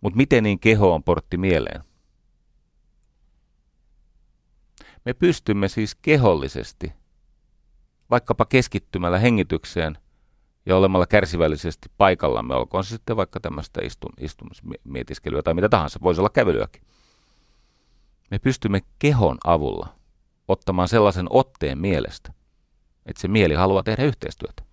Mutta 0.00 0.16
miten 0.16 0.44
niin 0.44 0.58
keho 0.58 0.94
on 0.94 1.02
portti 1.02 1.36
mieleen? 1.36 1.84
Me 5.04 5.12
pystymme 5.12 5.68
siis 5.68 5.94
kehollisesti, 5.94 6.92
vaikkapa 8.10 8.44
keskittymällä 8.44 9.18
hengitykseen 9.18 9.98
ja 10.66 10.76
olemalla 10.76 11.06
kärsivällisesti 11.06 11.88
paikallamme, 11.98 12.54
olkoon 12.54 12.84
se 12.84 12.88
sitten 12.88 13.16
vaikka 13.16 13.40
tämmöistä 13.40 13.80
istum, 13.84 14.12
istumismietiskelyä 14.20 15.42
tai 15.42 15.54
mitä 15.54 15.68
tahansa, 15.68 15.98
voisi 16.02 16.20
olla 16.20 16.30
kävelyäkin. 16.30 16.82
Me 18.30 18.38
pystymme 18.38 18.80
kehon 18.98 19.38
avulla 19.44 19.88
ottamaan 20.48 20.88
sellaisen 20.88 21.26
otteen 21.30 21.78
mielestä, 21.78 22.32
että 23.06 23.20
se 23.20 23.28
mieli 23.28 23.54
haluaa 23.54 23.82
tehdä 23.82 24.04
yhteistyötä. 24.04 24.67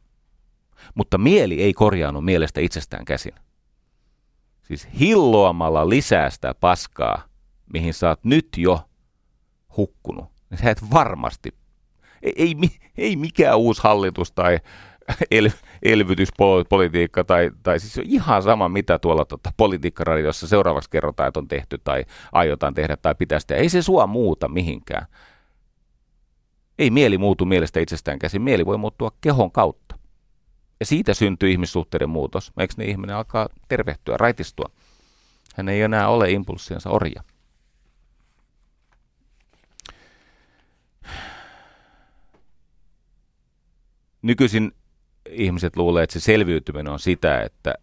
Mutta 0.96 1.18
mieli 1.18 1.62
ei 1.62 1.74
korjaannu 1.74 2.22
mielestä 2.22 2.62
itsestään 2.62 3.06
käsin. 3.06 3.34
Siis 4.64 4.88
hilloamalla 5.00 5.90
lisää 5.90 6.30
sitä 6.30 6.56
paskaa, 6.60 7.24
mihin 7.74 7.94
sä 7.94 8.10
oot 8.10 8.24
nyt 8.24 8.48
jo 8.58 8.80
hukkunut, 9.78 10.26
niin 10.50 10.58
sä 10.58 10.72
et 10.72 10.92
varmasti, 10.94 11.54
ei, 12.24 12.34
ei, 12.36 12.56
ei 12.98 13.16
mikään 13.16 13.58
uusi 13.58 13.84
hallitus 13.84 14.32
tai 14.32 14.60
el, 15.32 15.50
elvytyspolitiikka 15.84 17.24
tai, 17.24 17.52
tai 17.64 17.80
siis 17.80 18.08
ihan 18.08 18.44
sama, 18.44 18.70
mitä 18.70 19.00
tuolla 19.00 19.26
tota, 19.26 19.52
politiikkaradiossa 19.58 20.48
seuraavaksi 20.48 20.90
kerrotaan, 20.90 21.28
että 21.28 21.40
on 21.40 21.48
tehty 21.48 21.78
tai 21.84 22.06
aiotaan 22.32 22.74
tehdä 22.74 22.98
tai 22.98 23.16
pitäisi 23.16 23.48
tehdä. 23.48 23.62
Ei 23.62 23.70
se 23.70 23.82
sua 23.82 24.08
muuta 24.08 24.48
mihinkään. 24.48 25.06
Ei 26.80 26.90
mieli 26.90 27.18
muutu 27.18 27.46
mielestä 27.46 27.80
itsestään 27.80 28.20
käsin. 28.20 28.42
Mieli 28.42 28.66
voi 28.66 28.78
muuttua 28.78 29.12
kehon 29.22 29.52
kautta. 29.52 29.96
Ja 30.80 30.86
siitä 30.86 31.14
syntyy 31.14 31.52
ihmissuhteiden 31.52 32.10
muutos. 32.10 32.52
Eikö 32.60 32.74
niin 32.78 32.90
ihminen 32.90 33.16
alkaa 33.16 33.50
tervehtyä, 33.68 34.18
raitistua? 34.18 34.72
Hän 35.56 35.70
ei 35.70 35.82
enää 35.82 36.08
ole 36.10 36.32
impulssiensa 36.32 36.90
orja. 36.90 37.24
Nykyisin 44.22 44.72
ihmiset 45.30 45.76
luulee, 45.76 46.04
että 46.04 46.14
se 46.14 46.20
selviytyminen 46.20 46.94
on 46.94 47.00
sitä, 47.00 47.42
että 47.42 47.76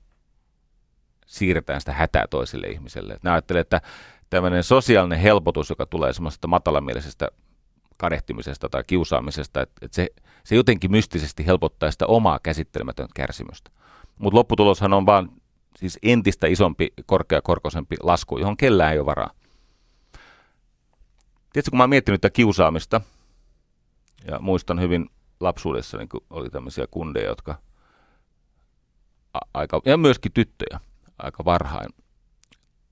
siirretään 1.26 1.80
sitä 1.80 1.92
hätää 1.92 2.26
toiselle 2.30 2.66
ihmiselle. 2.66 3.16
Ne 3.22 3.30
ajattelee, 3.30 3.60
että 3.60 3.80
tämmöinen 4.30 4.64
sosiaalinen 4.64 5.18
helpotus, 5.18 5.70
joka 5.70 5.86
tulee 5.86 6.12
semmoisesta 6.12 6.48
matalamielisestä 6.48 7.28
kadehtimisesta 8.02 8.68
tai 8.68 8.84
kiusaamisesta, 8.86 9.62
että, 9.62 9.74
että 9.82 9.94
se, 9.94 10.08
se 10.44 10.54
jotenkin 10.54 10.90
mystisesti 10.90 11.46
helpottaa 11.46 11.90
sitä 11.90 12.06
omaa 12.06 12.38
käsittelemätöntä 12.42 13.12
kärsimystä. 13.14 13.70
Mutta 14.18 14.36
lopputuloshan 14.36 14.92
on 14.92 15.06
vaan 15.06 15.30
siis 15.76 15.98
entistä 16.02 16.46
isompi, 16.46 16.92
korkeakorkoisempi 17.06 17.96
lasku, 18.02 18.38
johon 18.38 18.56
kellään 18.56 18.92
ei 18.92 18.98
ole 18.98 19.06
varaa. 19.06 19.30
Tiedätkö, 21.52 21.70
kun 21.70 21.76
mä 21.76 21.82
oon 21.82 21.90
miettinyt 21.90 22.20
tätä 22.20 22.32
kiusaamista, 22.32 23.00
ja 24.26 24.38
muistan 24.38 24.80
hyvin 24.80 25.10
lapsuudessa 25.40 25.98
niin 25.98 26.08
oli 26.30 26.50
tämmöisiä 26.50 26.86
kundeja, 26.90 27.28
jotka 27.28 27.58
a- 29.34 29.48
aika, 29.54 29.80
ja 29.84 29.96
myöskin 29.96 30.32
tyttöjä 30.32 30.80
aika 31.18 31.44
varhain 31.44 31.90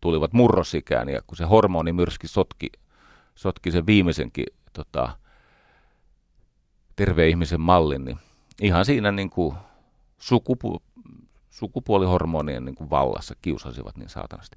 tulivat 0.01 0.33
murrosikään 0.33 1.09
ja 1.09 1.21
kun 1.27 1.37
se 1.37 1.45
hormonimyrsky 1.45 2.29
sotki, 2.29 2.69
sotki 3.35 3.71
sen 3.71 3.87
viimeisenkin 3.87 4.47
tota, 4.73 5.17
terveen 6.97 7.29
ihmisen 7.29 7.61
mallin, 7.61 8.05
niin 8.05 8.19
ihan 8.63 8.85
siinä 8.85 9.13
niin 9.13 9.31
kuin 9.31 9.55
sukupu, 10.19 10.83
sukupuolihormonien 11.51 12.65
niin 12.65 12.75
kuin 12.75 12.91
vallassa 12.91 13.35
kiusasivat 13.43 13.97
niin 13.97 14.09
saatanasti. 14.09 14.57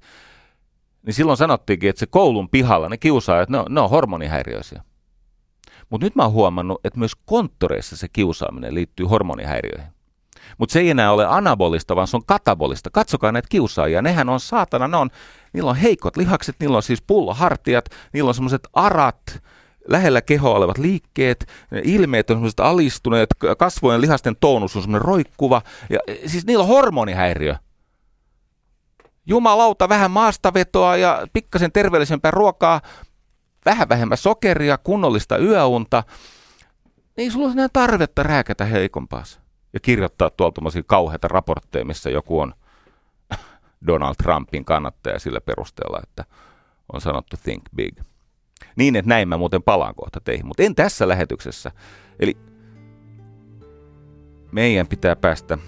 Niin 1.06 1.14
silloin 1.14 1.36
sanottiinkin, 1.36 1.90
että 1.90 2.00
se 2.00 2.06
koulun 2.06 2.48
pihalla 2.48 2.88
ne 2.88 2.96
kiusaajat, 2.96 3.48
ne 3.48 3.58
on, 3.58 3.66
ne 3.68 3.80
on 3.80 3.90
hormonihäiriöisiä. 3.90 4.82
Mutta 5.90 6.06
nyt 6.06 6.16
mä 6.16 6.22
oon 6.22 6.32
huomannut, 6.32 6.80
että 6.84 6.98
myös 6.98 7.12
konttoreissa 7.24 7.96
se 7.96 8.08
kiusaaminen 8.08 8.74
liittyy 8.74 9.06
hormonihäiriöihin. 9.06 9.94
Mutta 10.58 10.72
se 10.72 10.80
ei 10.80 10.90
enää 10.90 11.12
ole 11.12 11.26
anabolista, 11.26 11.96
vaan 11.96 12.06
se 12.06 12.16
on 12.16 12.26
katabolista. 12.26 12.90
Katsokaa 12.90 13.32
näitä 13.32 13.48
kiusaajia. 13.48 14.02
Nehän 14.02 14.28
on 14.28 14.40
saatana, 14.40 14.88
ne 14.88 14.96
on, 14.96 15.10
niillä 15.52 15.70
on 15.70 15.76
heikot 15.76 16.16
lihakset, 16.16 16.56
niillä 16.60 16.76
on 16.76 16.82
siis 16.82 17.02
pullohartiat, 17.02 17.84
niillä 18.12 18.28
on 18.28 18.34
semmoiset 18.34 18.68
arat, 18.72 19.42
lähellä 19.88 20.22
kehoa 20.22 20.56
olevat 20.56 20.78
liikkeet, 20.78 21.46
ilmeet 21.84 22.30
on 22.30 22.36
semmoiset 22.36 22.60
alistuneet, 22.60 23.30
kasvojen 23.58 24.00
lihasten 24.00 24.36
tonus 24.40 24.76
on 24.76 24.82
semmoinen 24.82 25.06
roikkuva. 25.06 25.62
Ja, 25.90 25.98
siis 26.26 26.46
niillä 26.46 26.62
on 26.62 26.68
hormonihäiriö. 26.68 27.54
Jumalauta, 29.26 29.88
vähän 29.88 30.10
maastavetoa 30.10 30.96
ja 30.96 31.26
pikkasen 31.32 31.72
terveellisempää 31.72 32.30
ruokaa, 32.30 32.80
vähän 33.64 33.88
vähemmän 33.88 34.18
sokeria, 34.18 34.78
kunnollista 34.78 35.38
yöunta. 35.38 36.04
Niin 37.16 37.32
sulla 37.32 37.48
on 37.48 37.54
tarvetta 37.72 38.22
rääkätä 38.22 38.64
heikompaas 38.64 39.40
ja 39.72 39.80
kirjoittaa 39.80 40.30
tuolta 40.30 40.60
kauheita 40.86 41.28
raportteja, 41.28 41.84
missä 41.84 42.10
joku 42.10 42.40
on 42.40 42.54
Donald 43.86 44.14
Trumpin 44.22 44.64
kannattaja 44.64 45.18
sillä 45.18 45.40
perusteella, 45.40 46.00
että 46.02 46.24
on 46.92 47.00
sanottu 47.00 47.36
think 47.42 47.62
big. 47.76 47.98
Niin, 48.76 48.96
että 48.96 49.08
näin 49.08 49.28
mä 49.28 49.36
muuten 49.36 49.62
palaan 49.62 49.94
kohta 49.94 50.20
teihin, 50.20 50.46
mutta 50.46 50.62
en 50.62 50.74
tässä 50.74 51.08
lähetyksessä. 51.08 51.72
Eli 52.20 52.36
meidän 54.52 54.86
pitää 54.86 55.16
päästä 55.16 55.58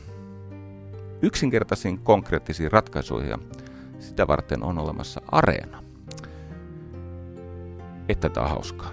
yksinkertaisiin 1.22 1.98
konkreettisiin 1.98 2.72
ratkaisuihin 2.72 3.30
ja 3.30 3.38
sitä 3.98 4.26
varten 4.26 4.62
on 4.62 4.78
olemassa 4.78 5.20
areena. 5.32 5.82
Että 8.09 8.28
tämä 8.28 8.46
on 8.46 8.50
hauskaa. 8.50 8.92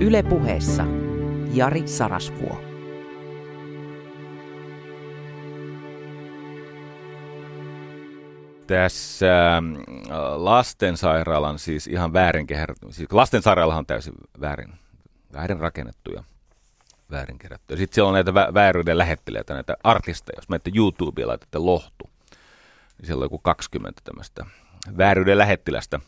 Ylepuheessa 0.00 0.84
Jari 1.52 1.88
Sarasvuo. 1.88 2.71
Tässä 8.72 9.56
ähm, 9.56 9.74
lastensairaalan 10.34 11.58
siis 11.58 11.86
ihan 11.86 12.12
väärin 12.12 12.46
siis 12.90 13.12
lastensairaala 13.12 13.76
on 13.76 13.86
täysin 13.86 14.14
väärin, 14.40 14.72
väärin 15.32 15.60
rakennettu 15.60 16.12
ja 16.12 16.24
väärin 17.10 17.38
kerätty. 17.38 17.76
Sitten 17.76 17.94
siellä 17.94 18.08
on 18.08 18.14
näitä 18.14 18.30
vä- 18.30 18.54
vääryyden 18.54 18.98
lähettelijöitä, 18.98 19.54
näitä 19.54 19.76
artisteja. 19.84 20.38
Jos 20.38 20.48
menette 20.48 20.70
YouTubeen 20.74 21.22
ja 21.22 21.28
laitatte 21.28 21.58
lohtu, 21.58 22.10
niin 22.98 23.06
siellä 23.06 23.20
on 23.20 23.24
joku 23.24 23.38
20 23.38 24.00
tämmöistä 24.04 24.46
vääryyden 24.98 25.38
lähettilästä. 25.38 26.00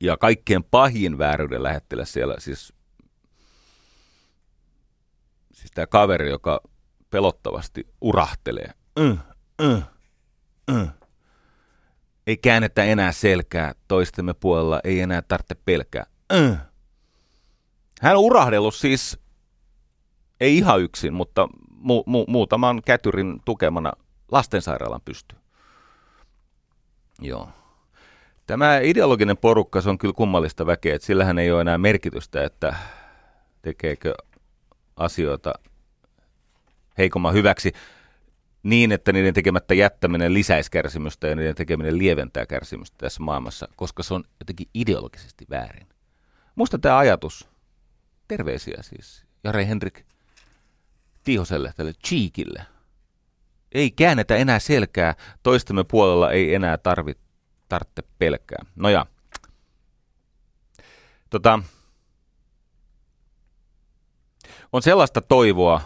Ja 0.00 0.16
kaikkein 0.16 0.64
pahin 0.64 1.18
vääryyden 1.18 1.62
lähettiläs 1.62 2.12
siellä, 2.12 2.34
siis 2.38 2.72
Siis 5.52 5.70
tämä 5.74 5.86
kaveri, 5.86 6.30
joka 6.30 6.60
pelottavasti 7.10 7.86
urahtelee. 8.00 8.70
Mm, 8.98 9.18
mm, 9.62 9.82
mm. 10.70 10.88
Ei 12.26 12.36
käännetä 12.36 12.84
enää 12.84 13.12
selkää 13.12 13.72
toistemme 13.88 14.34
puolella, 14.34 14.80
ei 14.84 15.00
enää 15.00 15.22
tarvitse 15.22 15.54
pelkää. 15.64 16.06
Mm. 16.32 16.56
Hän 18.00 18.16
on 18.16 18.22
urahdellut 18.22 18.74
siis, 18.74 19.18
ei 20.40 20.56
ihan 20.56 20.80
yksin, 20.80 21.14
mutta 21.14 21.48
mu- 21.70 22.04
mu- 22.08 22.24
muutaman 22.28 22.82
kätyrin 22.84 23.40
tukemana 23.44 23.92
lastensairaalan 24.32 25.00
pystyy. 25.04 25.38
Joo. 27.20 27.48
Tämä 28.46 28.78
ideologinen 28.78 29.36
porukka, 29.36 29.80
se 29.80 29.90
on 29.90 29.98
kyllä 29.98 30.14
kummallista 30.14 30.66
väkeä, 30.66 30.94
että 30.94 31.06
sillähän 31.06 31.38
ei 31.38 31.52
ole 31.52 31.60
enää 31.60 31.78
merkitystä, 31.78 32.44
että 32.44 32.74
tekeekö 33.62 34.14
asioita 34.96 35.52
heikomman 36.98 37.34
hyväksi 37.34 37.72
niin, 38.62 38.92
että 38.92 39.12
niiden 39.12 39.34
tekemättä 39.34 39.74
jättäminen 39.74 40.34
lisäisi 40.34 40.70
kärsimystä 40.70 41.28
ja 41.28 41.36
niiden 41.36 41.54
tekeminen 41.54 41.98
lieventää 41.98 42.46
kärsimystä 42.46 42.96
tässä 42.98 43.22
maailmassa, 43.22 43.68
koska 43.76 44.02
se 44.02 44.14
on 44.14 44.24
jotenkin 44.40 44.66
ideologisesti 44.74 45.46
väärin. 45.50 45.86
Muista 46.54 46.78
tämä 46.78 46.98
ajatus, 46.98 47.48
terveisiä 48.28 48.78
siis, 48.80 49.26
Jare 49.44 49.68
Henrik 49.68 50.04
Tiihoselle, 51.24 51.72
tälle 51.76 51.92
Cheekille. 52.06 52.66
Ei 53.72 53.90
käännetä 53.90 54.36
enää 54.36 54.58
selkää, 54.58 55.14
toistemme 55.42 55.84
puolella 55.84 56.30
ei 56.30 56.54
enää 56.54 56.78
tarvitse 56.78 57.22
tarvitse 57.68 58.02
pelkää. 58.18 58.64
No 58.76 58.88
ja, 58.88 59.06
tota, 61.30 61.62
on 64.72 64.82
sellaista 64.82 65.20
toivoa, 65.20 65.80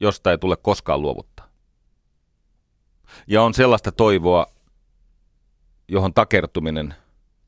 josta 0.00 0.30
ei 0.30 0.38
tule 0.38 0.56
koskaan 0.56 1.02
luovuttaa. 1.02 1.37
Ja 3.26 3.42
on 3.42 3.54
sellaista 3.54 3.92
toivoa, 3.92 4.46
johon 5.88 6.14
takertuminen 6.14 6.94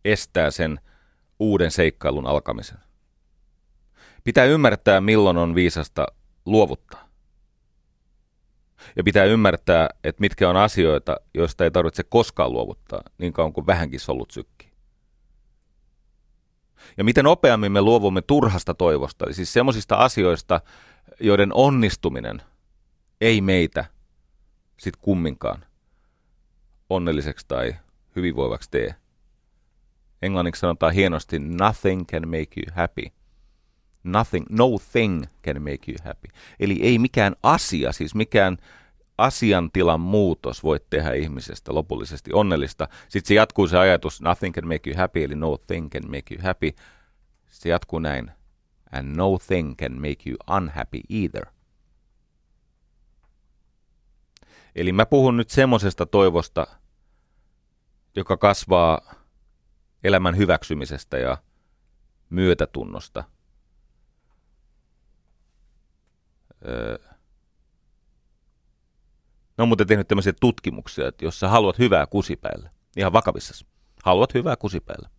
estää 0.04 0.50
sen 0.50 0.80
uuden 1.38 1.70
seikkailun 1.70 2.26
alkamisen. 2.26 2.78
Pitää 4.24 4.44
ymmärtää, 4.44 5.00
milloin 5.00 5.36
on 5.36 5.54
viisasta 5.54 6.06
luovuttaa. 6.46 7.08
Ja 8.96 9.04
pitää 9.04 9.24
ymmärtää, 9.24 9.88
että 10.04 10.20
mitkä 10.20 10.50
on 10.50 10.56
asioita, 10.56 11.16
joista 11.34 11.64
ei 11.64 11.70
tarvitse 11.70 12.02
koskaan 12.02 12.52
luovuttaa, 12.52 13.02
niin 13.18 13.32
kauan 13.32 13.52
kuin 13.52 13.66
vähänkin 13.66 14.00
solut 14.00 14.30
sykki. 14.30 14.70
Ja 16.96 17.04
miten 17.04 17.24
nopeammin 17.24 17.72
me 17.72 17.82
luovumme 17.82 18.22
turhasta 18.22 18.74
toivosta, 18.74 19.24
eli 19.24 19.34
siis 19.34 19.52
semmoisista 19.52 19.96
asioista, 19.96 20.60
joiden 21.20 21.54
onnistuminen 21.54 22.42
ei 23.20 23.40
meitä 23.40 23.84
sit 24.80 24.96
kumminkaan 24.96 25.64
onnelliseksi 26.90 27.46
tai 27.48 27.74
hyvinvoivaksi 28.16 28.70
tee. 28.70 28.94
Englanniksi 30.22 30.60
sanotaan 30.60 30.92
hienosti, 30.92 31.38
nothing 31.38 32.06
can 32.06 32.28
make 32.28 32.48
you 32.56 32.72
happy. 32.72 33.02
Nothing, 34.04 34.46
no 34.50 34.66
thing 34.92 35.24
can 35.44 35.62
make 35.62 35.78
you 35.88 35.96
happy. 36.04 36.28
Eli 36.60 36.78
ei 36.82 36.98
mikään 36.98 37.36
asia, 37.42 37.92
siis 37.92 38.14
mikään 38.14 38.56
asiantilan 39.18 40.00
muutos 40.00 40.62
voi 40.62 40.80
tehdä 40.90 41.12
ihmisestä 41.12 41.74
lopullisesti 41.74 42.32
onnellista. 42.32 42.88
Sitten 43.08 43.28
se 43.28 43.34
jatkuu 43.34 43.66
se 43.66 43.78
ajatus, 43.78 44.22
nothing 44.22 44.54
can 44.54 44.68
make 44.68 44.90
you 44.90 44.96
happy, 44.96 45.24
eli 45.24 45.34
no 45.34 45.56
thing 45.66 45.90
can 45.90 46.10
make 46.10 46.34
you 46.34 46.42
happy. 46.42 46.70
Se 47.46 47.68
jatkuu 47.68 47.98
näin, 47.98 48.30
and 48.92 49.16
no 49.16 49.38
thing 49.46 49.76
can 49.76 49.92
make 49.92 50.30
you 50.30 50.36
unhappy 50.56 51.00
either. 51.08 51.46
Eli 54.74 54.92
mä 54.92 55.06
puhun 55.06 55.36
nyt 55.36 55.50
semmoisesta 55.50 56.06
toivosta, 56.06 56.66
joka 58.16 58.36
kasvaa 58.36 59.14
elämän 60.04 60.36
hyväksymisestä 60.36 61.18
ja 61.18 61.38
myötätunnosta. 62.30 63.24
Öö, 66.68 66.98
ne 69.58 69.62
on 69.62 69.68
muuten 69.68 69.86
tehnyt 69.86 70.08
tämmöisiä 70.08 70.32
tutkimuksia, 70.40 71.08
että 71.08 71.24
jos 71.24 71.40
sä 71.40 71.48
haluat 71.48 71.78
hyvää 71.78 72.06
kusipäillä, 72.06 72.70
ihan 72.96 73.12
vakavissa, 73.12 73.66
haluat 74.04 74.34
hyvää 74.34 74.56
kusipäillä, 74.56 75.10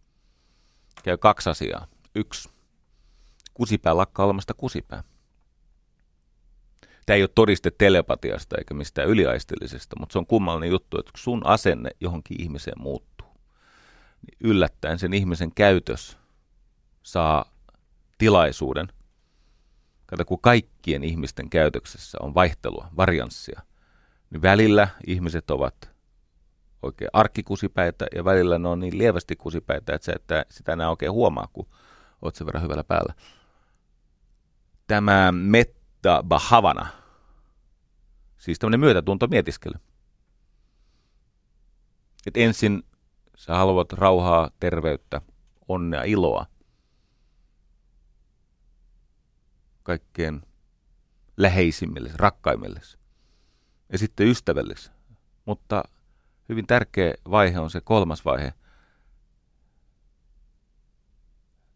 käy 1.04 1.18
kaksi 1.18 1.50
asiaa. 1.50 1.88
Yksi, 2.16 2.50
kusipää 3.54 3.98
lakkaa 3.98 4.26
olemasta 4.26 4.54
kusipää. 4.54 5.04
Tämä 7.12 7.18
ei 7.18 7.24
ole 7.24 7.30
todiste 7.36 7.72
telepatiasta 7.78 8.56
eikä 8.58 8.74
mistään 8.74 9.10
yliaistillisesta, 9.10 9.96
mutta 10.00 10.14
se 10.14 10.20
on 10.20 10.26
kummallinen 10.26 10.70
juttu, 10.70 11.00
että 11.00 11.12
kun 11.12 11.20
sun 11.20 11.46
asenne 11.46 11.90
johonkin 12.00 12.42
ihmiseen 12.42 12.82
muuttuu, 12.82 13.28
niin 14.22 14.38
yllättäen 14.44 15.00
sen 15.00 15.14
ihmisen 15.14 15.52
käytös 15.56 16.18
saa 17.04 17.46
tilaisuuden. 18.18 18.88
Kato, 20.06 20.26
kun 20.26 20.42
kaikkien 20.42 21.04
ihmisten 21.04 21.50
käytöksessä 21.50 22.18
on 22.22 22.36
vaihtelua, 22.36 22.88
varianssia– 22.98 23.62
niin 24.32 24.42
välillä 24.42 24.88
ihmiset 25.08 25.52
ovat 25.52 25.92
oikein 26.82 27.10
arkkikusipäitä 27.14 28.06
ja 28.16 28.26
välillä 28.26 28.60
ne 28.60 28.68
on 28.68 28.80
niin 28.80 28.98
lievästi 28.98 29.36
kusipäitä, 29.36 29.96
että, 29.96 30.06
sä, 30.06 30.14
että 30.16 30.46
sitä 30.50 30.74
enää 30.74 30.90
oikein 30.90 31.12
huomaa, 31.12 31.48
kun 31.54 31.68
oot 32.22 32.36
sen 32.36 32.48
verran 32.48 32.64
hyvällä 32.64 32.84
päällä. 32.84 33.14
Tämä 34.88 35.32
Metta 35.32 36.24
Bahavana, 36.28 37.01
siis 38.42 38.60
tämmöinen 38.60 38.80
myötätunto 38.80 39.28
mietiskely. 39.28 39.74
Et 42.26 42.38
ensin 42.38 42.84
sä 43.36 43.56
haluat 43.56 43.94
rauhaa, 43.94 44.50
terveyttä, 44.60 45.22
onnea, 45.68 46.04
iloa. 46.04 46.46
Kaikkeen 49.84 50.42
läheisimmille, 51.38 52.12
rakkaimmille 52.16 52.82
ja 53.92 53.98
sitten 53.98 54.28
ystävällisiä. 54.28 54.94
Mutta 55.46 55.84
hyvin 56.50 56.68
tärkeä 56.68 57.14
vaihe 57.32 57.60
on 57.60 57.70
se 57.70 57.82
kolmas 57.82 58.26
vaihe. 58.26 58.54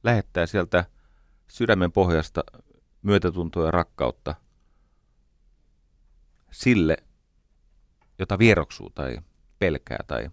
Lähettää 0.04 0.46
sieltä 0.46 0.86
sydämen 1.48 1.92
pohjasta 1.92 2.44
myötätuntoa 3.02 3.66
ja 3.66 3.72
rakkautta 3.72 4.36
sille, 6.56 6.98
jota 8.20 8.40
vieroksuu 8.40 8.90
tai 8.90 9.18
pelkää 9.60 10.00
tai 10.08 10.30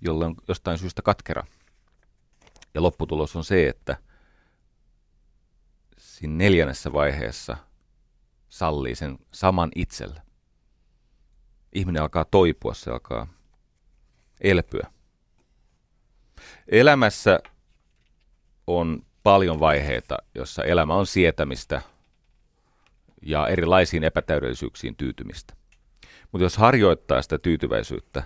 jolle 0.00 0.24
on 0.24 0.34
jostain 0.48 0.78
syystä 0.78 1.02
katkera. 1.02 1.46
Ja 2.74 2.82
lopputulos 2.82 3.36
on 3.36 3.44
se, 3.44 3.68
että 3.68 3.96
siinä 5.98 6.34
neljännessä 6.34 6.92
vaiheessa 6.92 7.56
sallii 8.48 8.94
sen 8.94 9.18
saman 9.32 9.70
itselle 9.74 10.22
ihminen 11.72 12.02
alkaa 12.02 12.24
toipua, 12.24 12.74
se 12.74 12.90
alkaa 12.90 13.26
elpyä. 14.40 14.92
Elämässä 16.68 17.40
on 18.66 19.06
paljon 19.22 19.60
vaiheita, 19.60 20.16
jossa 20.34 20.64
elämä 20.64 20.94
on 20.94 21.06
sietämistä 21.06 21.82
ja 23.22 23.48
erilaisiin 23.48 24.04
epätäydellisyyksiin 24.04 24.96
tyytymistä. 24.96 25.54
Mutta 26.32 26.44
jos 26.44 26.56
harjoittaa 26.56 27.22
sitä 27.22 27.38
tyytyväisyyttä, 27.38 28.22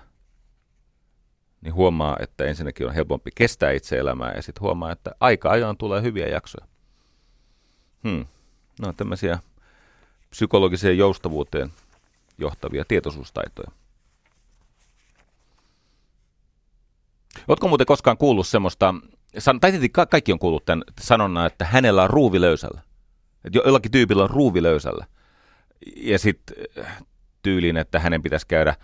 niin 1.61 1.73
huomaa, 1.73 2.17
että 2.19 2.45
ensinnäkin 2.45 2.87
on 2.87 2.93
helpompi 2.93 3.31
kestää 3.35 3.71
itse 3.71 3.97
elämää 3.97 4.33
ja 4.33 4.41
sitten 4.41 4.61
huomaa, 4.61 4.91
että 4.91 5.11
aika 5.19 5.49
ajoin 5.49 5.77
tulee 5.77 6.01
hyviä 6.01 6.27
jaksoja. 6.27 6.67
Hmm. 8.03 8.25
No 8.81 8.93
tämmöisiä 8.93 9.39
psykologiseen 10.29 10.97
joustavuuteen 10.97 11.71
johtavia 12.37 12.85
tietoisuustaitoja. 12.87 13.71
Oletko 17.47 17.67
muuten 17.67 17.87
koskaan 17.87 18.17
kuullut 18.17 18.47
semmoista, 18.47 18.95
tai 19.61 19.71
tietysti 19.71 19.89
kaikki 20.09 20.33
on 20.33 20.39
kuullut 20.39 20.65
tämän 20.65 20.83
sanonnan, 21.01 21.47
että 21.47 21.65
hänellä 21.65 22.03
on 22.03 22.09
ruuvi 22.09 22.41
löysällä. 22.41 22.81
Että 23.45 23.59
jollakin 23.65 23.91
tyypillä 23.91 24.23
on 24.23 24.29
ruuvi 24.29 24.63
löysällä. 24.63 25.05
Ja 25.95 26.19
sitten 26.19 26.57
äh, 26.79 27.03
tyyliin, 27.43 27.77
että 27.77 27.99
hänen 27.99 28.23
pitäisi 28.23 28.47
käydä 28.47 28.75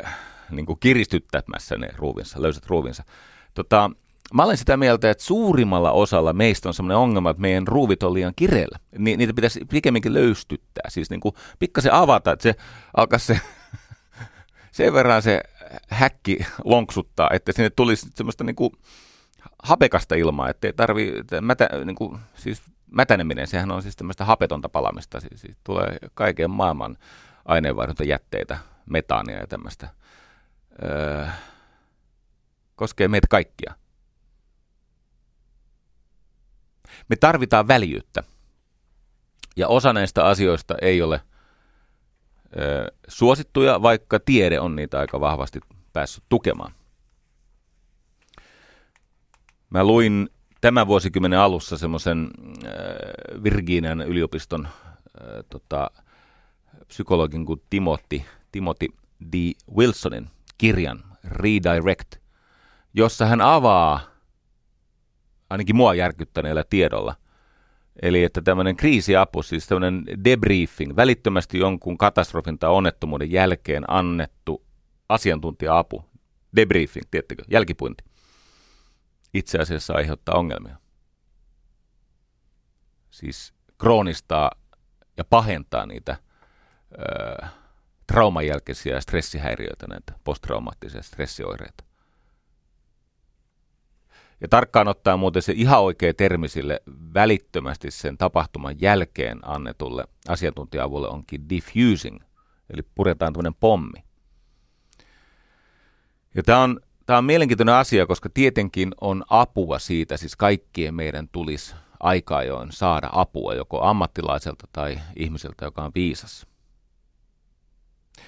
äh, 0.00 0.16
niin 0.50 0.66
kuin 0.66 0.78
kiristyttämässä 0.80 1.76
ne 1.76 1.88
ruuvinsa, 1.96 2.42
löysät 2.42 2.66
ruuvinsa. 2.66 3.04
Tota, 3.54 3.90
Mä 4.34 4.44
olen 4.44 4.56
sitä 4.56 4.76
mieltä, 4.76 5.10
että 5.10 5.24
suurimmalla 5.24 5.92
osalla 5.92 6.32
meistä 6.32 6.68
on 6.68 6.74
sellainen 6.74 6.96
ongelma, 6.96 7.30
että 7.30 7.40
meidän 7.40 7.66
ruuvit 7.66 8.02
on 8.02 8.14
liian 8.14 8.32
kireellä. 8.36 8.78
Ni, 8.98 9.16
niitä 9.16 9.34
pitäisi 9.34 9.60
pikemminkin 9.70 10.14
löystyttää, 10.14 10.90
siis 10.90 11.10
niin 11.10 11.20
kuin 11.20 11.34
pikkasen 11.58 11.92
avata, 11.92 12.32
että 12.32 12.42
se 12.42 12.54
alkaa 12.96 13.18
se, 13.18 13.40
sen 14.72 14.92
verran 14.92 15.22
se 15.22 15.40
häkki 15.88 16.38
lonksuttaa, 16.64 17.30
että 17.32 17.52
sinne 17.52 17.70
tulisi 17.70 18.06
semmoista 18.14 18.44
niin 18.44 18.56
kuin 18.56 18.72
hapekasta 19.62 20.14
ilmaa, 20.14 20.48
ettei 20.48 20.72
tarvi, 20.72 21.12
mätä, 21.40 21.68
niin 21.84 22.20
siis 22.34 22.62
mätäneminen, 22.90 23.46
sehän 23.46 23.70
on 23.70 23.82
siis 23.82 23.96
tämmöistä 23.96 24.24
hapetonta 24.24 24.68
palamista, 24.68 25.20
siis, 25.20 25.40
siis 25.40 25.56
tulee 25.64 25.96
kaiken 26.14 26.50
maailman 26.50 26.96
aineenvaihduntajätteitä, 27.44 28.58
metaania 28.90 29.38
ja 29.38 29.46
tämmöistä. 29.46 29.88
Öö, 30.82 31.26
koskee 32.76 33.08
meitä 33.08 33.26
kaikkia. 33.30 33.74
Me 37.08 37.16
tarvitaan 37.16 37.68
väljyyttä. 37.68 38.22
Ja 39.56 39.68
osa 39.68 39.92
näistä 39.92 40.26
asioista 40.26 40.74
ei 40.82 41.02
ole 41.02 41.20
ö, 42.56 42.92
suosittuja, 43.08 43.82
vaikka 43.82 44.20
tiede 44.20 44.60
on 44.60 44.76
niitä 44.76 44.98
aika 44.98 45.20
vahvasti 45.20 45.60
päässyt 45.92 46.24
tukemaan. 46.28 46.72
Mä 49.70 49.84
luin 49.84 50.28
tämän 50.60 50.86
vuosikymmenen 50.86 51.38
alussa 51.38 51.78
semmoisen 51.78 52.30
Virginian 53.42 54.00
yliopiston 54.00 54.66
äh, 54.66 54.72
tota, 55.50 55.90
psykologin 56.88 57.46
kuin 57.46 57.62
Timothy, 57.70 58.20
Timothy 58.52 58.86
D. 59.32 59.34
Wilsonin 59.76 60.30
kirjan 60.58 61.04
Redirect, 61.24 62.16
jossa 62.94 63.26
hän 63.26 63.40
avaa 63.40 64.00
ainakin 65.50 65.76
mua 65.76 65.94
järkyttäneellä 65.94 66.64
tiedolla. 66.70 67.14
Eli 68.02 68.24
että 68.24 68.42
tämmöinen 68.42 68.76
kriisiapu, 68.76 69.42
siis 69.42 69.66
tämmöinen 69.66 70.04
debriefing, 70.24 70.96
välittömästi 70.96 71.58
jonkun 71.58 71.98
katastrofin 71.98 72.58
tai 72.58 72.70
onnettomuuden 72.70 73.30
jälkeen 73.30 73.84
annettu 73.90 74.64
asiantuntija-apu, 75.08 76.04
debriefing, 76.56 77.06
tiettekö, 77.10 77.42
jälkipuinti, 77.50 78.04
itse 79.34 79.58
asiassa 79.58 79.94
aiheuttaa 79.94 80.38
ongelmia. 80.38 80.76
Siis 83.10 83.54
kroonistaa 83.78 84.50
ja 85.16 85.24
pahentaa 85.24 85.86
niitä 85.86 86.16
ö, 86.92 87.46
trauman 88.06 88.46
jälkeisiä 88.46 89.00
stressihäiriöitä, 89.00 89.86
näitä 89.86 90.12
posttraumaattisia 90.24 91.02
stressioireita. 91.02 91.84
Ja 94.40 94.48
tarkkaan 94.48 94.88
ottaa 94.88 95.16
muuten 95.16 95.42
se 95.42 95.52
ihan 95.56 95.80
oikea 95.80 96.14
termi 96.14 96.48
sille 96.48 96.80
välittömästi 97.14 97.90
sen 97.90 98.18
tapahtuman 98.18 98.80
jälkeen 98.80 99.38
annetulle 99.42 100.04
asiantuntija-avulle 100.28 101.08
onkin 101.08 101.48
diffusing, 101.48 102.20
eli 102.70 102.82
puretaan 102.94 103.32
tämmöinen 103.32 103.54
pommi. 103.54 104.04
Ja 106.34 106.42
tämä 106.42 106.62
on, 106.62 106.80
tämä 107.08 107.18
on 107.18 107.24
mielenkiintoinen 107.24 107.74
asia, 107.74 108.06
koska 108.06 108.28
tietenkin 108.34 108.94
on 109.00 109.24
apua 109.30 109.78
siitä, 109.78 110.16
siis 110.16 110.36
kaikkien 110.36 110.94
meidän 110.94 111.28
tulisi 111.28 111.74
aika 112.00 112.36
ajoin 112.36 112.72
saada 112.72 113.08
apua 113.12 113.54
joko 113.54 113.82
ammattilaiselta 113.82 114.68
tai 114.72 114.98
ihmiseltä, 115.16 115.64
joka 115.64 115.84
on 115.84 115.92
viisas. 115.94 116.46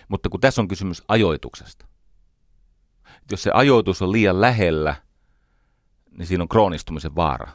Mutta 0.09 0.29
kun 0.29 0.41
tässä 0.41 0.63
on 0.63 0.69
kysymys 0.69 1.03
ajoituksesta. 1.09 1.87
Jos 3.31 3.43
se 3.43 3.51
ajoitus 3.55 4.03
on 4.03 4.13
liian 4.13 4.41
lähellä– 4.41 4.95
niin 6.19 6.27
siinä 6.27 6.43
on 6.43 6.49
kroonistumisen 6.49 7.17
vaara. 7.17 7.49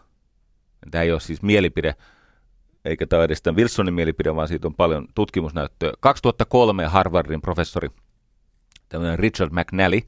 Tämä 0.91 1.01
ei 1.01 1.11
ole 1.11 1.19
siis 1.19 1.41
mielipide, 1.41 1.95
eikä 2.85 3.07
tämä 3.07 3.23
edes 3.23 3.41
tämän 3.41 3.57
Wilsonin 3.57 3.93
mielipide, 3.93 4.35
vaan 4.35 4.47
siitä 4.47 4.67
on 4.67 4.75
paljon 4.75 5.07
tutkimusnäyttöä. 5.15 5.93
2003 5.99 6.85
Harvardin 6.85 7.41
professori, 7.41 7.89
tämmöinen 8.89 9.19
Richard 9.19 9.51
McNally, 9.53 10.01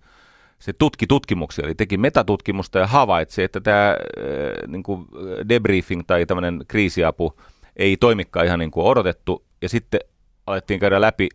se 0.60 0.74
tutki 0.74 1.08
tutkimuksia, 1.08 1.66
eli 1.66 1.76
teki 1.76 1.98
metatutkimusta 1.98 2.80
ja 2.80 2.88
havaitsi, 2.88 3.44
että 3.44 3.62
tämä 3.62 3.90
äh, 3.90 3.96
niin 4.68 4.84
kuin 4.84 5.08
debriefing 5.50 6.04
tai 6.08 6.26
tämmöinen 6.26 6.62
kriisiapu 6.68 7.40
ei 7.76 7.98
toimikaan 7.98 8.46
ihan 8.46 8.60
niin 8.60 8.72
kuin 8.72 8.86
odotettu. 8.86 9.46
Ja 9.62 9.70
sitten 9.70 10.00
alettiin 10.48 10.80
käydä 10.80 11.02
läpi 11.02 11.30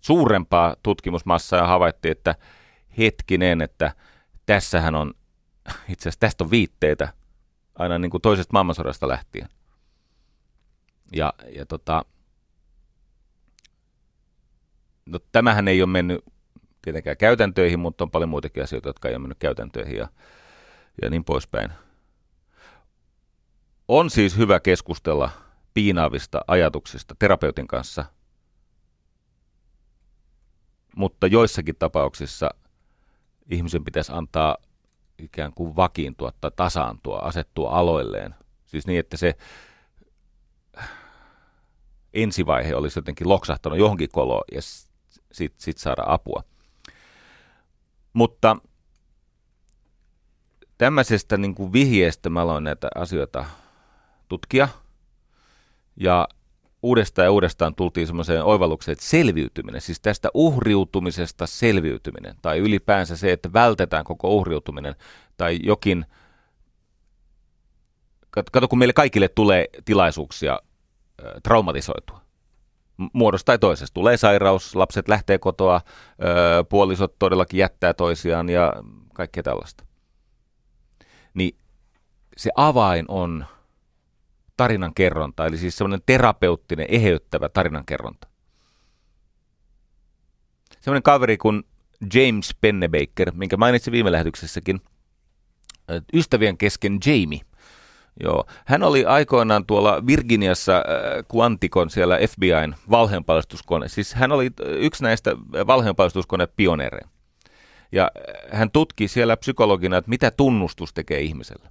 suurempaa 0.00 0.76
tutkimusmassaa 0.82 1.60
ja 1.60 1.66
havaittiin, 1.66 2.12
että 2.12 2.34
hetkinen, 2.98 3.62
että 3.62 3.94
tässähän 4.46 4.94
on 4.94 5.14
itse 5.92 6.08
asiassa 6.08 6.20
tästä 6.20 6.44
on 6.44 6.50
viitteitä 6.50 7.12
aina 7.74 7.98
niin 7.98 8.10
kuin 8.10 8.20
toisesta 8.20 8.52
maailmansodasta 8.52 9.08
lähtien. 9.08 9.48
Ja, 11.12 11.32
ja 11.54 11.66
tota, 11.66 12.04
no, 15.06 15.18
tämähän 15.32 15.68
ei 15.68 15.82
ole 15.82 15.90
mennyt 15.90 16.24
tietenkään 16.82 17.16
käytäntöihin, 17.16 17.80
mutta 17.80 18.04
on 18.04 18.10
paljon 18.10 18.28
muitakin 18.28 18.62
asioita, 18.62 18.88
jotka 18.88 19.08
ei 19.08 19.14
ole 19.14 19.22
mennyt 19.22 19.38
käytäntöihin 19.38 19.96
ja, 19.96 20.08
ja 21.02 21.10
niin 21.10 21.24
poispäin. 21.24 21.70
On 23.88 24.10
siis 24.10 24.36
hyvä 24.36 24.60
keskustella 24.60 25.30
piinaavista 25.74 26.40
ajatuksista 26.46 27.14
terapeutin 27.18 27.66
kanssa, 27.66 28.04
mutta 30.96 31.26
joissakin 31.26 31.76
tapauksissa 31.78 32.50
ihmisen 33.50 33.84
pitäisi 33.84 34.12
antaa 34.12 34.56
ikään 35.18 35.52
kuin 35.54 35.76
vakiintua 35.76 36.32
tai 36.40 36.50
tasaantua, 36.56 37.18
asettua 37.18 37.70
aloilleen. 37.70 38.34
Siis 38.66 38.86
niin, 38.86 39.00
että 39.00 39.16
se 39.16 39.34
ensivaihe 42.14 42.74
olisi 42.74 42.98
jotenkin 42.98 43.28
loksahtanut 43.28 43.78
johonkin 43.78 44.08
koloon 44.12 44.44
ja 44.52 44.62
sitten 45.32 45.60
sit 45.60 45.78
saada 45.78 46.02
apua. 46.06 46.42
Mutta 48.12 48.56
tämmöisestä 50.78 51.36
niin 51.36 51.54
kuin 51.54 51.72
vihjeestä 51.72 52.30
mä 52.30 52.42
aloin 52.42 52.64
näitä 52.64 52.88
asioita 52.94 53.44
tutkia. 54.28 54.68
Ja 55.96 56.28
uudestaan 56.82 57.26
ja 57.26 57.32
uudestaan 57.32 57.74
tultiin 57.74 58.06
semmoiseen 58.06 58.44
oivallukseen, 58.44 58.92
että 58.92 59.04
selviytyminen, 59.04 59.80
siis 59.80 60.00
tästä 60.00 60.28
uhriutumisesta 60.34 61.46
selviytyminen, 61.46 62.36
tai 62.42 62.58
ylipäänsä 62.58 63.16
se, 63.16 63.32
että 63.32 63.52
vältetään 63.52 64.04
koko 64.04 64.34
uhriutuminen, 64.36 64.94
tai 65.36 65.58
jokin, 65.62 66.06
kato 68.30 68.68
kun 68.68 68.78
meille 68.78 68.92
kaikille 68.92 69.28
tulee 69.28 69.66
tilaisuuksia 69.84 70.60
traumatisoitua, 71.42 72.20
muodosta 73.12 73.46
tai 73.46 73.58
toisesta. 73.58 73.94
Tulee 73.94 74.16
sairaus, 74.16 74.76
lapset 74.76 75.08
lähtee 75.08 75.38
kotoa, 75.38 75.80
puolisot 76.68 77.18
todellakin 77.18 77.58
jättää 77.58 77.94
toisiaan 77.94 78.48
ja 78.48 78.72
kaikkea 79.14 79.42
tällaista. 79.42 79.84
Niin 81.34 81.56
se 82.36 82.50
avain 82.56 83.04
on 83.08 83.46
tarinan 84.56 84.94
kerronta, 84.94 85.46
eli 85.46 85.56
siis 85.56 85.76
semmoinen 85.76 86.02
terapeuttinen, 86.06 86.86
eheyttävä 86.88 87.48
tarinan 87.48 87.86
kerronta. 87.86 88.28
Semmoinen 90.80 91.02
kaveri 91.02 91.36
kuin 91.36 91.62
James 92.14 92.54
Pennebaker, 92.60 93.32
minkä 93.34 93.56
mainitsin 93.56 93.92
viime 93.92 94.12
lähetyksessäkin, 94.12 94.80
ystävien 96.12 96.58
kesken 96.58 96.98
Jamie. 97.06 97.40
Joo. 98.22 98.44
Hän 98.64 98.82
oli 98.82 99.04
aikoinaan 99.04 99.66
tuolla 99.66 100.06
Virginiassa 100.06 100.76
äh, 100.76 100.82
Quanticon 101.36 101.90
siellä 101.90 102.18
FBIn 102.28 102.74
valheenpaljastuskone. 102.90 103.88
Siis 103.88 104.14
hän 104.14 104.32
oli 104.32 104.50
yksi 104.66 105.02
näistä 105.02 105.36
valheenpaljastuskone-pioneereja. 105.66 107.08
Ja 107.92 108.10
hän 108.52 108.70
tutki 108.70 109.08
siellä 109.08 109.36
psykologina, 109.36 109.96
että 109.96 110.08
mitä 110.08 110.30
tunnustus 110.30 110.94
tekee 110.94 111.20
ihmiselle. 111.20 111.68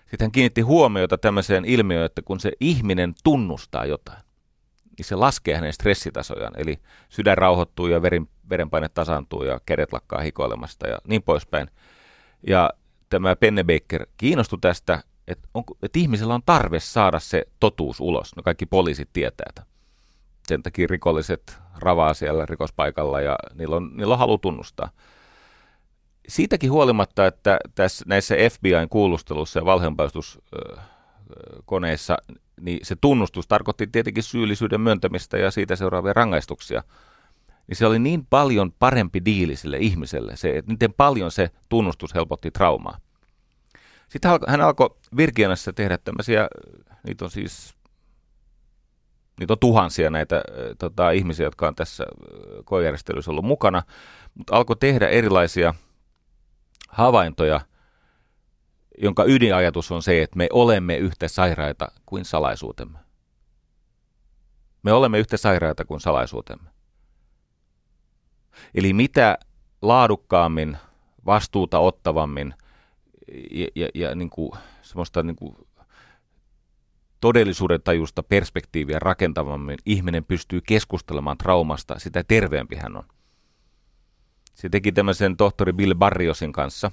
Sitten 0.00 0.24
hän 0.24 0.32
kiinnitti 0.32 0.60
huomiota 0.60 1.18
tämmöiseen 1.18 1.64
ilmiöön, 1.64 2.06
että 2.06 2.22
kun 2.22 2.40
se 2.40 2.52
ihminen 2.60 3.14
tunnustaa 3.24 3.86
jotain, 3.86 4.22
niin 4.98 5.04
se 5.04 5.14
laskee 5.14 5.54
hänen 5.54 5.72
stressitasojaan. 5.72 6.52
Eli 6.56 6.78
sydän 7.08 7.38
rauhoittuu 7.38 7.86
ja 7.86 8.02
verin, 8.02 8.28
verenpaine 8.50 8.88
tasaantuu 8.88 9.44
ja 9.44 9.60
kädet 9.66 9.92
lakkaa 9.92 10.20
hikoilemasta 10.20 10.88
ja 10.88 10.98
niin 11.08 11.22
poispäin. 11.22 11.70
Ja 12.46 12.70
tämä 13.08 13.36
Pennebaker 13.36 14.06
kiinnostui 14.16 14.58
tästä, 14.60 15.02
että, 15.28 15.48
onko, 15.54 15.74
että 15.82 15.98
ihmisellä 15.98 16.34
on 16.34 16.42
tarve 16.46 16.80
saada 16.80 17.20
se 17.20 17.44
totuus 17.60 18.00
ulos. 18.00 18.36
No 18.36 18.42
kaikki 18.42 18.66
poliisit 18.66 19.08
tietää 19.12 19.46
että 19.48 19.62
Sen 20.46 20.62
takia 20.62 20.86
rikolliset 20.90 21.58
ravaa 21.78 22.14
siellä 22.14 22.46
rikospaikalla 22.46 23.20
ja 23.20 23.36
niillä 23.54 23.76
on, 23.76 23.90
niillä 23.96 24.12
on 24.12 24.18
halu 24.18 24.38
tunnustaa 24.38 24.90
siitäkin 26.28 26.70
huolimatta, 26.70 27.26
että 27.26 27.58
tässä, 27.74 28.04
näissä 28.08 28.34
FBIn 28.50 28.88
kuulustelussa 28.90 29.58
ja 29.58 29.64
valheenpaistuskoneissa 29.64 32.16
niin 32.60 32.78
se 32.82 32.96
tunnustus 33.00 33.46
tarkoitti 33.46 33.86
tietenkin 33.86 34.22
syyllisyyden 34.22 34.80
myöntämistä 34.80 35.38
ja 35.38 35.50
siitä 35.50 35.76
seuraavia 35.76 36.12
rangaistuksia. 36.12 36.82
Niin 37.66 37.76
se 37.76 37.86
oli 37.86 37.98
niin 37.98 38.26
paljon 38.26 38.72
parempi 38.78 39.24
diili 39.24 39.56
sille 39.56 39.78
ihmiselle, 39.78 40.36
se, 40.36 40.58
että 40.58 40.72
miten 40.72 40.92
paljon 40.92 41.30
se 41.30 41.50
tunnustus 41.68 42.14
helpotti 42.14 42.50
traumaa. 42.50 42.98
Sitten 44.08 44.30
hän 44.48 44.60
alkoi 44.60 44.96
Virginiassa 45.16 45.72
tehdä 45.72 45.98
tämmöisiä, 45.98 46.48
niitä 47.06 47.24
on 47.24 47.30
siis 47.30 47.74
niitä 49.40 49.52
on 49.52 49.58
tuhansia 49.58 50.10
näitä 50.10 50.42
tota, 50.78 51.10
ihmisiä, 51.10 51.46
jotka 51.46 51.68
on 51.68 51.74
tässä 51.74 52.04
koejärjestelyssä 52.64 53.30
ollut 53.30 53.44
mukana, 53.44 53.82
mutta 54.34 54.56
alkoi 54.56 54.76
tehdä 54.76 55.08
erilaisia 55.08 55.74
havaintoja, 56.88 57.60
jonka 58.98 59.24
ydinajatus 59.26 59.92
on 59.92 60.02
se, 60.02 60.22
että 60.22 60.36
me 60.36 60.48
olemme 60.52 60.96
yhtä 60.96 61.28
sairaita 61.28 61.88
kuin 62.06 62.24
salaisuutemme. 62.24 62.98
Me 64.82 64.92
olemme 64.92 65.18
yhtä 65.18 65.36
sairaita 65.36 65.84
kuin 65.84 66.00
salaisuutemme. 66.00 66.70
Eli 68.74 68.92
mitä 68.92 69.38
laadukkaammin, 69.82 70.78
vastuuta 71.26 71.78
ottavammin 71.78 72.54
ja, 73.50 73.68
ja, 73.74 73.88
ja 73.94 74.14
niin 74.14 74.30
kuin, 74.30 74.52
semmoista 74.82 75.22
niin 75.22 75.36
kuin 75.36 75.56
todellisuuden 77.20 77.82
tajusta 77.82 78.22
perspektiiviä 78.22 78.98
rakentavammin 78.98 79.78
ihminen 79.86 80.24
pystyy 80.24 80.60
keskustelemaan 80.60 81.38
traumasta, 81.38 81.98
sitä 81.98 82.24
terveempi 82.24 82.76
hän 82.76 82.96
on. 82.96 83.04
Se 84.54 84.68
teki 84.68 84.92
tämmöisen 84.92 85.36
tohtori 85.36 85.72
Bill 85.72 85.94
Barriosin 85.94 86.52
kanssa 86.52 86.90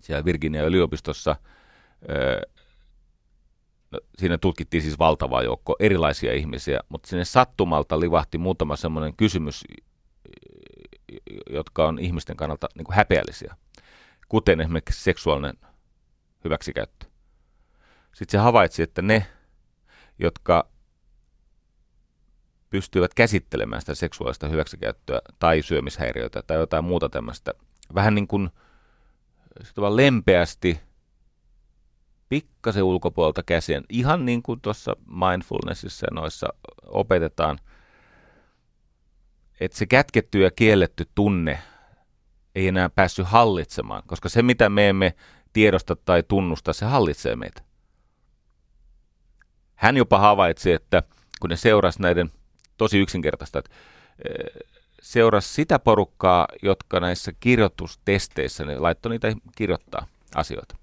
siellä 0.00 0.24
Virginia 0.24 0.64
yliopistossa. 0.64 1.36
no, 3.90 3.98
siinä 4.18 4.38
tutkittiin 4.38 4.82
siis 4.82 4.98
valtava 4.98 5.42
joukko 5.42 5.76
erilaisia 5.80 6.32
ihmisiä, 6.32 6.80
mutta 6.88 7.08
sinne 7.08 7.24
sattumalta 7.24 8.00
livahti 8.00 8.38
muutama 8.38 8.76
semmoinen 8.76 9.16
kysymys, 9.16 9.64
jotka 11.50 11.88
on 11.88 11.98
ihmisten 11.98 12.36
kannalta 12.36 12.68
niin 12.74 12.84
kuin 12.84 12.96
häpeällisiä, 12.96 13.56
kuten 14.30 14.60
esimerkiksi 14.60 15.02
seksuaalinen 15.02 15.58
hyväksikäyttö. 16.44 17.06
Sitten 18.14 18.32
se 18.32 18.38
havaitsi, 18.38 18.82
että 18.82 19.02
ne, 19.02 19.26
jotka 20.18 20.70
pystyvät 22.70 23.14
käsittelemään 23.14 23.82
sitä 23.82 23.94
seksuaalista 23.94 24.48
hyväksikäyttöä 24.48 25.20
tai 25.38 25.62
syömishäiriötä 25.62 26.42
tai 26.42 26.56
jotain 26.56 26.84
muuta 26.84 27.08
tämmöistä 27.08 27.54
vähän 27.94 28.14
niin 28.14 28.26
kuin 28.26 28.50
lempeästi, 29.96 30.80
pikkasen 32.28 32.82
ulkopuolelta 32.82 33.42
käsien, 33.42 33.84
ihan 33.88 34.24
niin 34.24 34.42
kuin 34.42 34.60
tuossa 34.60 34.96
mindfulnessissa 35.06 36.06
ja 36.10 36.14
noissa 36.14 36.48
opetetaan, 36.86 37.58
että 39.60 39.78
se 39.78 39.86
kätketty 39.86 40.40
ja 40.40 40.50
kielletty 40.50 41.06
tunne 41.14 41.62
ei 42.54 42.68
enää 42.68 42.88
päässyt 42.88 43.26
hallitsemaan, 43.26 44.02
koska 44.06 44.28
se 44.28 44.42
mitä 44.42 44.68
me 44.68 44.88
emme 44.88 45.14
tiedosta 45.52 45.96
tai 45.96 46.22
tunnusta, 46.22 46.72
se 46.72 46.86
hallitsee 46.86 47.36
meitä. 47.36 47.62
Hän 49.74 49.96
jopa 49.96 50.18
havaitsi, 50.18 50.72
että 50.72 51.02
kun 51.40 51.50
ne 51.50 51.56
seurasi 51.56 52.02
näiden 52.02 52.30
tosi 52.76 52.98
yksinkertaista, 52.98 53.58
että 53.58 53.70
eh, 54.28 54.66
seurasi 55.02 55.54
sitä 55.54 55.78
porukkaa, 55.78 56.48
jotka 56.62 57.00
näissä 57.00 57.32
kirjoitustesteissä, 57.40 58.64
ne 58.64 58.78
laittoi 58.78 59.10
niitä 59.10 59.32
kirjoittaa 59.56 60.06
asioita. 60.34 60.76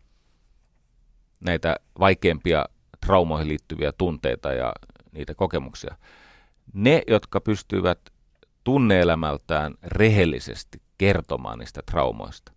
Näitä 1.39 1.75
vaikeampia 1.99 2.65
traumoihin 3.05 3.47
liittyviä 3.47 3.91
tunteita 3.91 4.53
ja 4.53 4.73
niitä 5.11 5.35
kokemuksia. 5.35 5.95
Ne, 6.73 7.01
jotka 7.07 7.41
pystyvät 7.41 7.99
tunneelämältään 8.63 9.73
rehellisesti 9.83 10.81
kertomaan 10.97 11.59
niistä 11.59 11.81
traumoista, 11.85 12.51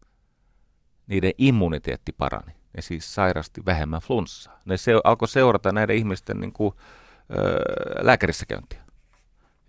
niiden 1.06 1.32
immuniteetti 1.38 2.12
parani. 2.12 2.52
Ne 2.76 2.82
siis 2.82 3.14
sairasti 3.14 3.64
vähemmän 3.66 4.00
flunssaa. 4.00 4.60
Ne 4.64 4.76
se, 4.76 4.92
alkoi 5.04 5.28
seurata 5.28 5.72
näiden 5.72 5.96
ihmisten 5.96 6.40
niin 6.40 6.52
kuin, 6.52 6.74
ö, 7.30 8.04
lääkärissä 8.04 8.46
käyntiä 8.46 8.84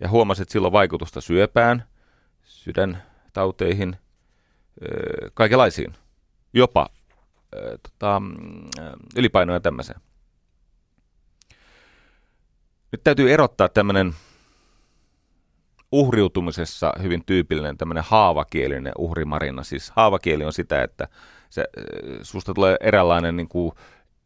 ja 0.00 0.08
huomasi, 0.08 0.42
että 0.42 0.52
sillä 0.52 0.66
on 0.66 0.72
vaikutusta 0.72 1.20
syöpään, 1.20 1.84
sydäntauteihin, 2.42 3.96
kaikenlaisiin, 5.34 5.96
jopa 6.52 6.86
tota, 7.82 8.22
ylipainoja 9.16 9.60
tämmöiseen. 9.60 10.00
Nyt 12.92 13.04
täytyy 13.04 13.32
erottaa 13.32 13.68
tämmöinen 13.68 14.14
uhriutumisessa 15.92 16.92
hyvin 17.02 17.24
tyypillinen 17.26 17.76
tämmöinen 17.76 18.04
haavakielinen 18.06 18.92
uhrimarina. 18.98 19.62
Siis 19.62 19.90
haavakieli 19.90 20.44
on 20.44 20.52
sitä, 20.52 20.82
että 20.82 21.08
se, 21.50 21.64
susta 22.22 22.54
tulee 22.54 22.76
eräänlainen 22.80 23.36
niin 23.36 23.48
kuin 23.48 23.72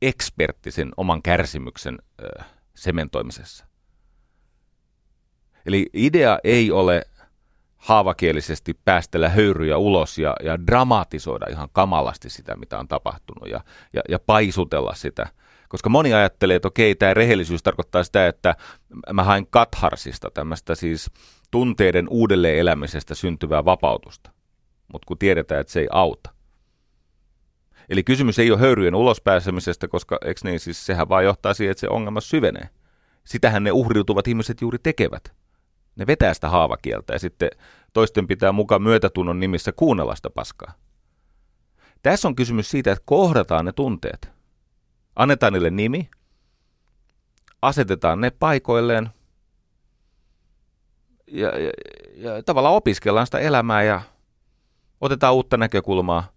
ekspertti 0.03 0.71
sen 0.71 0.93
oman 0.97 1.23
kärsimyksen 1.23 1.99
sementoimisessa. 2.75 3.67
Eli 5.67 5.87
idea 5.93 6.39
ei 6.45 6.71
ole 6.71 7.03
haavakielisesti 7.77 8.75
päästellä 8.85 9.29
höyryjä 9.29 9.79
ulos 9.79 10.19
ja, 10.19 10.37
ja 10.43 10.67
dramatisoida 10.67 11.47
ihan 11.51 11.69
kamalasti 11.73 12.31
sitä, 12.31 12.57
mitä 12.57 12.79
on 12.79 12.89
tapahtunut 12.89 13.49
ja, 13.49 13.61
ja, 13.93 14.03
ja 14.09 14.19
paisutella 14.19 14.95
sitä. 14.95 15.27
Koska 15.69 15.89
moni 15.89 16.15
ajattelee, 16.15 16.57
että 16.57 16.69
okei, 16.69 16.95
tämä 16.95 17.15
rehellisyys 17.15 17.63
tarkoittaa 17.63 18.05
sitä, 18.05 18.27
että 18.27 18.55
mä 19.13 19.25
hain 19.25 19.47
katharsista, 19.51 20.31
tämmöistä 20.31 20.75
siis 20.75 21.11
tunteiden 21.51 22.07
uudelleen 22.11 22.59
elämisestä 22.59 23.15
syntyvää 23.15 23.65
vapautusta. 23.65 24.31
Mutta 24.93 25.07
kun 25.07 25.19
tiedetään, 25.19 25.61
että 25.61 25.73
se 25.73 25.81
ei 25.81 25.89
auta. 25.91 26.31
Eli 27.89 28.05
kysymys 28.05 28.39
ei 28.39 28.51
ole 28.51 28.61
höyryjen 28.61 28.95
ulospääsemisestä, 28.95 29.89
koska 29.89 30.19
eikö 30.25 30.41
niin, 30.45 30.61
siis 30.61 30.87
sehän 30.87 31.09
vaan 31.09 31.25
johtaa 31.25 31.55
siihen, 31.55 31.71
että 31.71 31.81
se 31.81 31.89
ongelma 31.89 32.21
syvenee. 32.21 32.69
Sitähän 33.25 33.65
ne 33.65 33.73
uhriutuvat 33.73 34.29
ihmiset 34.29 34.61
juuri 34.61 34.79
tekevät 34.79 35.35
ne 35.97 36.07
vetää 36.07 36.35
sitä 36.35 36.49
haavakieltä 36.49 37.13
ja 37.13 37.19
sitten 37.19 37.51
toisten 37.93 38.27
pitää 38.27 38.53
mukaan 38.53 38.83
myötätunnon 38.83 39.41
nimissä 39.41 39.73
kuunnella 39.73 40.17
sitä 40.17 40.31
paskaa. 40.31 40.73
Tässä 42.03 42.29
on 42.29 42.37
kysymys 42.37 42.71
siitä, 42.71 42.93
että 42.93 43.03
kohdataan 43.07 43.65
ne 43.65 43.73
tunteet. 43.73 44.36
Annetaan 45.17 45.53
niille 45.53 45.71
nimi, 45.71 46.11
asetetaan 47.63 48.21
ne 48.21 48.31
paikoilleen 48.31 49.11
ja, 51.27 51.59
ja, 51.59 51.73
ja 52.17 52.43
tavallaan 52.43 52.75
opiskellaan 52.75 53.27
sitä 53.27 53.39
elämää 53.39 53.83
ja 53.83 54.01
otetaan 55.01 55.35
uutta 55.35 55.57
näkökulmaa. 55.57 56.33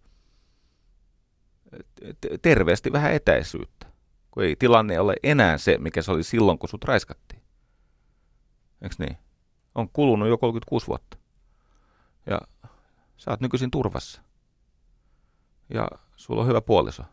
Terveesti 2.42 2.92
vähän 2.92 3.14
etäisyyttä, 3.14 3.88
kun 4.32 4.44
ei 4.44 4.56
tilanne 4.56 5.00
ole 5.00 5.16
enää 5.24 5.58
se, 5.58 5.78
mikä 5.78 6.02
se 6.02 6.12
oli 6.12 6.24
silloin, 6.24 6.60
kun 6.60 6.70
sut 6.70 6.84
raiskattiin. 6.84 7.42
Eikö 8.82 8.96
niin? 9.00 9.18
On 9.76 9.90
kulunut 9.90 10.30
jo 10.30 10.38
36 10.38 10.88
vuotta. 10.88 11.18
Ja 12.26 12.42
sä 13.18 13.32
oot 13.32 13.42
nykyisin 13.42 13.72
turvassa. 13.72 14.22
Ja 15.74 15.88
sulla 16.16 16.42
on 16.42 16.48
hyvä 16.48 16.62
puoliso. 16.62 17.04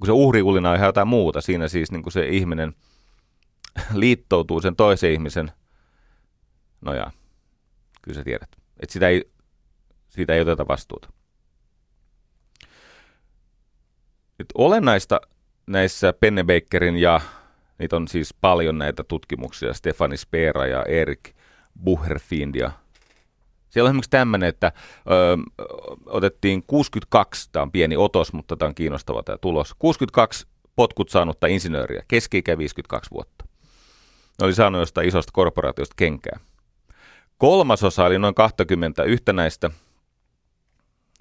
Kun 0.00 0.06
se 0.06 0.12
uhriulina 0.12 0.70
on 0.70 0.76
ihan 0.76 0.88
jotain 0.88 1.08
muuta, 1.08 1.40
siinä 1.40 1.68
siis 1.68 1.92
niin 1.92 2.02
kuin 2.02 2.12
se 2.12 2.26
ihminen 2.26 2.74
liittoutuu 3.92 4.60
sen 4.60 4.76
toisen 4.76 5.12
ihmisen, 5.12 5.52
no 6.80 6.94
ja, 6.94 7.10
kyllä 8.02 8.18
sä 8.18 8.24
tiedät, 8.24 8.48
että 8.80 8.92
sitä 8.92 9.08
ei, 9.08 9.30
siitä 10.08 10.34
ei 10.34 10.40
oteta 10.40 10.68
vastuuta. 10.68 11.12
Nyt 14.38 14.48
olennaista 14.54 15.20
näissä 15.66 16.12
Pennebakerin 16.12 16.96
ja 16.96 17.20
niitä 17.78 17.96
on 17.96 18.08
siis 18.08 18.34
paljon 18.40 18.78
näitä 18.78 19.04
tutkimuksia, 19.04 19.74
Stefani 19.74 20.16
Spera 20.16 20.66
ja 20.66 20.82
Erik 20.82 21.34
Bucherfind 21.84 22.54
ja 22.54 22.70
siellä 23.70 23.88
on 23.88 23.90
esimerkiksi 23.90 24.10
tämmöinen, 24.10 24.48
että 24.48 24.72
ö, 25.10 25.36
otettiin 26.06 26.62
62, 26.66 27.48
tämä 27.52 27.62
on 27.62 27.72
pieni 27.72 27.96
otos, 27.96 28.32
mutta 28.32 28.56
tämä 28.56 28.68
on 28.68 28.74
kiinnostava 28.74 29.22
tämä 29.22 29.38
tulos, 29.38 29.74
62 29.78 30.46
potkut 30.76 31.08
saanutta 31.08 31.46
insinööriä, 31.46 32.04
keski 32.08 32.42
52 32.58 33.10
vuotta. 33.10 33.44
Ne 34.40 34.46
oli 34.46 34.54
saanut 34.54 34.80
jostain 34.80 35.08
isosta 35.08 35.30
korporaatiosta 35.32 35.94
kenkää. 35.96 36.40
Kolmasosa 37.38 38.04
oli 38.04 38.18
noin 38.18 38.34
20 38.34 39.04
yhtenäistä, 39.04 39.70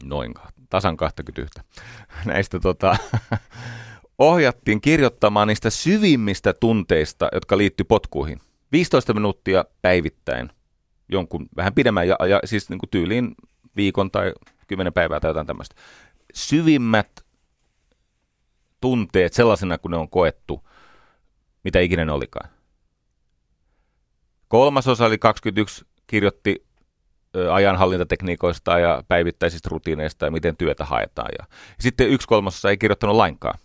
noin 0.03 0.33
tasan 0.69 0.97
21 0.97 1.59
näistä 2.25 2.59
tota, 2.59 2.97
ohjattiin 4.19 4.81
kirjoittamaan 4.81 5.47
niistä 5.47 5.69
syvimmistä 5.69 6.53
tunteista, 6.53 7.29
jotka 7.33 7.57
liittyy 7.57 7.83
potkuihin. 7.83 8.41
15 8.71 9.13
minuuttia 9.13 9.65
päivittäin, 9.81 10.49
jonkun 11.09 11.49
vähän 11.55 11.73
pidemmän, 11.73 12.07
ja, 12.07 12.17
ja 12.29 12.39
siis 12.45 12.69
niin 12.69 12.79
kuin 12.79 12.89
tyyliin 12.89 13.35
viikon 13.75 14.11
tai 14.11 14.33
kymmenen 14.67 14.93
päivää 14.93 15.19
tai 15.19 15.29
jotain 15.29 15.47
tämmöistä. 15.47 15.75
Syvimmät 16.33 17.25
tunteet 18.81 19.33
sellaisena, 19.33 19.77
kun 19.77 19.91
ne 19.91 19.97
on 19.97 20.09
koettu, 20.09 20.69
mitä 21.63 21.79
ikinä 21.79 22.05
ne 22.05 22.11
olikaan. 22.11 22.49
Kolmas 24.47 24.87
osa 24.87 25.05
oli 25.05 25.17
21, 25.17 25.85
kirjoitti 26.07 26.65
ajanhallintatekniikoista 27.51 28.79
ja 28.79 29.03
päivittäisistä 29.07 29.69
rutiineista 29.71 30.25
ja 30.25 30.31
miten 30.31 30.57
työtä 30.57 30.85
haetaan. 30.85 31.29
Ja 31.39 31.45
sitten 31.79 32.09
yksi 32.09 32.27
kolmasosa 32.27 32.69
ei 32.69 32.77
kirjoittanut 32.77 33.15
lainkaan. 33.15 33.59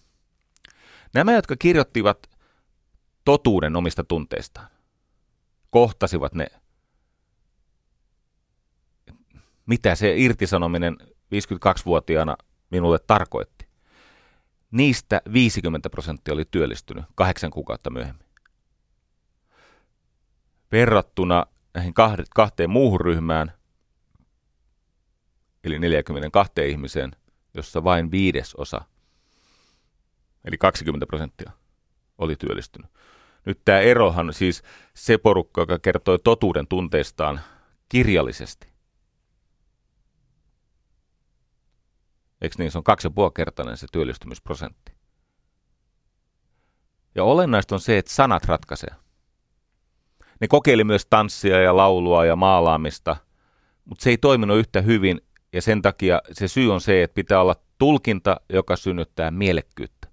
Nämä, 1.14 1.32
jotka 1.32 1.56
kirjoittivat 1.58 2.30
totuuden 3.24 3.76
omista 3.76 4.04
tunteistaan, 4.04 4.66
kohtasivat 5.70 6.34
ne, 6.34 6.46
mitä 9.66 9.94
se 9.94 10.16
irtisanominen 10.16 10.96
52-vuotiaana 11.34 12.36
minulle 12.70 12.98
tarkoitti. 12.98 13.68
Niistä 14.70 15.22
50 15.32 15.90
prosenttia 15.90 16.34
oli 16.34 16.44
työllistynyt 16.50 17.04
kahdeksan 17.14 17.50
kuukautta 17.50 17.90
myöhemmin. 17.90 18.26
Verrattuna 20.72 21.46
näihin 21.74 21.94
kahteen 22.34 22.70
muuhun 22.70 23.00
ryhmään, 23.00 23.52
eli 25.64 25.78
42 25.78 26.52
ihmiseen, 26.70 27.10
jossa 27.54 27.84
vain 27.84 28.10
viidesosa 28.10 28.80
eli 30.44 30.58
20 30.58 31.06
prosenttia 31.06 31.52
oli 32.18 32.36
työllistynyt. 32.36 32.90
Nyt 33.44 33.60
tämä 33.64 33.78
erohan, 33.78 34.32
siis 34.32 34.62
se 34.94 35.18
porukka, 35.18 35.60
joka 35.60 35.78
kertoi 35.78 36.18
totuuden 36.18 36.66
tunteistaan 36.66 37.40
kirjallisesti. 37.88 38.73
Eikö 42.44 42.54
niin, 42.58 42.70
se 42.70 42.78
on 42.78 42.84
kaksi 42.84 43.08
ja 43.08 43.30
kertainen 43.30 43.76
se 43.76 43.86
työllistymisprosentti. 43.92 44.92
Ja 47.14 47.24
olennaista 47.24 47.74
on 47.74 47.80
se, 47.80 47.98
että 47.98 48.12
sanat 48.12 48.44
ratkaisee. 48.44 48.94
Ne 50.40 50.48
kokeili 50.48 50.84
myös 50.84 51.06
tanssia 51.06 51.62
ja 51.62 51.76
laulua 51.76 52.24
ja 52.24 52.36
maalaamista, 52.36 53.16
mutta 53.84 54.02
se 54.02 54.10
ei 54.10 54.18
toiminut 54.18 54.58
yhtä 54.58 54.80
hyvin 54.80 55.20
ja 55.52 55.62
sen 55.62 55.82
takia 55.82 56.20
se 56.32 56.48
syy 56.48 56.72
on 56.72 56.80
se, 56.80 57.02
että 57.02 57.14
pitää 57.14 57.40
olla 57.40 57.56
tulkinta, 57.78 58.40
joka 58.48 58.76
synnyttää 58.76 59.30
mielekkyyttä 59.30 60.04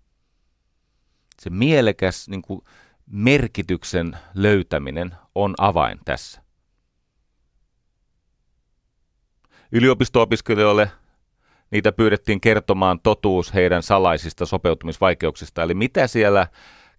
se 1.42 1.50
mielekäs 1.50 2.30
niin 2.30 2.42
kuin 2.42 2.62
merkityksen 3.06 4.18
löytäminen 4.34 5.16
on 5.36 5.54
avain 5.58 6.00
tässä. 6.06 6.42
Yliopisto-opiskelijoille 9.72 10.92
niitä 11.72 11.92
pyydettiin 11.92 12.42
kertomaan 12.42 13.00
totuus 13.00 13.54
heidän 13.54 13.84
salaisista 13.84 14.46
sopeutumisvaikeuksista, 14.46 15.64
eli 15.64 15.74
mitä 15.74 16.08
siellä 16.08 16.48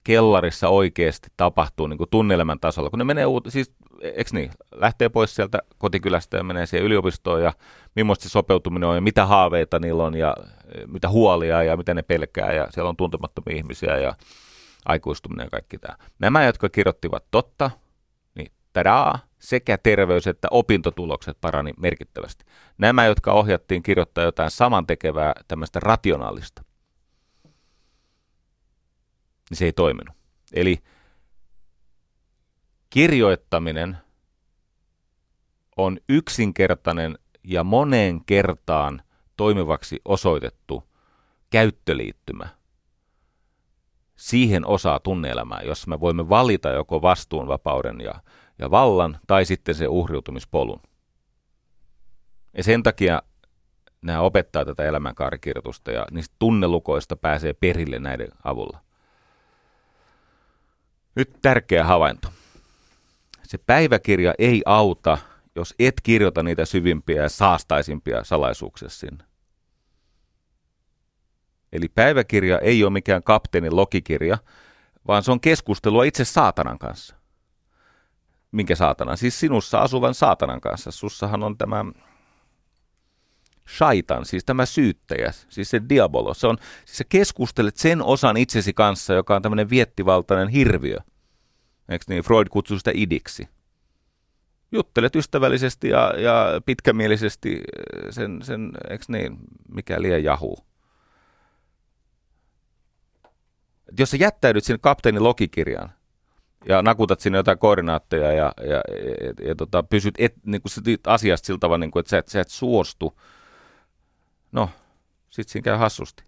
kellarissa 0.05 0.69
oikeasti 0.69 1.29
tapahtuu 1.37 1.87
niin 1.87 1.99
kuin 1.99 2.11
tunnelman 2.11 2.61
tasolla, 2.61 2.91
kun 2.91 2.99
ne 2.99 3.05
menee 3.05 3.27
uut, 3.27 3.45
siis 3.49 3.73
eikö 4.03 4.31
niin, 4.33 4.51
lähtee 4.75 5.09
pois 5.09 5.35
sieltä 5.35 5.59
kotikylästä 5.79 6.37
ja 6.37 6.45
menee 6.45 6.67
siihen 6.67 6.87
yliopistoon 6.87 7.43
ja 7.43 7.53
millaista 7.97 8.23
se 8.23 8.29
sopeutuminen 8.29 8.89
on 8.89 8.95
ja 8.95 9.01
mitä 9.01 9.27
haaveita 9.27 9.79
niillä 9.79 10.05
on 10.05 10.15
ja 10.15 10.37
e, 10.75 10.87
mitä 10.87 11.09
huolia 11.09 11.63
ja 11.63 11.77
mitä 11.77 11.95
ne 11.95 12.03
pelkää 12.03 12.53
ja 12.53 12.67
siellä 12.71 12.89
on 12.89 12.97
tuntemattomia 12.97 13.57
ihmisiä 13.57 13.97
ja 13.97 14.15
aikuistuminen 14.85 15.45
ja 15.45 15.51
kaikki 15.51 15.79
tämä. 15.79 15.97
Nämä, 16.19 16.45
jotka 16.45 16.69
kirjoittivat 16.69 17.25
totta, 17.31 17.71
tadaa, 18.73 19.19
sekä 19.39 19.79
terveys 19.79 20.27
että 20.27 20.49
opintotulokset 20.51 21.39
parani 21.41 21.73
merkittävästi. 21.77 22.45
Nämä, 22.79 23.07
jotka 23.07 23.33
ohjattiin 23.33 23.83
kirjoittaa 23.83 24.25
jotain 24.25 24.51
samantekevää, 24.51 25.33
tämmöistä 25.49 25.81
rationaalista, 25.81 26.63
niin 29.51 29.59
se 29.59 29.65
ei 29.65 29.73
toiminut. 29.73 30.17
Eli 30.53 30.79
kirjoittaminen 32.91 33.97
on 35.77 35.99
yksinkertainen 36.09 37.19
ja 37.45 37.65
moneen 37.65 38.25
kertaan 38.25 39.03
toimivaksi 39.37 40.01
osoitettu 40.05 40.85
käyttöliittymä 41.51 42.49
siihen 44.17 44.67
osaa 44.67 45.01
tunneelämää, 45.01 45.61
jossa 45.65 45.91
me 45.91 46.01
voimme 46.01 46.29
valita 46.29 46.69
joko 46.69 47.03
vastuunvapauden 47.03 48.01
ja, 48.01 48.15
ja 48.59 48.71
vallan 48.71 49.19
tai 49.27 49.45
sitten 49.45 49.75
se 49.75 49.89
uhriutumispolun. 49.89 50.81
Ja 52.57 52.63
sen 52.63 52.83
takia 52.83 53.23
nämä 54.03 54.21
opettaa 54.21 54.65
tätä 54.65 54.85
elämänkaarikirjoitusta 54.85 55.91
ja 55.91 56.07
niistä 56.11 56.37
tunnelukoista 56.39 57.17
pääsee 57.17 57.53
perille 57.53 57.99
näiden 57.99 58.29
avulla. 58.45 58.81
Nyt 61.15 61.39
tärkeä 61.43 61.85
havainto. 61.85 62.29
Se 63.43 63.59
päiväkirja 63.59 64.35
ei 64.39 64.63
auta, 64.67 65.19
jos 65.55 65.75
et 65.79 65.95
kirjoita 66.03 66.43
niitä 66.43 66.65
syvimpiä 66.65 67.23
ja 67.23 67.29
saastaisimpia 67.29 68.25
salaisuuksia 68.25 68.89
sinne. 68.89 69.25
Eli 71.73 71.89
päiväkirja 71.89 72.59
ei 72.59 72.85
ole 72.85 72.93
mikään 72.93 73.23
kapteenin 73.23 73.77
logikirja, 73.77 74.39
vaan 75.07 75.23
se 75.23 75.33
on 75.33 75.41
keskustelua 75.41 76.05
itse 76.05 76.25
saatanan 76.25 76.79
kanssa. 76.79 77.22
Minkä 78.53 78.75
saatanan? 78.75 79.17
Siis 79.17 79.41
sinussa 79.41 79.79
asuvan 79.79 80.15
saatanan 80.15 80.61
kanssa. 80.61 80.91
Sussahan 80.91 81.43
on 81.43 81.59
tämä 81.59 81.85
shaitan, 83.77 84.25
siis 84.25 84.45
tämä 84.45 84.67
syyttäjä, 84.67 85.33
siis 85.49 85.71
se 85.71 85.81
diabolo. 85.89 86.35
Se 86.35 86.47
on, 86.47 86.59
siis 86.85 86.99
sä 86.99 87.05
keskustelet 87.09 87.77
sen 87.77 88.03
osan 88.03 88.37
itsesi 88.37 88.73
kanssa, 88.73 89.15
joka 89.15 89.37
on 89.37 89.43
tämmöinen 89.43 89.71
viettivaltainen 89.71 90.49
hirviö. 90.49 90.97
Eikö 91.89 92.05
niin? 92.09 92.23
Freud 92.23 92.47
kutsuu 92.51 92.79
sitä 92.79 92.91
idiksi. 92.95 93.49
Juttelet 94.73 95.17
ystävällisesti 95.17 95.89
ja, 95.89 96.15
ja 96.21 96.61
pitkämielisesti 96.67 97.61
sen, 98.11 98.43
sen 98.43 98.73
eikö 98.91 99.05
niin, 99.09 99.37
mikä 99.69 100.03
liian 100.03 100.25
jahuu. 100.25 100.59
jos 103.99 104.11
sä 104.11 104.17
jättäydyt 104.17 104.65
sinne 104.65 104.79
kapteenin 104.79 105.25
logikirjaan, 105.25 105.93
ja 106.69 106.83
nakutat 106.83 107.21
sinne 107.21 107.39
jotain 107.39 107.59
koordinaatteja 107.59 108.33
ja, 108.33 108.53
ja, 108.61 108.67
ja, 108.67 109.47
ja 109.49 109.55
tota, 109.55 109.83
pysyt 109.83 110.15
et, 110.19 110.35
niin 110.47 110.63
kuin 110.63 110.99
asiasta 111.07 111.47
sillä 111.47 111.59
tavalla, 111.59 111.79
niin 111.79 111.91
kuin, 111.91 112.01
että 112.01 112.11
sä 112.11 112.19
et, 112.19 112.29
sä 112.29 112.41
et 112.41 112.49
suostu, 112.49 113.21
no, 114.53 114.71
sit 115.31 115.49
siinä 115.49 115.65
käy 115.65 115.77
hassusti. 115.77 116.25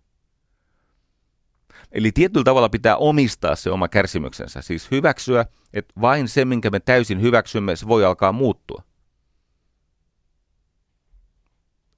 Eli 1.92 2.12
tietyllä 2.12 2.44
tavalla 2.44 2.68
pitää 2.68 2.96
omistaa 2.96 3.56
se 3.56 3.70
oma 3.70 3.88
kärsimyksensä, 3.88 4.62
siis 4.62 4.90
hyväksyä, 4.90 5.46
että 5.72 5.94
vain 6.00 6.28
se, 6.28 6.44
minkä 6.44 6.70
me 6.70 6.80
täysin 6.80 7.20
hyväksymme, 7.20 7.76
se 7.76 7.88
voi 7.88 8.04
alkaa 8.04 8.32
muuttua. 8.32 8.82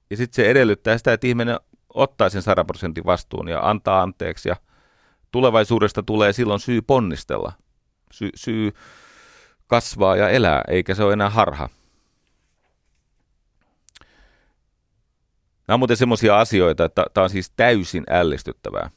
Ja 0.09 0.17
sitten 0.17 0.35
se 0.35 0.49
edellyttää 0.49 0.97
sitä, 0.97 1.13
että 1.13 1.27
ihminen 1.27 1.59
ottaa 1.93 2.29
sen 2.29 2.41
100 2.41 2.65
prosentin 2.65 3.05
vastuun 3.05 3.47
ja 3.47 3.69
antaa 3.69 4.01
anteeksi 4.01 4.49
ja 4.49 4.55
tulevaisuudesta 5.31 6.03
tulee 6.03 6.33
silloin 6.33 6.59
syy 6.59 6.81
ponnistella, 6.81 7.53
sy- 8.11 8.31
syy 8.35 8.71
kasvaa 9.67 10.15
ja 10.15 10.29
elää, 10.29 10.61
eikä 10.67 10.95
se 10.95 11.03
ole 11.03 11.13
enää 11.13 11.29
harha. 11.29 11.69
Nämä 15.67 15.75
on 15.75 15.79
muuten 15.79 15.97
semmoisia 15.97 16.39
asioita, 16.39 16.85
että 16.85 17.05
tämä 17.13 17.23
on 17.23 17.29
siis 17.29 17.49
täysin 17.49 18.03
ällistyttävää. 18.09 18.89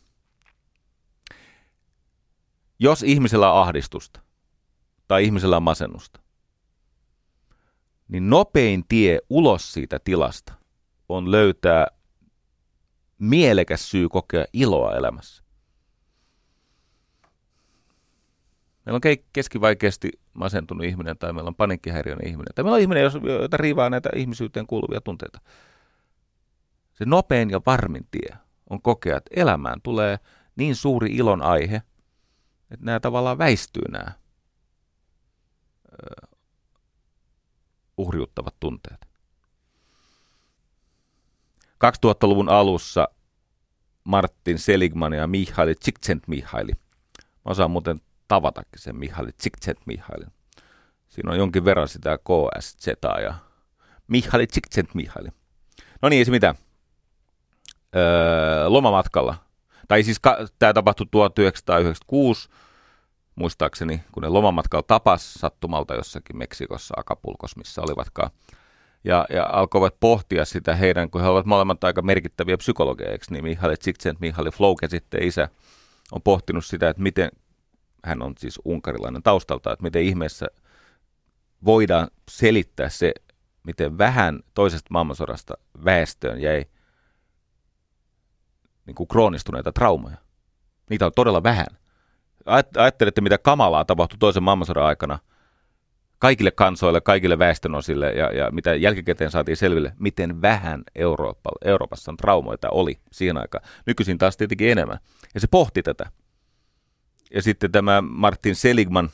Jos 2.79 3.03
ihmisellä 3.03 3.53
on 3.53 3.63
ahdistusta 3.63 4.21
tai 5.09 5.25
ihmisellä 5.25 5.57
on 5.57 5.63
masennusta, 5.63 6.21
niin 8.09 8.31
nopein 8.31 8.85
tie 8.89 9.19
ulos 9.31 9.73
siitä 9.73 9.99
tilasta 9.99 10.53
on 11.09 11.31
löytää 11.31 11.87
mielekäs 13.19 13.91
syy 13.91 14.09
kokea 14.09 14.45
iloa 14.53 14.97
elämässä. 14.97 15.45
Meillä 18.91 19.21
on 19.21 19.25
keskivaikeasti 19.33 20.11
masentunut 20.35 20.85
ihminen 20.85 21.19
tai 21.19 21.33
meillä 21.33 21.49
on 21.49 21.55
paniikkihäiriöinen 21.55 22.29
ihminen 22.29 22.55
tai 22.55 22.65
meillä 22.65 22.75
on 22.75 22.81
ihminen, 22.81 23.03
jota 23.43 23.57
riivaa 23.57 23.91
näitä 23.91 24.11
ihmisyyteen 24.17 24.67
kuuluvia 24.67 25.01
tunteita. 25.01 25.41
Se 26.93 27.05
nopein 27.05 27.51
ja 27.51 27.61
varmin 27.67 28.07
tie 28.11 28.37
on 28.71 28.83
kokea, 28.83 29.17
että 29.17 29.31
elämään 29.37 29.83
tulee 29.83 30.19
niin 30.57 30.77
suuri 30.77 31.17
ilon 31.17 31.43
aihe, 31.43 31.83
että 32.71 32.87
nämä 32.87 33.01
tavallaan 33.01 33.39
väistyy 33.39 33.83
nämä 33.89 34.13
uhriuttavat 37.97 38.55
tunteet. 38.61 39.07
2000-luvun 41.85 42.49
alussa 42.49 43.09
Martin 44.05 44.59
Seligman 44.59 45.13
ja 45.13 45.27
Mihaili 45.27 45.75
Csikszentmihalyi. 45.75 46.75
Mä 47.17 47.51
osaan 47.51 47.71
muuten 47.71 48.01
tavatakin 48.31 48.79
sen 48.79 48.97
Mihaili 48.97 49.31
Csikszentmihalyin. 49.43 50.33
Siinä 51.09 51.31
on 51.31 51.39
jonkin 51.39 51.65
verran 51.65 51.89
sitä 51.89 52.19
KSZ 52.19 52.87
ja 53.23 53.35
Mihaili 54.09 54.47
Csikszentmihalyi. 54.47 55.31
No 56.03 56.09
niin, 56.09 56.25
se 56.25 56.31
mitä? 56.31 56.55
Öö, 57.97 58.69
lomamatkalla. 58.69 59.35
Tai 59.89 60.03
siis 60.03 60.19
ka- 60.21 60.39
tämä 60.59 60.73
tapahtui 60.73 61.07
1996, 61.11 62.49
muistaakseni, 63.35 64.03
kun 64.13 64.23
ne 64.23 64.29
lomamatkalla 64.29 64.85
tapas 64.87 65.35
sattumalta 65.35 65.95
jossakin 65.95 66.39
Meksikossa, 66.39 66.95
Acapulcos, 66.97 67.57
missä 67.57 67.83
olivatkaan 67.83 68.31
ja, 69.05 69.27
ja 69.31 69.47
alkoivat 69.53 70.01
pohtia 70.01 70.45
sitä 70.45 70.75
heidän, 70.75 71.11
kun 71.11 71.21
he 71.21 71.29
ovat 71.29 71.47
molemmat 71.47 71.85
aika 71.85 72.03
merkittäviä 72.03 72.57
psykologeja, 72.57 73.13
eikö 73.13 73.25
niin? 73.31 73.45
Mihaly 73.45 73.77
Csikszent, 73.77 74.21
Mihaly 74.21 74.51
Flouke 74.51 74.89
sitten 74.89 75.23
isä 75.23 75.49
on 76.13 76.23
pohtinut 76.23 76.65
sitä, 76.65 76.89
että 76.89 77.03
miten, 77.03 77.31
hän 78.05 78.23
on 78.23 78.35
siis 78.39 78.61
unkarilainen 78.65 79.23
taustalta, 79.23 79.73
että 79.73 79.83
miten 79.83 80.03
ihmeessä 80.03 80.47
voidaan 81.65 82.09
selittää 82.31 82.89
se, 82.89 83.13
miten 83.63 83.99
vähän 83.99 84.41
toisesta 84.55 84.89
maailmansodasta 84.91 85.55
väestöön 85.85 86.41
jäi 86.41 86.65
niin 88.87 88.95
kuin 88.95 89.09
kroonistuneita 89.09 89.73
traumoja. 89.73 90.17
Niitä 90.91 91.07
on 91.07 91.13
todella 91.17 91.43
vähän. 91.43 91.67
Ajattelette, 92.77 93.21
mitä 93.21 93.39
kamalaa 93.39 93.85
tapahtui 93.85 94.19
toisen 94.19 94.43
maailmansodan 94.43 94.85
aikana– 94.85 95.19
kaikille 96.21 96.51
kansoille, 96.51 97.01
kaikille 97.01 97.39
väestönosille 97.39 98.13
ja, 98.13 98.33
ja 98.33 98.51
mitä 98.51 98.75
jälkikäteen 98.75 99.31
saatiin 99.31 99.57
selville, 99.57 99.93
miten 99.99 100.43
vähän 100.43 100.83
Eurooppa, 100.95 101.51
Euroopassa 101.65 102.11
on 102.11 102.17
traumoita 102.17 102.71
oli 102.71 102.99
siihen 103.13 103.37
aikaan. 103.37 103.65
Nykyisin 103.87 104.19
taas 104.19 104.37
tietenkin 104.37 104.71
enemmän. 104.71 104.99
Ja 105.35 105.41
se 105.41 105.47
pohti 105.51 105.83
tätä. 105.83 106.11
Ja 107.35 107.43
sitten 107.43 107.73
tämä 107.73 108.03
Martin 108.03 108.57
Seligman, 108.57 109.11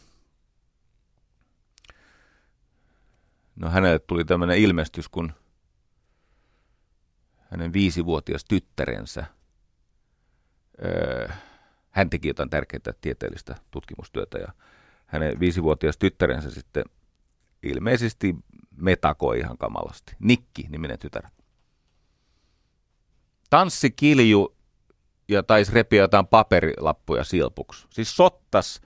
no 3.56 3.70
hänelle 3.70 3.98
tuli 3.98 4.24
tämmöinen 4.24 4.58
ilmestys, 4.58 5.08
kun 5.08 5.32
hänen 7.50 7.72
viisivuotias 7.72 8.44
tyttärensä, 8.44 9.26
öö, 10.84 11.28
hän 11.90 12.10
teki 12.10 12.28
jotain 12.28 12.50
tärkeää 12.50 12.92
tieteellistä 13.00 13.54
tutkimustyötä 13.70 14.38
ja 14.38 14.52
hänen 15.06 15.40
viisivuotias 15.40 15.96
tyttärensä 15.96 16.50
sitten 16.50 16.84
ilmeisesti 17.62 18.36
metakoi 18.76 19.38
ihan 19.38 19.58
kamalasti. 19.58 20.16
Nikki, 20.18 20.66
niminen 20.68 20.98
tytär. 20.98 21.22
Tanssi 23.50 23.90
kilju 23.90 24.55
ja 25.28 25.42
taisi 25.42 25.72
repiä 25.72 26.02
jotain 26.02 26.26
paperilappuja 26.26 27.24
silpuksi. 27.24 27.86
Siis 27.90 28.16
sottas 28.16 28.80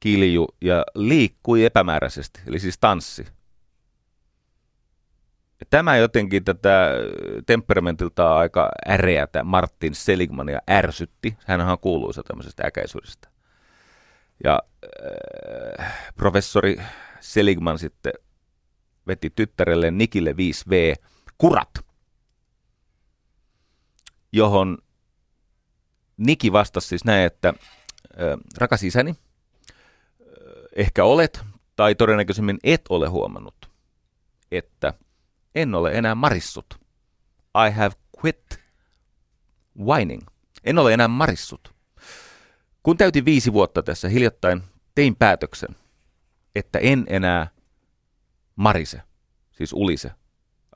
kilju 0.00 0.48
ja 0.60 0.84
liikkui 0.94 1.64
epämääräisesti, 1.64 2.40
eli 2.46 2.58
siis 2.58 2.78
tanssi. 2.78 3.26
Ja 5.60 5.66
tämä 5.70 5.96
jotenkin 5.96 6.44
tätä 6.44 6.90
temperamentilta 7.46 8.36
aika 8.36 8.70
äreätä 8.88 9.44
Martin 9.44 9.94
Seligmania 9.94 10.58
ärsytti. 10.70 11.36
Hän 11.46 11.60
on 11.60 11.78
kuuluisa 11.78 12.22
tämmöisestä 12.22 12.62
äkäisyydestä. 12.66 13.28
Ja 14.44 14.60
äh, 15.80 16.12
professori 16.16 16.80
Seligman 17.20 17.78
sitten 17.78 18.12
veti 19.06 19.30
tyttärelle 19.30 19.90
Nikille 19.90 20.32
5V 20.32 21.04
kurat, 21.38 21.70
johon 24.32 24.78
Niki 26.20 26.52
vastasi 26.52 26.88
siis 26.88 27.04
näin, 27.04 27.26
että 27.26 27.54
rakas 28.58 28.82
isäni, 28.82 29.16
ehkä 30.76 31.04
olet 31.04 31.40
tai 31.76 31.94
todennäköisemmin 31.94 32.58
et 32.64 32.84
ole 32.88 33.08
huomannut, 33.08 33.70
että 34.52 34.94
en 35.54 35.74
ole 35.74 35.92
enää 35.92 36.14
marissut. 36.14 36.74
I 37.68 37.70
have 37.70 37.94
quit 38.24 38.60
whining. 39.84 40.22
En 40.64 40.78
ole 40.78 40.94
enää 40.94 41.08
marissut. 41.08 41.74
Kun 42.82 42.96
täytin 42.96 43.24
viisi 43.24 43.52
vuotta 43.52 43.82
tässä 43.82 44.08
hiljattain, 44.08 44.62
tein 44.94 45.16
päätöksen, 45.16 45.76
että 46.54 46.78
en 46.78 47.04
enää 47.08 47.50
marise, 48.56 49.02
siis 49.52 49.72
ulise. 49.72 50.08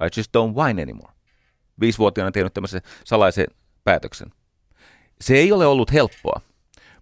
I 0.00 0.08
just 0.16 0.36
don't 0.36 0.54
whine 0.54 0.82
anymore. 0.82 1.12
Viisivuotiaana 1.80 2.32
tehnyt 2.32 2.54
tämmöisen 2.54 2.82
salaisen 3.04 3.46
päätöksen. 3.84 4.32
Se 5.20 5.34
ei 5.34 5.52
ole 5.52 5.66
ollut 5.66 5.92
helppoa, 5.92 6.40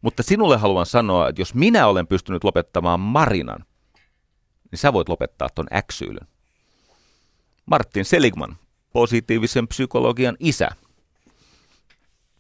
mutta 0.03 0.23
sinulle 0.23 0.57
haluan 0.57 0.87
sanoa, 0.87 1.29
että 1.29 1.41
jos 1.41 1.55
minä 1.55 1.87
olen 1.87 2.07
pystynyt 2.07 2.45
lopettamaan 2.45 3.01
Marinan, 3.01 3.65
niin 4.71 4.79
sä 4.79 4.93
voit 4.93 5.09
lopettaa 5.09 5.49
ton 5.55 5.67
äksyylyn. 5.73 6.27
Martin 7.67 8.05
Seligman, 8.05 8.57
positiivisen 8.93 9.69
psykologian 9.69 10.37
isä. 10.41 10.69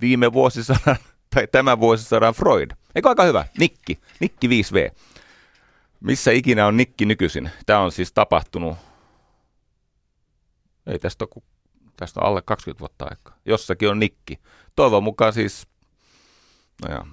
Viime 0.00 0.32
vuosisadan 0.32 0.96
tai 1.34 1.46
tämän 1.46 1.80
vuosisadan 1.80 2.34
Freud. 2.34 2.70
Eikö 2.94 3.08
aika 3.08 3.24
hyvä? 3.24 3.44
Nikki. 3.58 3.98
Nikki 4.20 4.48
5V. 4.48 4.94
Missä 6.00 6.30
ikinä 6.30 6.66
on 6.66 6.76
Nikki 6.76 7.04
nykyisin? 7.04 7.50
Tämä 7.66 7.80
on 7.80 7.92
siis 7.92 8.12
tapahtunut, 8.12 8.76
ei 10.86 10.98
tästä 10.98 11.24
ole, 11.24 11.44
tästä 11.96 12.20
on 12.20 12.26
alle 12.26 12.42
20 12.42 12.80
vuotta 12.80 13.06
aikaa. 13.10 13.38
Jossakin 13.44 13.88
on 13.88 13.98
Nikki. 13.98 14.38
Toivon 14.76 15.02
mukaan 15.02 15.32
siis, 15.32 15.66
no 16.82 16.94
ja, 16.94 17.06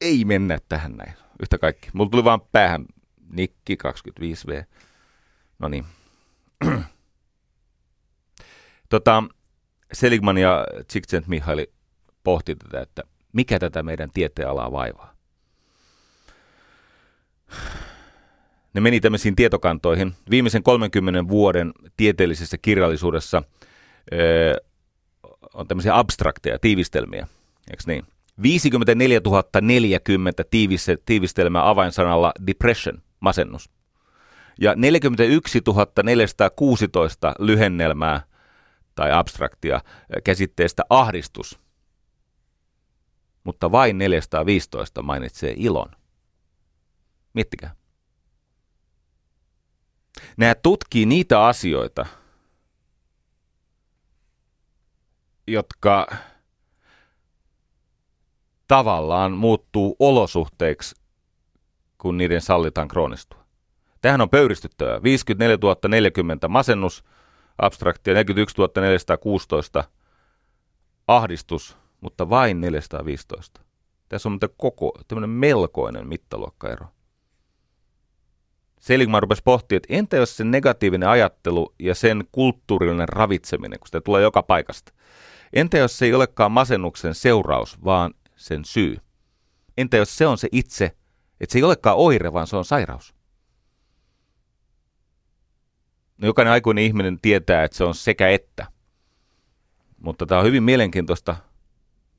ei 0.00 0.24
mennä 0.24 0.58
tähän 0.68 0.96
näin. 0.96 1.12
Yhtä 1.42 1.58
kaikki. 1.58 1.90
Mulla 1.92 2.10
tuli 2.10 2.24
vaan 2.24 2.40
päähän 2.40 2.86
Nikki 3.30 3.78
25V. 3.86 4.64
No 5.58 5.68
niin. 5.68 5.84
tota, 8.88 9.24
Seligman 9.92 10.38
ja 10.38 10.66
Csikszent 10.92 11.26
Mihaili 11.26 11.72
pohti 12.24 12.56
tätä, 12.56 12.80
että 12.80 13.02
mikä 13.32 13.58
tätä 13.58 13.82
meidän 13.82 14.10
tieteenalaa 14.14 14.72
vaivaa. 14.72 15.12
Ne 18.74 18.80
meni 18.80 19.00
tämmöisiin 19.00 19.36
tietokantoihin. 19.36 20.14
Viimeisen 20.30 20.62
30 20.62 21.28
vuoden 21.28 21.72
tieteellisessä 21.96 22.58
kirjallisuudessa 22.58 23.42
on 25.54 25.68
tämmöisiä 25.68 25.98
abstrakteja 25.98 26.58
tiivistelmiä, 26.58 27.26
eikö 27.70 27.82
niin? 27.86 28.06
54 28.42 29.20
040 29.60 30.44
tiivistelmää 31.06 31.68
avainsanalla 31.68 32.32
depression, 32.46 33.02
masennus. 33.20 33.70
Ja 34.60 34.74
41 34.76 35.60
416 36.02 37.34
lyhennelmää 37.38 38.20
tai 38.94 39.12
abstraktia 39.12 39.80
käsitteestä 40.24 40.82
ahdistus. 40.90 41.58
Mutta 43.44 43.72
vain 43.72 43.98
415 43.98 45.02
mainitsee 45.02 45.54
ilon. 45.56 45.90
Miettikää. 47.34 47.74
Nämä 50.36 50.54
tutkii 50.54 51.06
niitä 51.06 51.46
asioita, 51.46 52.06
jotka 55.46 56.06
tavallaan 58.68 59.32
muuttuu 59.32 59.96
olosuhteiksi, 59.98 60.94
kun 61.98 62.16
niiden 62.16 62.40
sallitaan 62.40 62.88
kroonistua. 62.88 63.44
Tähän 64.00 64.20
on 64.20 64.30
pöyristyttävää. 64.30 65.02
54 65.02 65.56
040 65.88 66.48
masennus, 66.48 67.04
abstraktia 67.58 68.14
41 68.14 68.56
416 68.80 69.84
ahdistus, 71.08 71.76
mutta 72.00 72.30
vain 72.30 72.60
415. 72.60 73.60
Tässä 74.08 74.28
on 74.28 74.38
koko 74.56 74.92
tämmöinen 75.08 75.30
melkoinen 75.30 76.08
mittaluokkaero. 76.08 76.86
Seligman 78.82 79.22
rupesi 79.22 79.42
pohtimaan, 79.44 79.76
että 79.76 79.94
entä 79.94 80.16
jos 80.16 80.36
se 80.36 80.44
negatiivinen 80.44 81.08
ajattelu 81.08 81.74
ja 81.78 81.94
sen 81.94 82.24
kulttuurillinen 82.32 83.08
ravitseminen, 83.08 83.78
kun 83.78 83.88
sitä 83.88 84.00
tulee 84.00 84.22
joka 84.22 84.42
paikasta, 84.42 84.92
entä 85.52 85.78
jos 85.78 85.98
se 85.98 86.04
ei 86.04 86.14
olekaan 86.14 86.52
masennuksen 86.52 87.14
seuraus, 87.14 87.84
vaan 87.84 88.14
sen 88.36 88.64
syy? 88.64 88.96
Entä 89.78 89.96
jos 89.96 90.18
se 90.18 90.26
on 90.26 90.38
se 90.38 90.48
itse, 90.52 90.84
että 91.40 91.52
se 91.52 91.58
ei 91.58 91.62
olekaan 91.62 91.96
oire, 91.96 92.32
vaan 92.32 92.46
se 92.46 92.56
on 92.56 92.64
sairaus? 92.64 93.14
No, 96.18 96.26
jokainen 96.26 96.52
aikuinen 96.52 96.84
ihminen 96.84 97.20
tietää, 97.20 97.64
että 97.64 97.76
se 97.76 97.84
on 97.84 97.94
sekä 97.94 98.28
että. 98.28 98.66
Mutta 99.98 100.26
tämä 100.26 100.38
on 100.38 100.46
hyvin 100.46 100.62
mielenkiintoista 100.62 101.36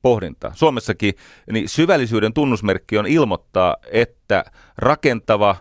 pohdintaa. 0.02 0.54
Suomessakin 0.54 1.14
niin 1.52 1.68
syvällisyyden 1.68 2.32
tunnusmerkki 2.32 2.98
on 2.98 3.06
ilmoittaa, 3.06 3.76
että 3.92 4.44
rakentava, 4.78 5.56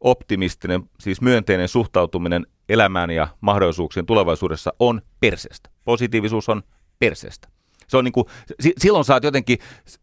optimistinen, 0.00 0.82
siis 1.00 1.20
myönteinen 1.20 1.68
suhtautuminen 1.68 2.46
elämään 2.68 3.10
ja 3.10 3.28
mahdollisuuksien 3.40 4.06
tulevaisuudessa 4.06 4.72
on 4.78 5.02
perseestä. 5.20 5.70
Positiivisuus 5.84 6.48
on 6.48 6.62
perseestä. 6.98 7.48
Se 7.88 7.96
on 7.96 8.04
niin 8.04 8.12
kuin, 8.12 8.26
silloin 8.78 9.04
sä 9.04 9.14
oot 9.14 9.24
jotenkin, 9.24 9.58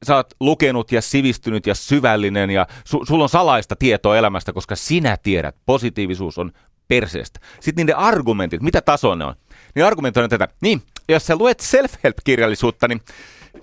sä 0.06 0.16
oot 0.16 0.34
lukenut 0.40 0.92
ja 0.92 1.02
sivistynyt 1.02 1.68
ja 1.68 1.76
syvällinen 1.76 2.50
ja 2.50 2.68
su, 2.86 3.06
sulla 3.06 3.24
on 3.24 3.30
salaista 3.30 3.76
tietoa 3.76 4.18
elämästä, 4.18 4.54
koska 4.54 4.76
sinä 4.76 5.18
tiedät, 5.24 5.56
positiivisuus 5.66 6.38
on 6.38 6.52
perseestä. 6.88 7.40
Sitten 7.60 7.84
niiden 7.84 7.98
argumentit, 7.98 8.62
mitä 8.62 8.82
tasoa 8.82 9.16
ne 9.16 9.26
on? 9.26 9.36
Niin 9.76 9.86
argumentit 9.86 10.24
on 10.24 10.30
tätä, 10.30 10.48
niin, 10.62 10.82
jos 11.10 11.26
sä 11.26 11.36
luet 11.36 11.60
self-help-kirjallisuutta, 11.60 12.88
niin 12.88 13.02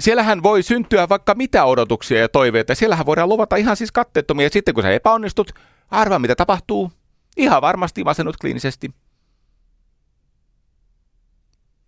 siellähän 0.01 0.43
voi 0.43 0.63
syntyä 0.63 1.09
vaikka 1.09 1.35
mitä 1.35 1.65
odotuksia 1.65 2.21
ja 2.21 2.29
toiveita. 2.29 2.75
Siellähän 2.75 3.07
voidaan 3.07 3.29
luvata 3.29 3.57
ihan 3.57 3.77
siis 3.77 3.93
katteettomia. 3.93 4.47
Ja 4.47 4.51
sitten 4.51 4.75
kun 4.75 4.83
sä 4.83 4.91
epäonnistut, 4.91 5.53
arvaa 5.93 6.19
mitä 6.19 6.37
tapahtuu. 6.37 6.93
Ihan 7.37 7.63
varmasti 7.63 8.05
masennut 8.05 8.37
kliinisesti. 8.37 8.95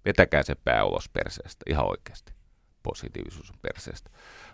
Vetäkää 0.05 0.43
se 0.43 0.55
pää 0.55 0.85
ulos 0.85 1.09
perseestä, 1.09 1.65
ihan 1.71 1.89
oikeasti. 1.89 2.33
Positiivisuus 2.83 3.51
on 3.51 3.59
perseestä. 3.63 4.11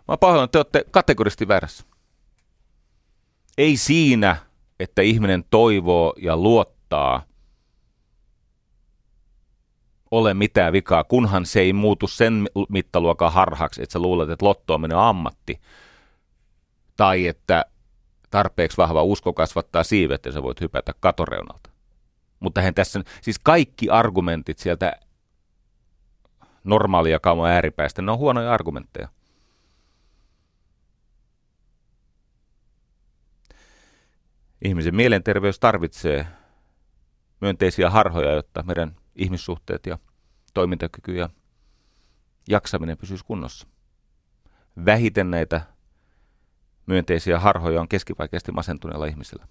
Mä 0.08 0.16
pahoin, 0.16 0.50
te 0.50 0.58
olette 0.58 0.84
kategorisesti 0.90 1.48
väärässä. 1.48 1.84
Ei 3.58 3.76
siinä, 3.76 4.36
että 4.80 5.02
ihminen 5.02 5.44
toivoo 5.50 6.14
ja 6.16 6.36
luottaa, 6.36 7.22
ole 10.10 10.34
mitään 10.34 10.72
vikaa, 10.72 11.04
kunhan 11.04 11.46
se 11.46 11.60
ei 11.60 11.72
muutu 11.72 12.08
sen 12.08 12.48
mittaluokan 12.68 13.32
harhaksi, 13.32 13.82
että 13.82 13.92
sä 13.92 13.98
luulet, 13.98 14.30
että 14.30 14.46
lottoaminen 14.46 14.96
on 14.96 15.04
ammatti. 15.04 15.60
Tai 16.96 17.26
että 17.26 17.64
tarpeeksi 18.30 18.76
vahva 18.76 19.02
usko 19.02 19.32
kasvattaa 19.32 19.84
siivet 19.84 20.24
ja 20.24 20.32
sä 20.32 20.42
voit 20.42 20.60
hypätä 20.60 20.94
katoreunalta. 21.00 21.70
Mutta 22.40 22.62
hän 22.62 22.74
tässä, 22.74 23.00
siis 23.22 23.38
kaikki 23.38 23.90
argumentit 23.90 24.58
sieltä 24.58 24.92
normaalia 26.64 27.20
kauma 27.20 27.46
ääripäistä, 27.46 28.02
ne 28.02 28.12
on 28.12 28.18
huonoja 28.18 28.52
argumentteja. 28.52 29.08
Ihmisen 34.64 34.96
mielenterveys 34.96 35.58
tarvitsee 35.58 36.26
myönteisiä 37.40 37.90
harhoja, 37.90 38.32
jotta 38.32 38.62
meidän 38.62 38.96
ihmissuhteet 39.16 39.86
ja 39.86 39.98
toimintakyky 40.54 41.14
ja 41.16 41.30
jaksaminen 42.48 42.98
pysyisi 42.98 43.24
kunnossa. 43.24 43.66
Vähiten 44.84 45.30
näitä 45.30 45.60
myönteisiä 46.90 47.38
harhoja 47.38 47.80
on 47.80 47.88
keskivaikeasti 47.88 48.52
masentuneella 48.52 49.06
ihmisillä. 49.06 49.46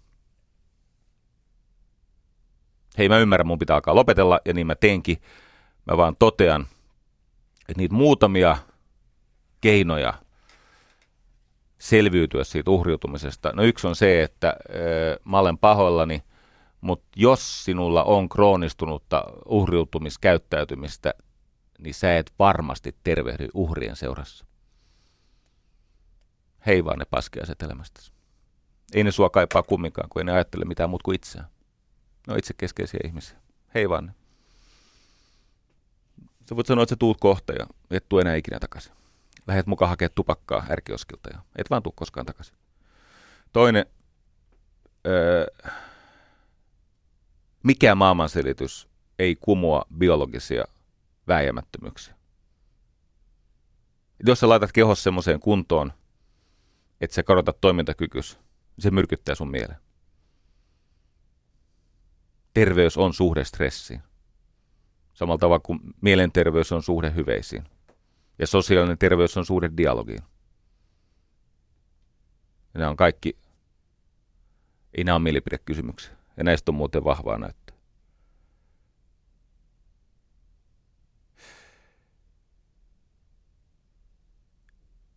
Hei, 2.98 3.10
mä 3.10 3.18
ymmärrän, 3.18 3.48
mun 3.48 3.60
pitää 3.60 3.76
alkaa 3.76 3.96
lopetella, 3.96 4.40
ja 4.46 4.54
niin 4.54 4.68
mä 4.68 4.76
teenkin. 4.76 5.18
Mä 5.92 5.98
vaan 5.98 6.16
totean, 6.20 6.62
että 7.60 7.78
niitä 7.78 7.96
muutamia 7.96 8.58
keinoja 9.62 10.14
selviytyä 11.80 12.44
siitä 12.44 12.72
uhriutumisesta. 12.72 13.52
No 13.54 13.64
yksi 13.64 13.88
on 13.88 13.96
se, 13.96 14.24
että 14.24 14.58
ö, 14.76 15.20
mä 15.26 15.40
olen 15.40 15.58
pahoillani, 15.58 16.24
mutta 16.82 17.08
jos 17.16 17.66
sinulla 17.66 18.04
on 18.04 18.30
kroonistunutta 18.30 19.24
uhriutumiskäyttäytymistä, 19.46 21.14
niin 21.80 21.94
sä 21.94 22.18
et 22.18 22.34
varmasti 22.40 22.96
tervehdy 23.04 23.48
uhrien 23.54 23.96
seurassa. 23.96 24.49
Hei 26.70 26.86
vaan 26.86 27.00
ne 27.00 27.06
paskiaiset 27.06 27.62
elämästäsi. 27.62 28.12
Ei 28.94 29.04
ne 29.04 29.12
sua 29.12 29.30
kaipaa 29.30 29.64
kumminkaan, 29.64 30.10
kun 30.10 30.20
ei 30.20 30.24
ne 30.24 30.32
ajattele 30.32 30.66
mitään 30.66 30.90
muuta 30.90 31.04
kuin 31.04 31.16
itseään. 31.16 31.48
Ne 32.28 32.34
on 32.34 32.40
itse 32.40 32.54
keskeisiä 32.58 33.00
ihmisiä. 33.06 33.38
Hei 33.76 33.90
vaan 33.90 34.06
ne. 34.06 34.12
Sä 36.50 36.56
voit 36.56 36.68
sanoa, 36.68 36.84
että 36.84 36.92
sä 36.92 36.98
tuut 37.00 37.18
kohta 37.20 37.54
ja 37.54 37.68
et 37.92 38.10
tuu 38.10 38.20
enää 38.20 38.36
ikinä 38.36 38.60
takaisin. 38.60 38.94
Lähet 39.48 39.68
mukaan 39.68 39.90
hakea 39.90 40.10
tupakkaa 40.10 40.66
ärkioskilta 40.70 41.30
ja 41.34 41.40
et 41.56 41.70
vaan 41.70 41.84
tuu 41.84 41.94
koskaan 41.96 42.26
takaisin. 42.26 42.56
Toinen, 43.54 43.86
öö, 45.08 45.46
mikä 47.64 47.96
maailmanselitys 47.96 48.88
ei 49.20 49.36
kumoa 49.36 49.86
biologisia 49.98 50.64
vääjäämättömyyksiä. 51.28 52.16
Jos 54.26 54.40
sä 54.40 54.50
laitat 54.50 54.72
kehos 54.72 55.04
semmoiseen 55.04 55.40
kuntoon, 55.40 55.94
että 57.02 57.16
sä 57.16 57.24
korotat 57.24 57.62
toimintakykys, 57.62 58.40
niin 58.78 58.84
se 58.84 58.92
myrkyttää 58.92 59.36
sun 59.36 59.52
mieleen. 59.52 59.80
Terveys 62.54 62.98
on 62.98 63.14
suhde 63.14 63.44
stressiin. 63.44 64.02
Samalla 65.14 65.38
tavalla 65.38 65.60
kuin 65.60 65.80
mielenterveys 66.02 66.72
on 66.72 66.84
suhde 66.84 67.14
hyveisiin. 67.16 67.64
Ja 68.40 68.48
sosiaalinen 68.48 68.98
terveys 68.98 69.38
on 69.38 69.46
suhde 69.46 69.70
dialogiin. 69.78 70.24
Ja 72.74 72.80
nämä 72.80 72.90
on 72.90 72.98
kaikki, 72.98 73.38
ei 74.94 75.04
nämä 75.04 75.16
ole 75.16 75.24
mielipidekysymyksiä. 75.24 76.14
Ja 76.38 76.44
näistä 76.44 76.72
on 76.72 76.76
muuten 76.76 77.04
vahvaa 77.04 77.38
näyttöä. 77.38 77.76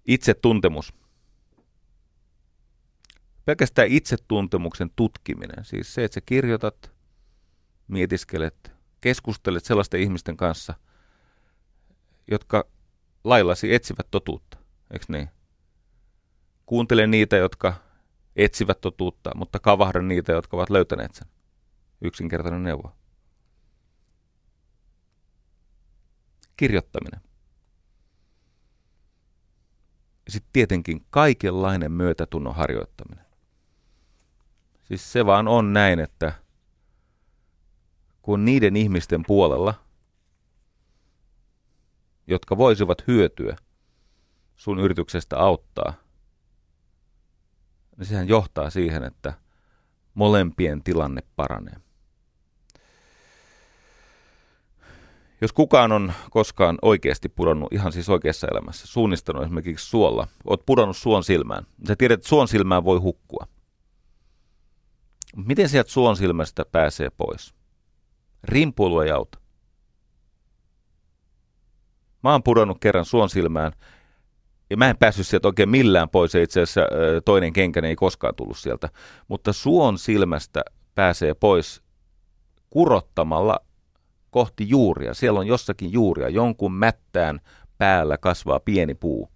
Itsetuntemus. 0.06 1.02
Pelkästään 3.44 3.89
itsetuntemuksen 3.89 4.90
tutkiminen, 4.97 5.64
siis 5.64 5.94
se, 5.94 6.05
että 6.05 6.14
sä 6.14 6.20
kirjoitat, 6.27 6.93
mietiskelet, 7.89 8.73
keskustelet 9.01 9.64
sellaisten 9.64 10.01
ihmisten 10.01 10.36
kanssa, 10.36 10.74
jotka 12.31 12.64
laillasi 13.24 13.74
etsivät 13.74 14.06
totuutta, 14.10 14.59
eikö 14.90 15.05
niin? 15.09 15.28
Kuuntele 16.66 17.06
niitä, 17.06 17.36
jotka 17.36 17.74
etsivät 18.36 18.81
totuutta, 18.81 19.31
mutta 19.35 19.59
kavahda 19.59 20.02
niitä, 20.02 20.32
jotka 20.32 20.56
ovat 20.56 20.70
löytäneet 20.70 21.14
sen. 21.14 21.28
Yksinkertainen 22.01 22.62
neuvo. 22.62 22.97
Kirjoittaminen. 26.56 27.20
Ja 30.27 30.32
sitten 30.32 30.52
tietenkin 30.52 31.06
kaikenlainen 31.10 31.93
myötätunnon 31.93 32.55
harjoittaminen. 32.55 33.31
Siis 34.93 35.12
se 35.12 35.27
vaan 35.27 35.48
on 35.48 35.73
näin, 35.73 36.01
että 36.01 36.32
kun 38.23 38.44
niiden 38.44 38.77
ihmisten 38.77 39.23
puolella, 39.27 39.74
jotka 42.27 42.56
voisivat 42.56 43.06
hyötyä 43.06 43.56
sun 44.56 44.78
yrityksestä 44.81 45.39
auttaa, 45.39 45.94
niin 47.97 48.06
sehän 48.06 48.28
johtaa 48.28 48.70
siihen, 48.70 49.05
että 49.05 49.35
molempien 50.14 50.82
tilanne 50.82 51.23
paranee. 51.36 51.77
Jos 55.40 55.52
kukaan 55.52 55.93
on 55.93 56.12
koskaan 56.31 56.78
oikeasti 56.82 57.28
pudonnut, 57.28 57.73
ihan 57.73 57.93
siis 57.93 58.09
oikeassa 58.09 58.47
elämässä, 58.51 58.86
suunnistanut 58.86 59.43
esimerkiksi 59.43 59.90
suolla, 59.90 60.27
oot 60.44 60.66
pudonnut 60.66 60.97
suon 60.97 61.24
silmään, 61.24 61.66
sä 61.89 61.97
tiedät, 61.97 62.19
että 62.19 62.28
suon 62.28 62.48
silmään 62.48 62.85
voi 62.85 62.98
hukkua. 62.98 63.47
Miten 65.36 65.68
sieltä 65.68 65.90
suon 65.90 66.16
silmästä 66.16 66.64
pääsee 66.72 67.10
pois? 67.10 67.54
Rimpuilu 68.44 69.00
ei 69.00 69.10
auta. 69.10 69.38
Mä 72.22 72.32
oon 72.32 72.42
pudonnut 72.42 72.78
kerran 72.80 73.04
suon 73.04 73.30
silmään 73.30 73.72
ja 74.70 74.76
mä 74.76 74.90
en 74.90 74.96
päässyt 74.96 75.26
sieltä 75.26 75.48
oikein 75.48 75.68
millään 75.68 76.09
pois, 76.09 76.34
itse 76.34 76.62
asiassa 76.62 76.80
toinen 77.24 77.52
kenkäni 77.52 77.88
ei 77.88 77.96
koskaan 77.96 78.34
tullut 78.34 78.59
sieltä. 78.59 78.88
Mutta 79.28 79.52
suon 79.52 79.98
silmästä 79.98 80.62
pääsee 80.94 81.34
pois 81.34 81.82
kurottamalla 82.70 83.60
kohti 84.30 84.68
juuria. 84.68 85.14
Siellä 85.14 85.40
on 85.40 85.46
jossakin 85.46 85.92
juuria, 85.92 86.28
jonkun 86.28 86.72
mättään 86.72 87.40
päällä 87.78 88.18
kasvaa 88.18 88.60
pieni 88.60 88.94
puu. 88.94 89.30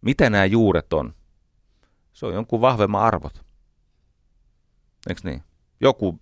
Mitä 0.00 0.30
nämä 0.30 0.44
juuret 0.44 0.92
on? 0.92 1.14
Se 2.12 2.26
on 2.26 2.34
jonkun 2.34 2.60
vahvemman 2.60 3.02
arvot. 3.02 3.47
Eikö 5.08 5.20
niin? 5.24 5.42
Joku 5.80 6.20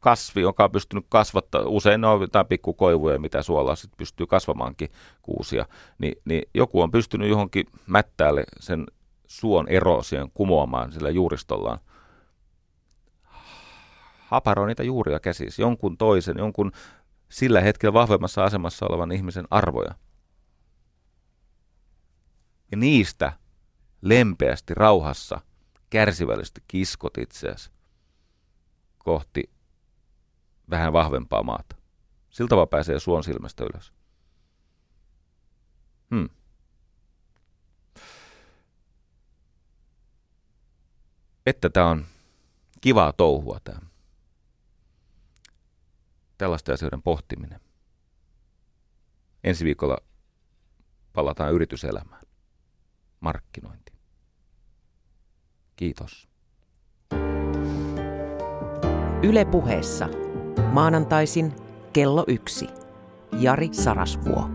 kasvi, 0.00 0.40
joka 0.40 0.64
on 0.64 0.70
pystynyt 0.70 1.06
kasvattaa, 1.08 1.62
usein 1.66 2.04
on 2.04 2.20
jotain 2.20 2.46
pikkukoivuja, 2.46 3.18
mitä 3.18 3.42
suolaa 3.42 3.76
sitten 3.76 3.96
pystyy 3.96 4.26
kasvamaankin 4.26 4.88
kuusia, 5.22 5.66
niin, 5.98 6.22
niin 6.24 6.42
joku 6.54 6.80
on 6.80 6.90
pystynyt 6.90 7.28
johonkin 7.28 7.66
mättäälle 7.86 8.44
sen 8.60 8.86
suon 9.26 9.68
eroosion 9.68 10.30
kumoamaan 10.34 10.92
sillä 10.92 11.10
juuristollaan. 11.10 11.78
Haparoi 14.26 14.66
niitä 14.66 14.82
juuria 14.82 15.20
käsissä, 15.20 15.62
jonkun 15.62 15.98
toisen, 15.98 16.38
jonkun 16.38 16.72
sillä 17.28 17.60
hetkellä 17.60 17.92
vahvemmassa 17.92 18.44
asemassa 18.44 18.86
olevan 18.86 19.12
ihmisen 19.12 19.46
arvoja. 19.50 19.94
Ja 22.70 22.76
niistä 22.76 23.32
lempeästi, 24.02 24.74
rauhassa, 24.74 25.40
kärsivällisesti 25.90 26.62
kiskot 26.68 27.18
itseäsi 27.18 27.70
kohti 29.04 29.50
vähän 30.70 30.92
vahvempaa 30.92 31.42
maata. 31.42 31.76
Siltä 32.30 32.56
vaan 32.56 32.68
pääsee 32.68 33.00
suon 33.00 33.24
silmästä 33.24 33.64
ylös. 33.64 33.92
Hmm. 36.14 36.28
Että 41.46 41.70
tämä 41.70 41.90
on 41.90 42.06
kivaa 42.80 43.12
touhua 43.12 43.58
tämä. 43.64 43.80
Tällaisten 46.38 46.74
asioiden 46.74 47.02
pohtiminen. 47.02 47.60
Ensi 49.44 49.64
viikolla 49.64 49.98
palataan 51.12 51.52
yrityselämään. 51.52 52.22
Markkinointi. 53.20 53.92
Kiitos. 55.76 56.29
Yle 59.22 59.44
puheessa 59.44 60.08
Maanantaisin 60.72 61.52
kello 61.92 62.24
yksi. 62.26 62.66
Jari 63.32 63.68
Sarasvuo. 63.72 64.48